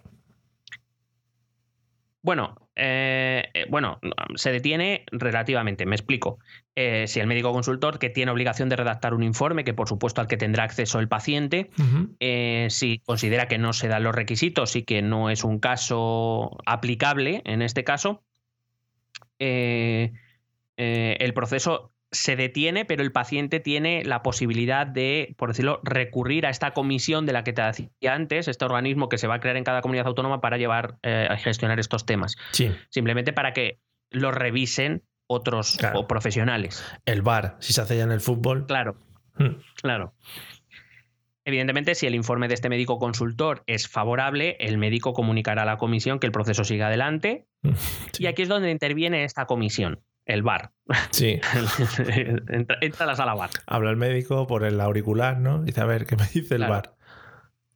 [2.24, 4.00] Bueno, eh, eh, bueno,
[4.34, 6.40] se detiene relativamente, me explico.
[6.76, 10.20] Eh, si el médico consultor, que tiene obligación de redactar un informe, que por supuesto
[10.20, 11.70] al que tendrá acceso el paciente,
[12.20, 16.58] eh, si considera que no se dan los requisitos y que no es un caso
[16.66, 18.24] aplicable en este caso,
[19.38, 20.14] el
[21.36, 26.72] proceso se detiene, pero el paciente tiene la posibilidad de, por decirlo, recurrir a esta
[26.72, 29.64] comisión de la que te decía antes, este organismo que se va a crear en
[29.64, 32.36] cada comunidad autónoma para llevar eh, a gestionar estos temas.
[32.52, 32.70] Sí.
[32.90, 33.80] Simplemente para que
[34.10, 36.06] lo revisen otros Claro.
[36.08, 36.84] profesionales.
[37.06, 38.66] El bar, si se hace ya en el fútbol.
[38.66, 38.98] Claro.
[39.38, 39.62] Mm.
[39.82, 40.14] Claro.
[41.44, 45.78] Evidentemente, si el informe de este médico consultor es favorable, el médico comunicará a la
[45.78, 47.48] comisión que el proceso siga adelante.
[48.12, 48.24] Sí.
[48.24, 50.72] Y aquí es donde interviene esta comisión, el VAR.
[51.12, 51.40] Sí.
[52.50, 53.50] entra, entra a la sala VAR.
[53.66, 55.64] Habla el médico por el auricular, ¿no?
[55.64, 56.96] Dice, a ver, ¿qué me dice el bar?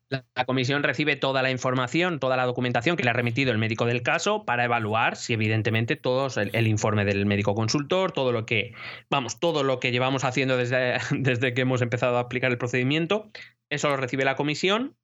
[0.09, 3.57] La, la comisión recibe toda la información, toda la documentación que le ha remitido el
[3.57, 8.31] médico del caso para evaluar si evidentemente todos el, el informe del médico consultor, todo
[8.31, 8.73] lo que
[9.09, 13.31] vamos, todo lo que llevamos haciendo desde, desde que hemos empezado a aplicar el procedimiento,
[13.69, 14.95] eso lo recibe la comisión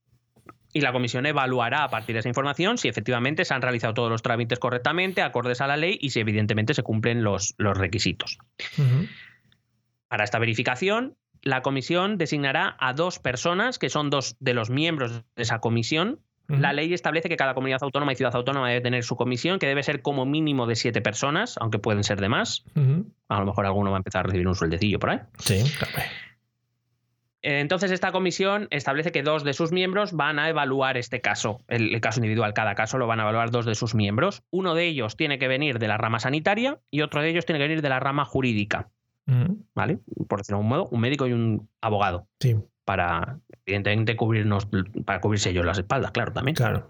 [0.74, 4.10] y la comisión evaluará a partir de esa información si efectivamente se han realizado todos
[4.10, 8.38] los trámites correctamente, acordes a la ley y si evidentemente se cumplen los, los requisitos.
[10.08, 15.24] Para esta verificación, la comisión designará a dos personas que son dos de los miembros
[15.36, 16.20] de esa comisión
[16.60, 19.68] La ley establece que cada comunidad autónoma y ciudad autónoma debe tener su comisión, que
[19.68, 22.66] debe ser como mínimo de siete personas, aunque pueden ser de más.
[23.30, 25.20] A lo mejor alguno va a empezar a recibir un sueldecillo por ahí.
[25.40, 26.10] Sí, claro.
[27.44, 32.00] Entonces, esta comisión establece que dos de sus miembros van a evaluar este caso, el,
[32.00, 32.54] caso individual.
[32.54, 34.44] Cada caso lo van a evaluar dos de sus miembros.
[34.52, 37.60] Uno de ellos tiene que venir de la rama sanitaria y otro de ellos tiene
[37.60, 38.90] que venir de la rama jurídica.
[39.74, 40.00] ¿Vale?
[40.28, 42.28] Por decirlo de un modo, un médico y un abogado.
[42.40, 42.58] Sí.
[42.84, 44.68] Para, evidentemente, cubrirnos,
[45.06, 46.56] para cubrirse ellos las espaldas, claro, también.
[46.56, 46.86] Claro.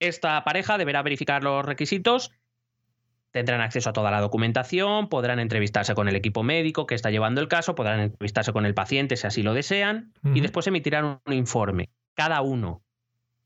[0.00, 2.32] Esta pareja deberá verificar los requisitos
[3.30, 7.40] tendrán acceso a toda la documentación, podrán entrevistarse con el equipo médico que está llevando
[7.40, 11.32] el caso, podrán entrevistarse con el paciente si así lo desean, y después emitirán un
[11.32, 12.82] informe, cada uno.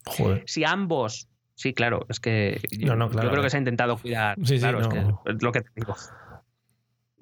[0.06, 0.44] Joder.
[0.46, 1.28] Si ambos.
[1.56, 4.36] Sí, claro, es que yo, creo que se ha intentado cuidar.
[4.42, 5.94] Sí, claro, sí, es, que es lo que te digo.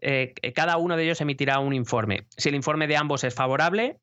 [0.00, 2.26] Eh, cada uno de ellos emitirá un informe.
[2.36, 3.98] Si el informe de ambos es favorable,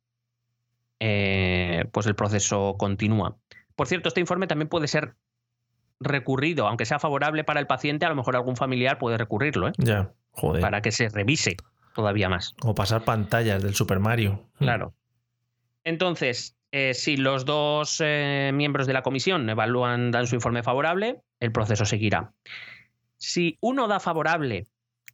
[1.00, 3.38] eh, pues el proceso continúa.
[3.76, 5.16] Por cierto, este informe también puede ser
[6.00, 9.74] recurrido, aunque sea favorable para el paciente, a lo mejor algún familiar puede recurrirlo, ¿eh?
[9.78, 10.62] Ya, joder.
[10.62, 11.58] Para que se revise
[11.94, 12.56] todavía más.
[12.64, 14.48] O pasar pantallas del Super Mario.
[14.58, 14.94] Claro.
[15.84, 21.22] Entonces, eh, si los dos eh, miembros de la comisión evalúan, dan su informe favorable,
[21.40, 22.34] el proceso seguirá.
[23.18, 24.68] Si uno da favorable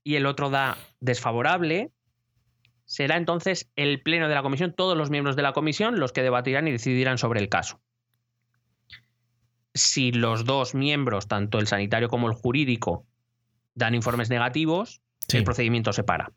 [0.03, 1.91] y el otro da desfavorable,
[2.85, 6.21] será entonces el pleno de la comisión, todos los miembros de la comisión, los que
[6.21, 7.81] debatirán y decidirán sobre el caso
[9.75, 13.05] si los dos miembros, tanto el sanitario como el jurídico,
[13.75, 16.31] dan informes negativos, el procedimiento se para.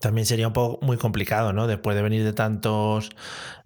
[0.00, 1.66] También sería un poco muy complicado, ¿no?
[1.66, 3.10] Después de venir de tantos,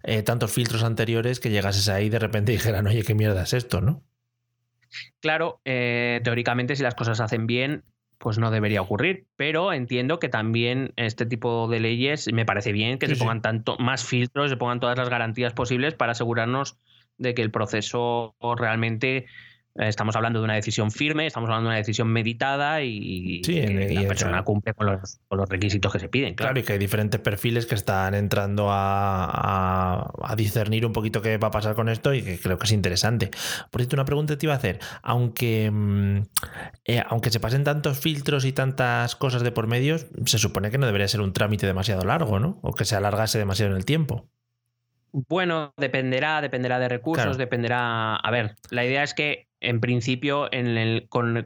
[0.03, 3.53] eh, tantos filtros anteriores que llegases ahí y de repente dijeran, oye, qué mierda es
[3.53, 4.03] esto, ¿no?
[5.19, 7.83] Claro, eh, teóricamente si las cosas se hacen bien,
[8.19, 12.97] pues no debería ocurrir, pero entiendo que también este tipo de leyes me parece bien
[12.97, 16.77] que se pongan tanto más filtros, se pongan todas las garantías posibles para asegurarnos
[17.17, 19.25] de que el proceso realmente
[19.77, 23.89] eh, estamos hablando de una decisión firme, estamos hablando de una decisión meditada y, que
[23.93, 26.35] la persona cumple con los, requisitos que se piden.
[26.35, 26.57] Claro.
[26.57, 31.51] y que hay diferentes perfiles que están entrando a, discernir un poquito qué va a
[31.51, 33.31] pasar con esto y que creo que es interesante.
[33.69, 34.79] Por cierto, una pregunta te iba a hacer.
[35.01, 36.21] Aunque, mm,
[36.85, 40.77] eh, aunque se pasen tantos filtros y tantas cosas de por medio, se supone que
[40.77, 42.59] no debería ser un trámite demasiado largo, ¿no?
[42.61, 44.29] O que se alargase demasiado en el tiempo.
[45.29, 48.17] Bueno, dependerá, dependerá de recursos, dependerá.
[48.17, 51.41] A ver, la idea es que en principio, en el, con,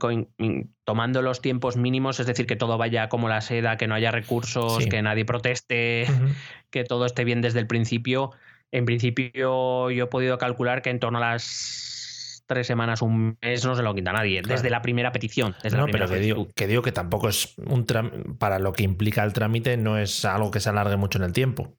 [0.85, 4.09] tomando los tiempos mínimos, es decir, que todo vaya como la seda, que no haya
[4.09, 6.07] recursos, que nadie proteste,
[6.71, 8.31] que todo esté bien desde el principio.
[8.71, 13.63] En principio, yo he podido calcular que en torno a las tres semanas, un mes,
[13.63, 15.55] no se lo quita nadie, desde la primera petición.
[15.71, 17.85] no, pero que digo, que digo, que tampoco es un
[18.39, 21.33] para lo que implica el trámite, no es algo que se alargue mucho en el
[21.33, 21.78] tiempo.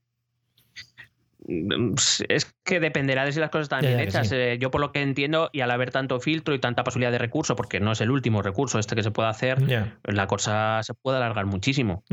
[2.28, 4.30] Es que dependerá de si las cosas están bien hechas.
[4.32, 7.18] Eh, yo por lo que entiendo, y al haber tanto filtro y tanta posibilidad de
[7.18, 9.58] recurso, porque no es el último recurso este que se puede hacer,
[10.04, 12.04] la cosa se puede alargar muchísimo.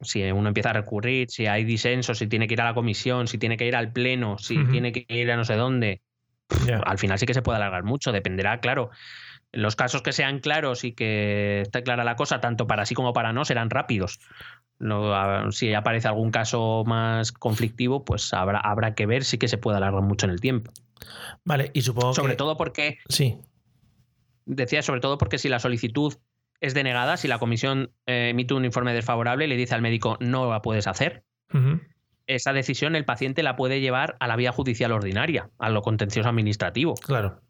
[0.00, 3.28] Si uno empieza a recurrir, si hay disensos, si tiene que ir a la comisión,
[3.28, 6.00] si tiene que ir al pleno, si tiene que ir a no sé dónde,
[6.84, 8.12] al final sí que se puede alargar mucho.
[8.12, 8.90] Dependerá, claro.
[9.52, 13.12] Los casos que sean claros y que esté clara la cosa, tanto para sí como
[13.12, 14.18] para no, serán rápidos.
[14.78, 19.56] No, si aparece algún caso más conflictivo, pues habrá, habrá que ver si que se
[19.56, 20.72] puede alargar mucho en el tiempo.
[21.44, 22.98] Vale, y supongo sobre todo porque.
[23.08, 23.38] Sí.
[24.44, 26.14] Decía, sobre todo porque si la solicitud
[26.60, 30.16] es denegada, si la comisión eh, emite un informe desfavorable y le dice al médico
[30.20, 31.24] no la puedes hacer,
[32.26, 36.28] esa decisión el paciente la puede llevar a la vía judicial ordinaria, a lo contencioso
[36.28, 36.94] administrativo.
[36.94, 37.40] Claro.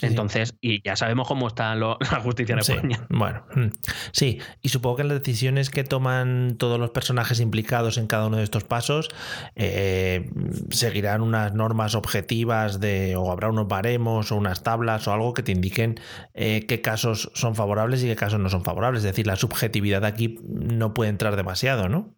[0.00, 3.06] Entonces, y ya sabemos cómo está la justicia en España.
[3.10, 3.68] bueno, mm,
[4.12, 8.36] sí, y supongo que las decisiones que toman todos los personajes implicados en cada uno
[8.36, 9.08] de estos pasos
[9.56, 10.30] eh,
[10.70, 15.42] seguirán unas normas objetivas de, o habrá unos baremos o unas tablas o algo que
[15.42, 15.96] te indiquen
[16.34, 19.00] eh, qué casos son favorables y qué casos no son favorables.
[19.00, 22.14] Es decir, la subjetividad aquí no puede entrar demasiado, ¿no?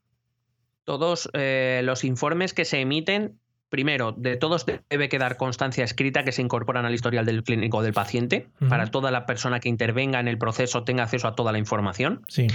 [0.84, 3.38] Todos eh, los informes que se emiten
[3.70, 7.92] Primero, de todos debe quedar constancia escrita que se incorporan al historial del clínico del
[7.92, 11.58] paciente, para toda la persona que intervenga en el proceso tenga acceso a toda la
[11.58, 12.22] información.
[12.26, 12.48] Sí.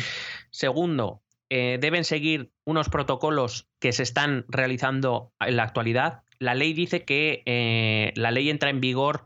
[0.50, 6.24] Segundo, eh, deben seguir unos protocolos que se están realizando en la actualidad.
[6.38, 9.24] La ley dice que eh, la ley entra en vigor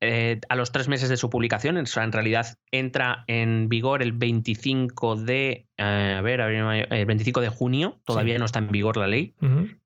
[0.00, 1.78] eh, a los tres meses de su publicación.
[1.78, 8.00] en realidad entra en vigor el 25 de, eh, a ver, el 25 de junio.
[8.04, 9.34] Todavía no está en vigor la ley,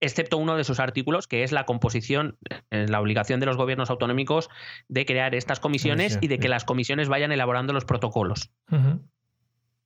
[0.00, 2.36] excepto uno de sus artículos, que es la composición,
[2.70, 4.48] eh, la obligación de los gobiernos autonómicos
[4.88, 8.50] de crear estas comisiones y de que las comisiones vayan elaborando los protocolos.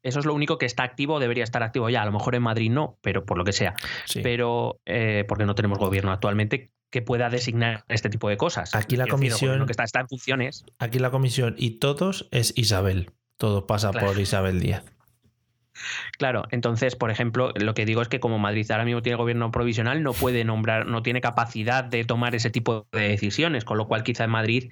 [0.02, 2.02] Eso es lo único que está activo, debería estar activo ya.
[2.02, 3.74] A lo mejor en Madrid no, pero por lo que sea.
[4.22, 4.80] Pero
[5.28, 8.74] porque no tenemos gobierno actualmente, que pueda designar este tipo de cosas.
[8.76, 10.64] Aquí la Quiero decir, el comisión- que está, está en funciones.
[10.78, 13.10] Aquí la comisión y todos es Isabel.
[13.38, 14.06] Todo pasa Claro.
[14.06, 14.84] por Isabel Díaz.
[16.18, 19.50] Claro, entonces, por ejemplo, lo que digo es que como Madrid ahora mismo tiene gobierno
[19.50, 23.88] provisional, no puede nombrar, no tiene capacidad de tomar ese tipo de decisiones, con lo
[23.88, 24.70] cual quizá en Madrid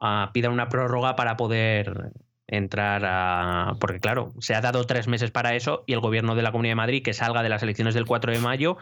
[0.00, 2.12] ah, pida una prórroga para poder
[2.46, 3.74] entrar a...
[3.80, 6.72] Porque claro, se ha dado tres meses para eso y el gobierno de la Comunidad
[6.72, 8.76] de Madrid que salga de las elecciones del 4 de mayo,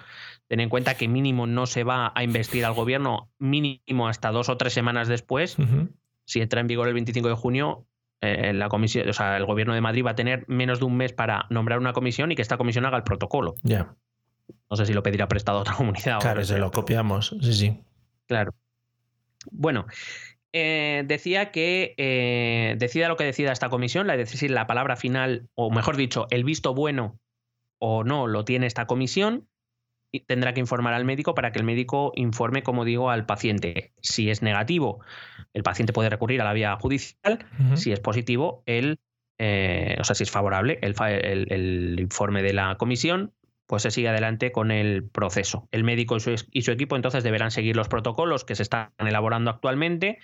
[0.52, 4.50] ten en cuenta que mínimo no se va a investir al gobierno mínimo hasta dos
[4.50, 5.56] o tres semanas después.
[6.26, 7.86] Si entra en vigor el 25 de junio,
[8.20, 10.94] eh, la comisión, o sea, el gobierno de Madrid va a tener menos de un
[10.94, 13.54] mes para nombrar una comisión y que esta comisión haga el protocolo.
[13.62, 13.96] Ya.
[14.68, 16.18] No sé si lo pedirá prestado a otra comunidad.
[16.18, 17.34] o Claro, se lo copiamos.
[17.40, 17.80] Sí, sí.
[18.26, 18.52] Claro.
[19.50, 19.86] Bueno,
[20.52, 24.96] eh, decía que eh, decida lo que decida esta comisión, la, es decir, la palabra
[24.96, 27.18] final, o mejor dicho, el visto bueno
[27.78, 29.48] o no lo tiene esta comisión
[30.20, 33.92] tendrá que informar al médico para que el médico informe, como digo, al paciente.
[34.00, 35.00] Si es negativo,
[35.54, 37.46] el paciente puede recurrir a la vía judicial.
[37.76, 38.98] Si es positivo, el,
[39.38, 43.32] eh, o sea, si es favorable el, fa- el- el informe de la comisión,
[43.66, 45.66] pues se sigue adelante con el proceso.
[45.72, 48.90] El médico y su, y su equipo entonces deberán seguir los protocolos que se están
[48.98, 50.18] elaborando actualmente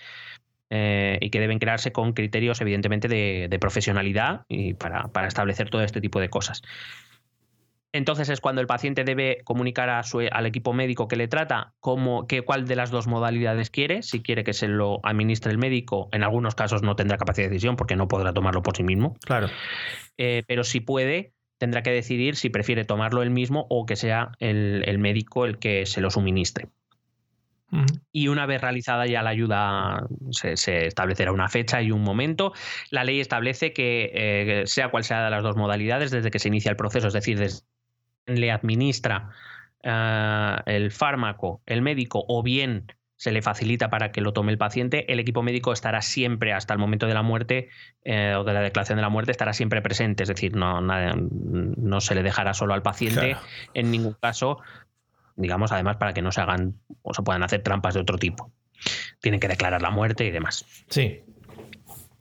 [0.70, 5.70] eh, y que deben crearse con criterios, evidentemente, de, de profesionalidad y para, para establecer
[5.70, 6.60] todo este tipo de cosas.
[7.92, 11.72] Entonces es cuando el paciente debe comunicar a su, al equipo médico que le trata
[11.80, 16.08] cómo, cuál de las dos modalidades quiere, si quiere que se lo administre el médico,
[16.12, 19.16] en algunos casos no tendrá capacidad de decisión porque no podrá tomarlo por sí mismo,
[19.24, 19.48] Claro.
[20.18, 24.32] eh, pero si puede, tendrá que decidir si prefiere tomarlo él mismo o que sea
[24.38, 26.68] el, el médico el que se lo suministre.
[28.12, 32.54] Y una vez realizada ya la ayuda, se, se establecerá una fecha y un momento.
[32.90, 36.48] La ley establece que, eh, sea cual sea de las dos modalidades, desde que se
[36.48, 37.66] inicia el proceso, es decir, desde
[38.28, 39.30] le administra
[39.82, 42.86] eh, el fármaco, el médico, o bien
[43.16, 46.72] se le facilita para que lo tome el paciente, el equipo médico estará siempre, hasta
[46.72, 47.68] el momento de la muerte
[48.04, 50.22] eh, o de la declaración de la muerte, estará siempre presente.
[50.22, 53.40] Es decir, no, nada- no se le dejará solo al paciente Claro.
[53.74, 54.60] en ningún caso,
[55.34, 58.52] digamos, además para que no se hagan o se puedan hacer trampas de otro tipo.
[59.20, 60.64] Tienen que declarar la muerte y demás.
[60.88, 61.22] Sí.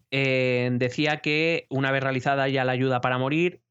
[0.10, 3.62] Eh, decía que una vez realizada ya la ayuda para morir,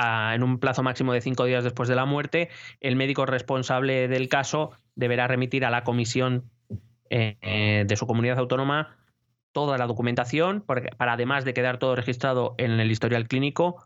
[0.00, 2.48] a- en un plazo máximo de cinco días después de la muerte,
[2.80, 6.50] el médico responsable del caso deberá remitir a la comisión
[7.10, 8.96] eh, de su comunidad autónoma
[9.52, 13.84] toda la documentación, para además de quedar todo registrado en el historial clínico,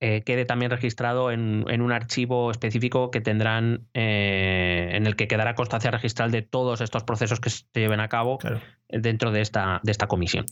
[0.00, 5.26] eh, quede también registrado en, en un archivo específico que tendrán, eh, en el que
[5.26, 8.60] quedará constancia registral de todos estos procesos que se lleven a cabo Claro.
[8.88, 10.46] dentro de esta, de esta comisión.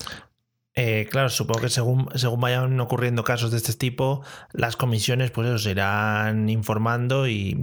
[0.78, 4.22] Eh, claro, supongo que según, según vayan ocurriendo casos de este tipo,
[4.52, 7.54] las comisiones, pues se irán informando y,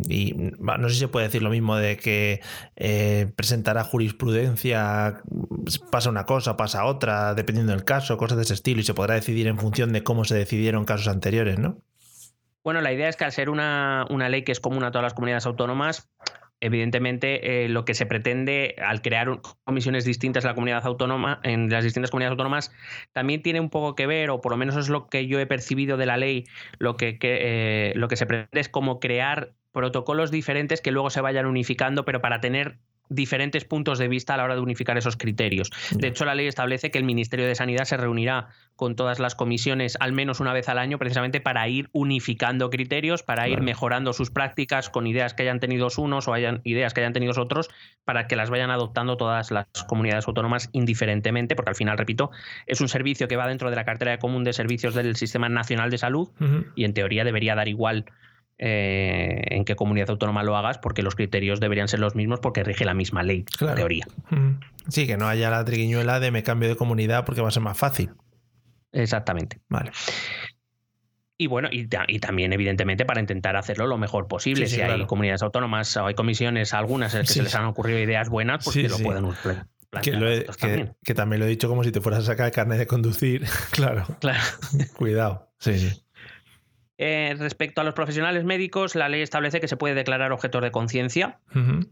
[0.59, 2.41] no sé si se puede decir lo mismo de que
[2.75, 5.21] eh, presentará jurisprudencia,
[5.91, 9.13] pasa una cosa, pasa otra, dependiendo del caso, cosas de ese estilo, y se podrá
[9.13, 11.77] decidir en función de cómo se decidieron casos anteriores, ¿no?
[12.63, 15.03] Bueno, la idea es que al ser una, una ley que es común a todas
[15.03, 16.09] las comunidades autónomas,
[16.63, 21.69] evidentemente eh, lo que se pretende al crear comisiones distintas en la comunidad autónoma, en
[21.69, 22.71] las distintas comunidades autónomas,
[23.11, 25.45] también tiene un poco que ver, o por lo menos es lo que yo he
[25.45, 26.45] percibido de la ley,
[26.79, 31.09] lo que, que, eh, lo que se pretende es como crear protocolos diferentes que luego
[31.09, 32.77] se vayan unificando, pero para tener
[33.13, 35.69] diferentes puntos de vista a la hora de unificar esos criterios.
[35.91, 39.35] De hecho, la ley establece que el Ministerio de Sanidad se reunirá con todas las
[39.35, 44.13] comisiones al menos una vez al año, precisamente para ir unificando criterios, para ir mejorando
[44.13, 47.69] sus prácticas con ideas que hayan tenido unos o hayan ideas que hayan tenido otros,
[48.05, 52.31] para que las vayan adoptando todas las comunidades autónomas indiferentemente, porque al final, repito,
[52.67, 55.49] es un servicio que va dentro de la cartera de común de servicios del Sistema
[55.49, 56.29] Nacional de Salud
[56.75, 58.05] y en teoría debería dar igual
[58.65, 62.63] eh, en qué comunidad autónoma lo hagas, porque los criterios deberían ser los mismos porque
[62.63, 63.73] rige la misma ley, Claro.
[63.73, 64.05] en teoría.
[64.31, 64.57] Ujú.
[64.87, 67.63] Sí, que no haya la triquiñuela de me cambio de comunidad porque va a ser
[67.63, 68.11] más fácil.
[68.93, 69.59] Exactamente.
[69.69, 69.91] Vale.
[71.37, 74.67] Y bueno, y, ta- y también, evidentemente, para intentar hacerlo lo mejor posible.
[74.67, 77.43] Sí, sí, si hay comunidades autónomas o hay comisiones, algunas en las que Sí, se
[77.43, 79.65] les han ocurrido ideas buenas, pues que lo puedan pla-
[80.01, 80.95] Que, plantear lo he- otros que- también.
[81.03, 83.43] que también lo he dicho como si te fueras a sacar el carnet de conducir.
[83.71, 84.39] claro, Claro.
[84.95, 85.51] cuidado.
[85.59, 86.02] Sí, sí.
[86.97, 90.71] Eh, respecto a los profesionales médicos, la ley establece que se puede declarar objetor de
[90.71, 91.39] conciencia,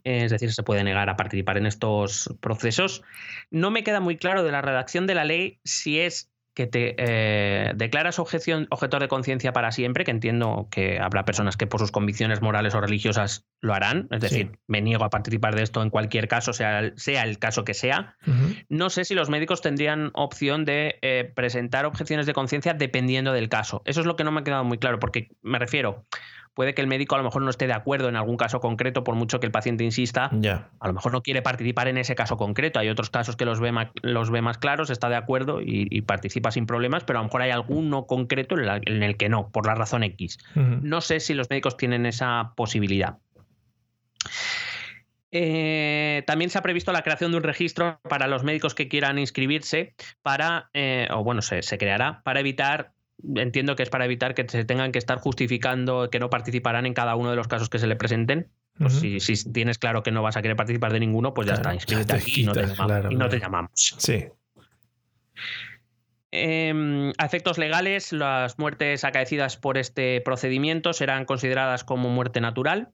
[0.04, 3.02] es decir, se puede negar a participar en estos procesos.
[3.50, 6.96] No me queda muy claro de la redacción de la ley si es que te
[6.98, 11.80] eh, declaras objeción, objetor de conciencia para siempre, que entiendo que habrá personas que por
[11.80, 14.60] sus convicciones morales o religiosas lo harán, es decir, Sí.
[14.68, 17.74] me niego a participar de esto en cualquier caso, sea el, sea el caso que
[17.74, 18.18] sea.
[18.68, 23.48] No sé si los médicos tendrían opción de eh, presentar objeciones de conciencia dependiendo del
[23.48, 23.82] caso.
[23.86, 26.06] Eso es lo que no me ha quedado muy claro, porque me refiero,
[26.54, 29.04] puede que el médico a lo mejor no esté de acuerdo en algún caso concreto,
[29.04, 30.30] por mucho que el paciente insista.
[30.80, 32.80] A lo mejor no quiere participar en ese caso concreto.
[32.80, 35.88] Hay otros casos que los ve más, los ve más claros, está de acuerdo y,
[35.90, 39.18] y participa sin problemas, pero a lo mejor hay alguno concreto en, la- en el
[39.18, 40.38] que no, por la razón X.
[40.56, 43.18] No sé si los médicos tienen esa posibilidad.
[45.34, 49.18] Eh, también se ha previsto la creación de un registro para los médicos que quieran
[49.18, 52.92] inscribirse para, eh, o bueno, se, se creará para evitar,
[53.36, 56.94] entiendo que es para evitar que se tengan que estar justificando que no participarán en
[56.94, 58.50] cada uno de los casos que se le presenten.
[58.78, 61.54] Pues si, si tienes claro que no vas a querer participar de ninguno, pues ya
[61.56, 62.86] Claro, está, inscríbete aquí y no te llamamos.
[62.86, 63.52] claro, y no te claro.
[63.52, 63.96] llamamos.
[63.98, 64.26] Sí.
[66.32, 72.94] Eh, a efectos legales, las muertes acaecidas por este procedimiento serán consideradas como muerte natural,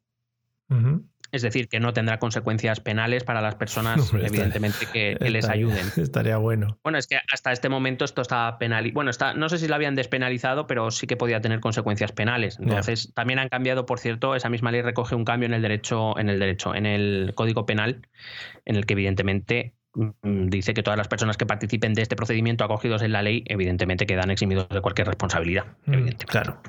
[0.69, 1.05] Ujú.
[1.31, 5.45] Es decir, que no tendrá consecuencias penales para las personas, estaría- evidentemente, que, que les
[5.45, 5.85] Estaría- ayuden.
[5.97, 6.79] Estaría bueno.
[6.83, 8.93] Bueno, es que hasta este momento esto está penalizado.
[8.93, 12.57] Bueno, está, no sé si lo habían despenalizado, pero sí que podía tener consecuencias penales.
[12.59, 16.17] Entonces, también han cambiado, por cierto, esa misma ley recoge un cambio en el derecho,
[16.19, 18.07] en el derecho, en el Código Penal,
[18.65, 22.63] en el que evidentemente mm, dice que todas las personas que participen de este procedimiento
[22.63, 25.65] acogidos en la ley, evidentemente quedan eximidos de cualquier responsabilidad.
[25.85, 26.25] Mm, evidentemente.
[26.25, 26.61] Claro.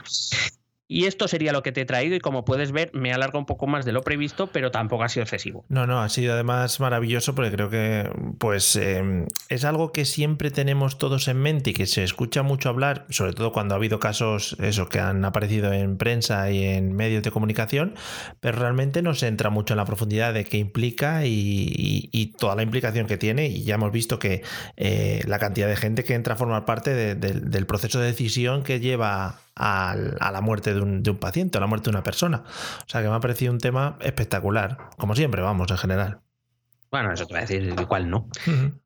[0.91, 3.45] Y esto sería lo que te he traído y como puedes ver me alarga un
[3.45, 5.67] poco más de lo previsto, pero tampoco ha sido excesivo.
[5.69, 10.51] No, no, ha sido además maravilloso porque creo que pues eh, es algo que siempre
[10.51, 14.01] tenemos todos en mente y que se escucha mucho hablar, sobre todo cuando ha habido
[14.01, 14.57] casos
[14.91, 17.95] que han aparecido en prensa y en medios de comunicación,
[18.41, 22.63] pero realmente no se entra mucho en la profundidad de qué implica y, toda la
[22.63, 24.43] implicación que tiene y ya hemos visto que
[24.77, 28.07] eh, la cantidad de gente que entra a formar parte de- del- del proceso de
[28.07, 31.91] decisión que lleva a la muerte de un, de un paciente, a la muerte de
[31.97, 32.45] una persona.
[32.47, 36.21] O sea que me ha parecido un tema espectacular, como siempre, vamos, en general.
[36.91, 38.29] Bueno, eso te voy a decir, igual no.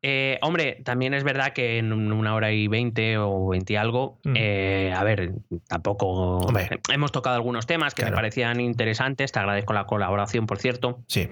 [0.01, 3.75] Eh, hombre, también es verdad que en un- una hora y veinte o veinte y
[3.77, 5.31] algo, eh, a ver,
[5.69, 6.81] tampoco Hombre.
[6.91, 8.15] hemos tocado algunos temas que Claro.
[8.15, 9.31] me parecían interesantes.
[9.31, 11.01] Te agradezco la colaboración, por cierto.
[11.07, 11.29] Sí,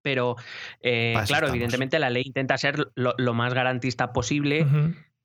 [0.00, 0.36] Pero
[0.80, 1.50] eh, claro, estamos.
[1.50, 4.66] evidentemente la ley intenta ser lo, lo más garantista posible.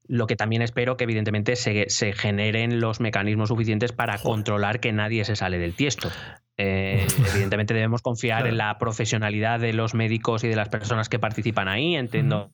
[0.08, 4.24] Lo que también espero que evidentemente se, se generen los mecanismos suficientes para Joder.
[4.36, 6.10] controlar que nadie se sale del tiesto.
[6.58, 7.06] Eh,
[7.36, 8.50] evidentemente debemos confiar Claro.
[8.52, 11.96] en la profesionalidad de los médicos y de las personas que participan ahí.
[11.96, 12.50] Entiendo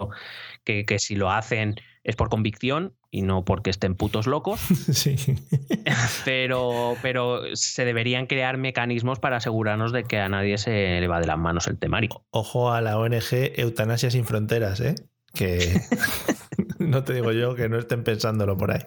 [0.63, 4.59] que, que si lo hacen es por convicción y no porque estén putos locos,
[4.91, 5.15] sí.
[6.25, 11.21] pero, pero se deberían crear mecanismos para asegurarnos de que a nadie se le va
[11.21, 12.25] de las manos el temario.
[12.31, 14.95] Ojo a la ONG Eutanasia sin Fronteras, ¿eh?
[15.33, 15.79] Que
[16.87, 18.81] no te digo yo que no estén pensándolo por ahí.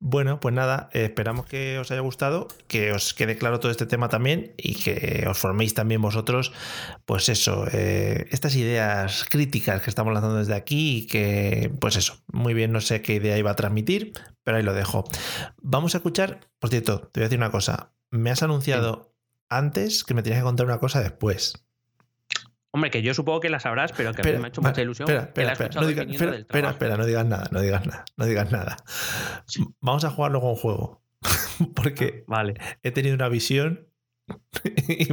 [0.00, 4.08] Bueno, pues nada, esperamos que os haya gustado, que os quede claro todo este tema
[4.08, 6.52] también y que os forméis también vosotros,
[7.04, 12.22] pues eso, eh, estas ideas críticas que estamos lanzando desde aquí y que, pues eso,
[12.28, 14.12] muy bien, no sé qué idea iba a transmitir,
[14.44, 15.02] pero ahí lo dejo.
[15.60, 19.16] Vamos a escuchar, por cierto, te voy a decir una cosa, me has anunciado
[19.48, 21.67] antes que me tenías que contar una cosa después.
[22.78, 24.80] Hombre, que yo supongo que la sabrás, pero que a mí me ha hecho mucha
[24.80, 25.08] ilusión.
[25.10, 27.86] Espera, que la espera, espera, no digas, espera, espera, espera, no digas nada, no digas
[27.86, 28.76] nada, no digas nada.
[29.80, 31.02] Vamos a jugar luego un juego.
[31.74, 32.54] Porque Vale.
[32.84, 33.88] he tenido una visión
[34.88, 35.08] y,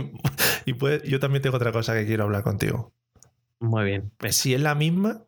[0.66, 2.94] y puede- yo también tengo otra cosa que quiero hablar contigo.
[3.60, 4.12] Muy bien.
[4.18, 5.24] Pues, Si es la misma,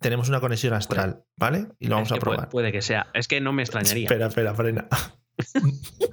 [0.00, 1.68] tenemos una conexión astral, ¿vale?
[1.78, 2.48] Y lo vamos es a que puede- probar.
[2.50, 3.06] Puede, que sea.
[3.14, 4.04] Es que no me extrañaría.
[4.04, 4.88] Espera, espera, frena.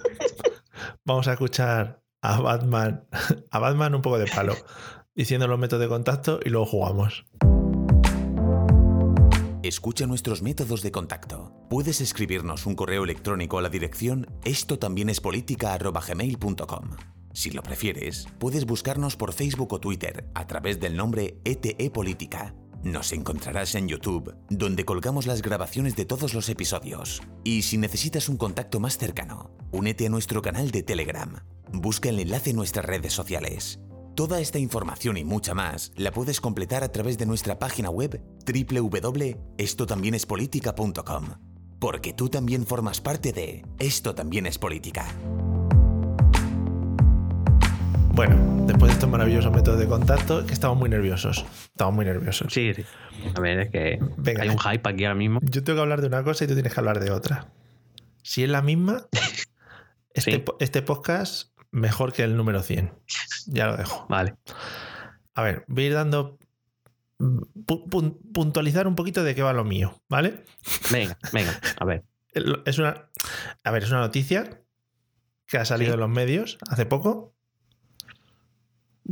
[1.05, 3.05] Vamos a escuchar a Batman,
[3.51, 4.55] a Batman un poco de palo,
[5.15, 7.25] diciendo los métodos de contacto y luego jugamos.
[9.63, 11.51] Escucha nuestros métodos de contacto.
[11.69, 16.89] Puedes escribirnos un correo electrónico a la dirección esto también es política@gmail.com.
[17.33, 22.53] Si lo prefieres, puedes buscarnos por Facebook o Twitter a través del nombre ETE Política.
[22.83, 27.23] Nos encontrarás en YouTube, donde colgamos las grabaciones de todos los episodios.
[27.43, 31.43] Y si necesitas un contacto más cercano, únete a nuestro canal de Telegram.
[31.73, 33.79] Busca el enlace en nuestras redes sociales.
[34.15, 38.21] Toda esta información y mucha más la puedes completar a través de nuestra página web
[38.45, 41.25] www.estotambiénespolitica.com.
[41.79, 45.05] Porque tú también formas parte de Esto también es política.
[48.13, 51.45] Bueno, después de estos maravillosos métodos de contacto, que estamos muy nerviosos.
[51.65, 52.53] Estamos muy nerviosos.
[52.53, 52.85] Sí, sí.
[53.35, 54.43] A ver, es que Venga.
[54.43, 55.41] hay un hype aquí ahora mismo.
[55.43, 57.51] Yo tengo que hablar de una cosa y tú tienes que hablar de otra.
[58.23, 59.07] Si es la misma,
[60.13, 60.43] este, Sí.
[60.61, 62.91] este podcast mejor que el número 100.
[63.47, 64.05] Ya lo dejo.
[64.09, 64.35] Vale.
[65.33, 66.37] A ver, voy a ir dando.
[67.19, 70.43] pu- pun- puntualizar un poquito de qué va lo mío, ¿vale?
[70.91, 71.59] Venga, venga.
[71.77, 72.03] A ver.
[72.65, 73.09] Es una.
[73.63, 74.61] A ver, es una noticia
[75.47, 75.93] que ha salido Sí.
[75.93, 77.33] en los medios hace poco.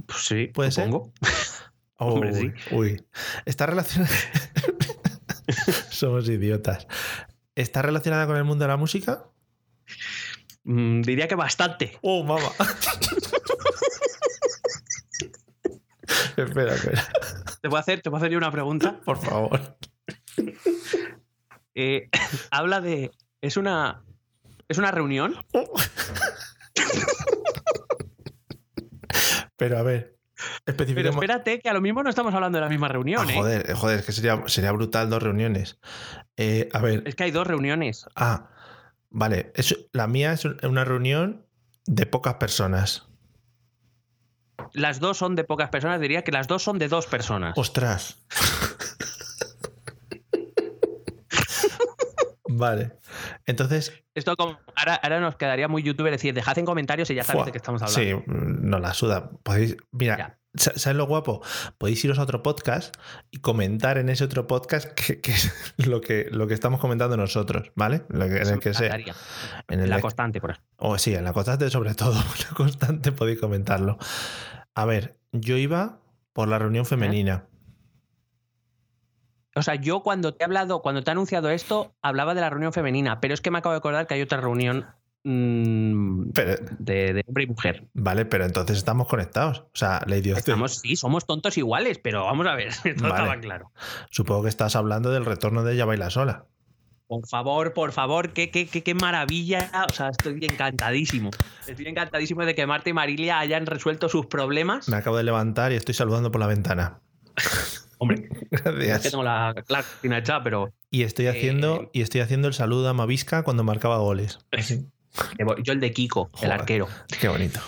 [0.06, 0.86] Pues sí, ¿Puede ser?
[0.86, 1.14] supongo.
[1.98, 2.52] Oh, Hombre, sí.
[2.72, 3.06] Uy.
[3.46, 4.12] Está relacionada.
[5.90, 6.88] Somos idiotas.
[7.56, 9.26] ¿Está relacionada con el mundo de la música?
[10.64, 11.98] Mm, diría que bastante.
[12.02, 12.50] Oh, mamá.
[16.38, 17.04] espera, espera.
[17.62, 19.00] ¿Te puedo hacer, te puedo hacer yo una pregunta?
[19.06, 19.78] Por favor.
[21.76, 22.10] Eh,
[22.52, 23.12] habla de.
[23.42, 24.04] Es una.
[24.68, 25.36] ¿Es una reunión?
[29.58, 30.18] Pero a ver.
[30.66, 33.36] Pero espérate, que a lo mismo no estamos hablando de la misma reunión, Ah, ¿eh?
[33.36, 35.80] joder, eh, joder, es que sería, sería brutal dos reuniones.
[36.36, 37.04] Eh, a ver.
[37.06, 38.06] Es que hay dos reuniones.
[38.16, 38.50] Ah,
[39.14, 39.54] vale.
[39.56, 41.46] Es, la mía es una reunión
[41.86, 43.08] de pocas personas.
[44.74, 47.58] Las dos son de pocas personas, diría que las dos son de dos personas.
[47.58, 48.26] Ostras.
[52.50, 52.98] vale.
[53.46, 54.60] Entonces, Esto como.
[54.76, 57.58] Ahora, ahora nos quedaría muy youtuber decir, dejad en comentarios y ya sabéis de qué
[57.58, 58.02] estamos hablando.
[58.02, 59.30] Sí, no la suda.
[59.44, 60.40] Podéis, mira, Ya.
[60.56, 61.42] Sa- ¿sabes lo guapo?
[61.78, 62.96] Podéis iros a otro podcast
[63.32, 65.52] y comentar en ese otro podcast que, que es
[65.88, 68.04] lo que, lo que estamos comentando nosotros, ¿vale?
[68.10, 68.96] Lo que- en el que sea.
[69.70, 70.70] En el la constante, por ejemplo.
[70.78, 72.14] O sí, en la constante sobre todo.
[72.40, 73.98] En la constante podéis comentarlo.
[74.76, 76.00] A ver, yo iba
[76.34, 77.46] por la reunión femenina.
[79.56, 82.50] O sea, yo cuando te he hablado, cuando te he anunciado esto, hablaba de la
[82.50, 84.88] reunión femenina, pero es que me acabo de acordar que hay otra reunión
[85.24, 87.88] mm, Pero, de, de hombre y mujer.
[87.94, 89.60] vale, pero entonces estamos conectados.
[89.60, 90.40] O sea, la idiotez.
[90.48, 93.16] Estamos, sí, somos tontos iguales, pero vamos a ver, esto Vale.
[93.16, 93.72] estaba claro.
[94.10, 96.46] Supongo que estás hablando del retorno de Ella Baila Sola.
[97.08, 99.70] Por favor, por favor, qué, qué, qué, qué maravilla.
[99.88, 101.30] O sea, estoy encantadísimo.
[101.68, 104.88] Estoy encantadísimo de que Marta y Marilia hayan resuelto sus problemas.
[104.90, 107.02] Me acabo de levantar y estoy saludando por la ventana.
[108.00, 109.12] Hombre, es que Gracias.
[109.12, 112.90] tengo la, la cocina hecha, pero Y estoy haciendo, Eh, y estoy haciendo el saludo
[112.90, 114.40] a Mavisca cuando marcaba goles.
[114.52, 114.88] Así.
[115.64, 116.88] Yo el de Kiko, el arquero.
[117.20, 117.60] Qué bonito.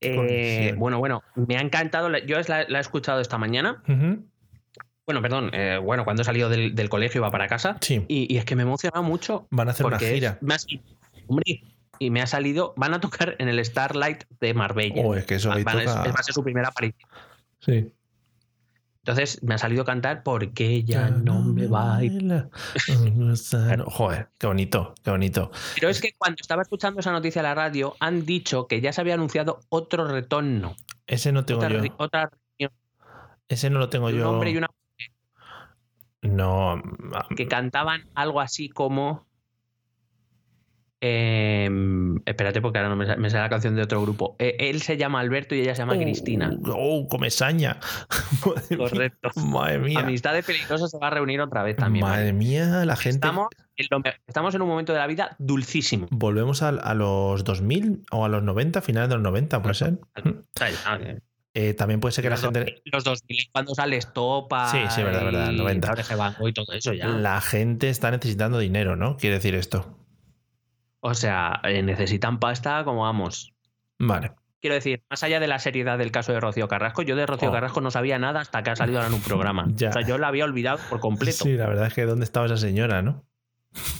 [0.00, 2.10] Eh, bueno, bueno, me ha encantado.
[2.26, 3.82] Yo la, la he escuchado esta mañana.
[5.06, 5.50] Bueno, perdón.
[5.52, 7.76] eh, bueno, cuando he salido del, del colegio iba para casa.
[7.80, 8.04] Sí.
[8.08, 9.46] Y, y es que me emociona mucho.
[9.50, 10.38] Van a hacer una es- gira.
[10.40, 10.82] salido-
[11.28, 11.62] hombre,
[11.98, 12.74] y me ha salido.
[12.76, 15.02] Van a tocar en el Starlight de Marbella.
[15.04, 17.08] Oh, es que eso ahí Van- es- toca- es- va a ser su primera aparición.
[17.60, 17.92] Sí.
[19.04, 21.96] Entonces me ha salido cantar porque ya no me va.
[21.96, 22.12] a ir".
[22.12, 22.48] baila.
[23.86, 25.50] Joder, qué bonito, qué bonito.
[25.74, 28.92] Pero es que cuando estaba escuchando esa noticia en la radio, han dicho que ya
[28.92, 30.76] se había anunciado otro retorno.
[31.08, 31.94] Ese no tengo Otra, yo.
[31.98, 32.72] otra reunión
[33.48, 34.30] Ese no lo tengo de un yo.
[34.30, 34.68] hombre y una
[36.22, 36.80] No.
[37.36, 39.26] que cantaban algo así como.
[41.04, 44.36] Em, espérate, porque ahora no me, sa- me sale la canción de otro grupo.
[44.38, 46.56] Eh, él se llama Alberto y ella se llama Cristina.
[46.66, 47.78] Oh, comesaña.
[48.46, 49.30] Madre mía, Correcto.
[49.46, 49.98] Madre mía.
[50.00, 52.04] Amistad de Peligrosos se va a reunir otra vez también.
[52.04, 52.32] Madre ¿vale?
[52.32, 53.16] mía, la gente.
[53.26, 56.06] Estamos en, lo me- estamos en un momento de la vida dulcísimo.
[56.10, 59.98] Volvemos a, a los 2000 o a los 90, finales de los 90, puede ser.
[60.54, 61.18] Ya,
[61.54, 62.60] eh, también puede ser que la gente.
[62.60, 64.70] 2000, los 2000 cuando sale Estopa.
[64.70, 65.94] Sí, sí, verdad, verdad, y 90.
[65.96, 66.16] G.
[66.16, 67.08] Banco y todo eso ya.
[67.08, 69.16] La gente está necesitando dinero, ¿no?
[69.16, 69.98] Quiere decir esto.
[71.04, 73.52] O sea, eh, necesitan pasta como vamos.
[73.98, 74.32] Vale.
[74.60, 77.48] Quiero decir, más allá de la seriedad del caso de Rocío Carrasco, yo de Rocío
[77.48, 77.52] Oh.
[77.52, 79.66] Carrasco no sabía nada hasta que ha salido ahora en un programa.
[79.74, 79.88] Ya.
[79.88, 81.42] O sea, yo la había olvidado por completo.
[81.42, 83.24] Sí, la verdad es que ¿dónde estaba esa señora, no?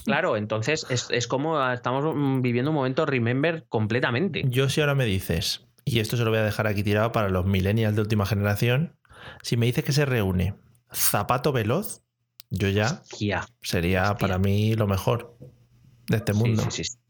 [0.05, 4.43] Claro, entonces es, es como ah, estamos mm, viviendo un momento remember completamente.
[4.47, 7.27] Yo si ahora me dices, y esto se lo voy a dejar aquí tirado para
[7.29, 8.95] los millennials de última generación,
[9.41, 10.55] si me dices que se reúne
[10.93, 12.01] Zapato Veloz,
[12.51, 13.01] yo ya
[13.61, 14.15] sería Hostia.
[14.17, 15.35] para mí lo mejor
[16.07, 16.63] de este Sí, mundo.
[16.69, 16.97] sí, sí.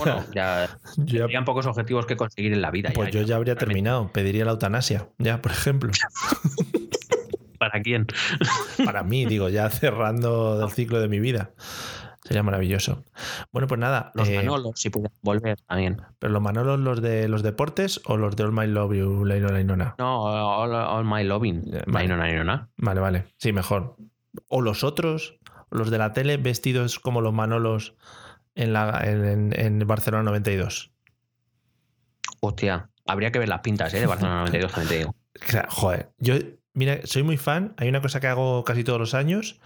[0.00, 0.78] O sea, Bueno, ya
[1.28, 2.90] ya- pocos objetivos que conseguir en la vida.
[2.94, 5.90] pues yo ya habría terminado, pediría la eutanasia, ya, por ejemplo.
[7.58, 8.06] ¿Para quién?
[8.84, 11.50] Para mí, digo, ya cerrando el ciclo de mi vida.
[12.24, 13.04] Sería maravilloso.
[13.52, 14.10] Bueno, pues nada.
[14.14, 16.00] Los eh, Manolos, si pudieran volver también.
[16.18, 19.48] ¿Pero los Manolos, los de los deportes o los de All My Love You, Laino
[19.48, 19.94] Lainona?
[19.98, 21.64] No, all, all My Loving.
[21.70, 22.08] Ya, vale.
[22.08, 22.68] no, no.
[22.78, 23.24] Vale, vale.
[23.38, 23.96] Sí, mejor.
[24.48, 25.38] O los otros,
[25.72, 27.94] los de la tele vestidos como los Manolos
[28.54, 30.92] en, la, en, Barcelona 92.
[32.40, 34.00] Hostia, habría que ver las pintas, ¿eh?
[34.00, 35.16] De Barcelona 92, también te digo.
[35.32, 36.34] Claro, Joder, yo,
[36.74, 37.74] mira, soy muy fan.
[37.78, 39.60] Hay una cosa que hago casi todos los años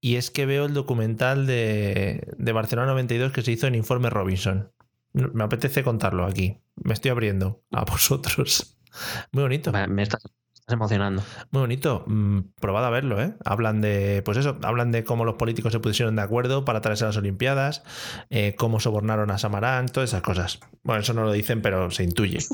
[0.00, 4.10] y es que veo el documental de, de Barcelona 92 que se hizo en Informe
[4.10, 4.72] Robinson.
[5.12, 6.58] Me apetece contarlo aquí.
[6.74, 8.78] Me estoy abriendo a vosotros.
[9.32, 9.70] Muy bonito.
[9.72, 10.24] Me, me estás,
[10.64, 11.22] estás emocionando.
[11.50, 12.04] Muy bonito.
[12.06, 13.34] Mm, probad a verlo, ¿eh?
[13.44, 17.04] Hablan de, pues eso, hablan de cómo los políticos se pusieron de acuerdo para traerse
[17.04, 17.82] a las Olimpiadas,
[18.30, 20.60] eh, cómo sobornaron a Samarán, todas esas cosas.
[20.82, 22.38] Bueno, eso no lo dicen, pero se intuye.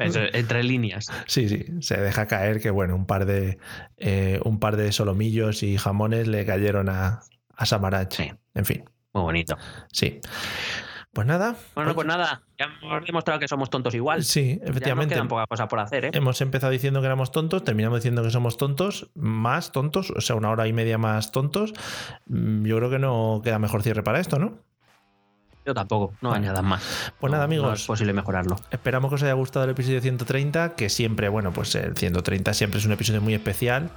[0.00, 1.06] Eso, entre líneas.
[1.26, 3.58] Sí, sí, se deja caer que, bueno, un par de,
[3.98, 7.20] eh, un par de solomillos y jamones le cayeron a,
[7.54, 8.14] a Samaranch.
[8.14, 8.32] Sí.
[8.54, 9.56] En fin, Muy bonito.
[9.92, 10.20] sí.
[11.18, 11.56] Pues nada.
[11.74, 14.22] Bueno, oye, pues nada, ya hemos demostrado que somos tontos igual.
[14.22, 15.20] Sí, Ya nos efectivamente.
[15.24, 16.10] pocas cosas por hacer, ¿eh?
[16.12, 20.36] Hemos empezado diciendo que éramos tontos, terminamos diciendo que somos tontos, más tontos, o sea,
[20.36, 21.72] una hora y media más tontos.
[22.26, 24.58] Mm, Yo creo que no queda mejor cierre para esto, ¿no?
[25.66, 26.46] Yo tampoco, no Vale.
[26.46, 27.12] añadan más.
[27.18, 27.80] Pues nada, No amigos.
[27.80, 28.54] es posible mejorarlo.
[28.70, 32.78] Esperamos que os haya gustado el episodio 130, que siempre, bueno, pues el 130 siempre
[32.78, 33.90] es un episodio muy especial.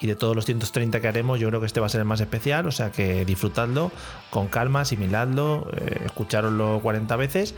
[0.00, 2.04] Y de todos los 130 que haremos, yo creo que este va a ser el
[2.04, 2.66] más especial.
[2.66, 3.92] O sea que disfrutadlo
[4.30, 7.54] con calma, asimiladlo, eh, escuchároslo 40 veces.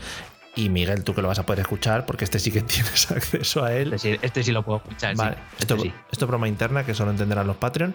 [0.55, 3.63] Y Miguel, tú que lo vas a poder escuchar, porque este sí que tienes acceso
[3.63, 3.93] a él.
[3.93, 5.11] Este sí, este sí lo puedo escuchar.
[5.15, 5.17] sí.
[5.17, 5.93] Vale, Este esto, sí.
[6.11, 7.93] esto es broma interna que solo entenderán los Patreon.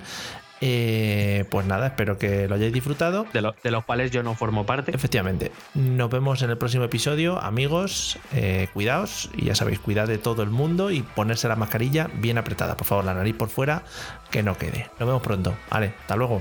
[0.65, 3.27] Eh, pues nada, espero que lo hayáis disfrutado.
[3.33, 4.95] De, lo- de los cuales yo no formo parte.
[4.95, 7.41] Efectivamente, nos vemos en el próximo episodio.
[7.43, 12.09] Amigos, eh, cuidaos y ya sabéis, cuidad de todo el mundo y ponerse la mascarilla
[12.15, 12.77] bien apretada.
[12.77, 13.83] Por favor, la nariz por fuera,
[14.31, 14.89] que no quede.
[15.01, 15.53] Nos vemos pronto.
[15.69, 16.41] Vale, hasta luego.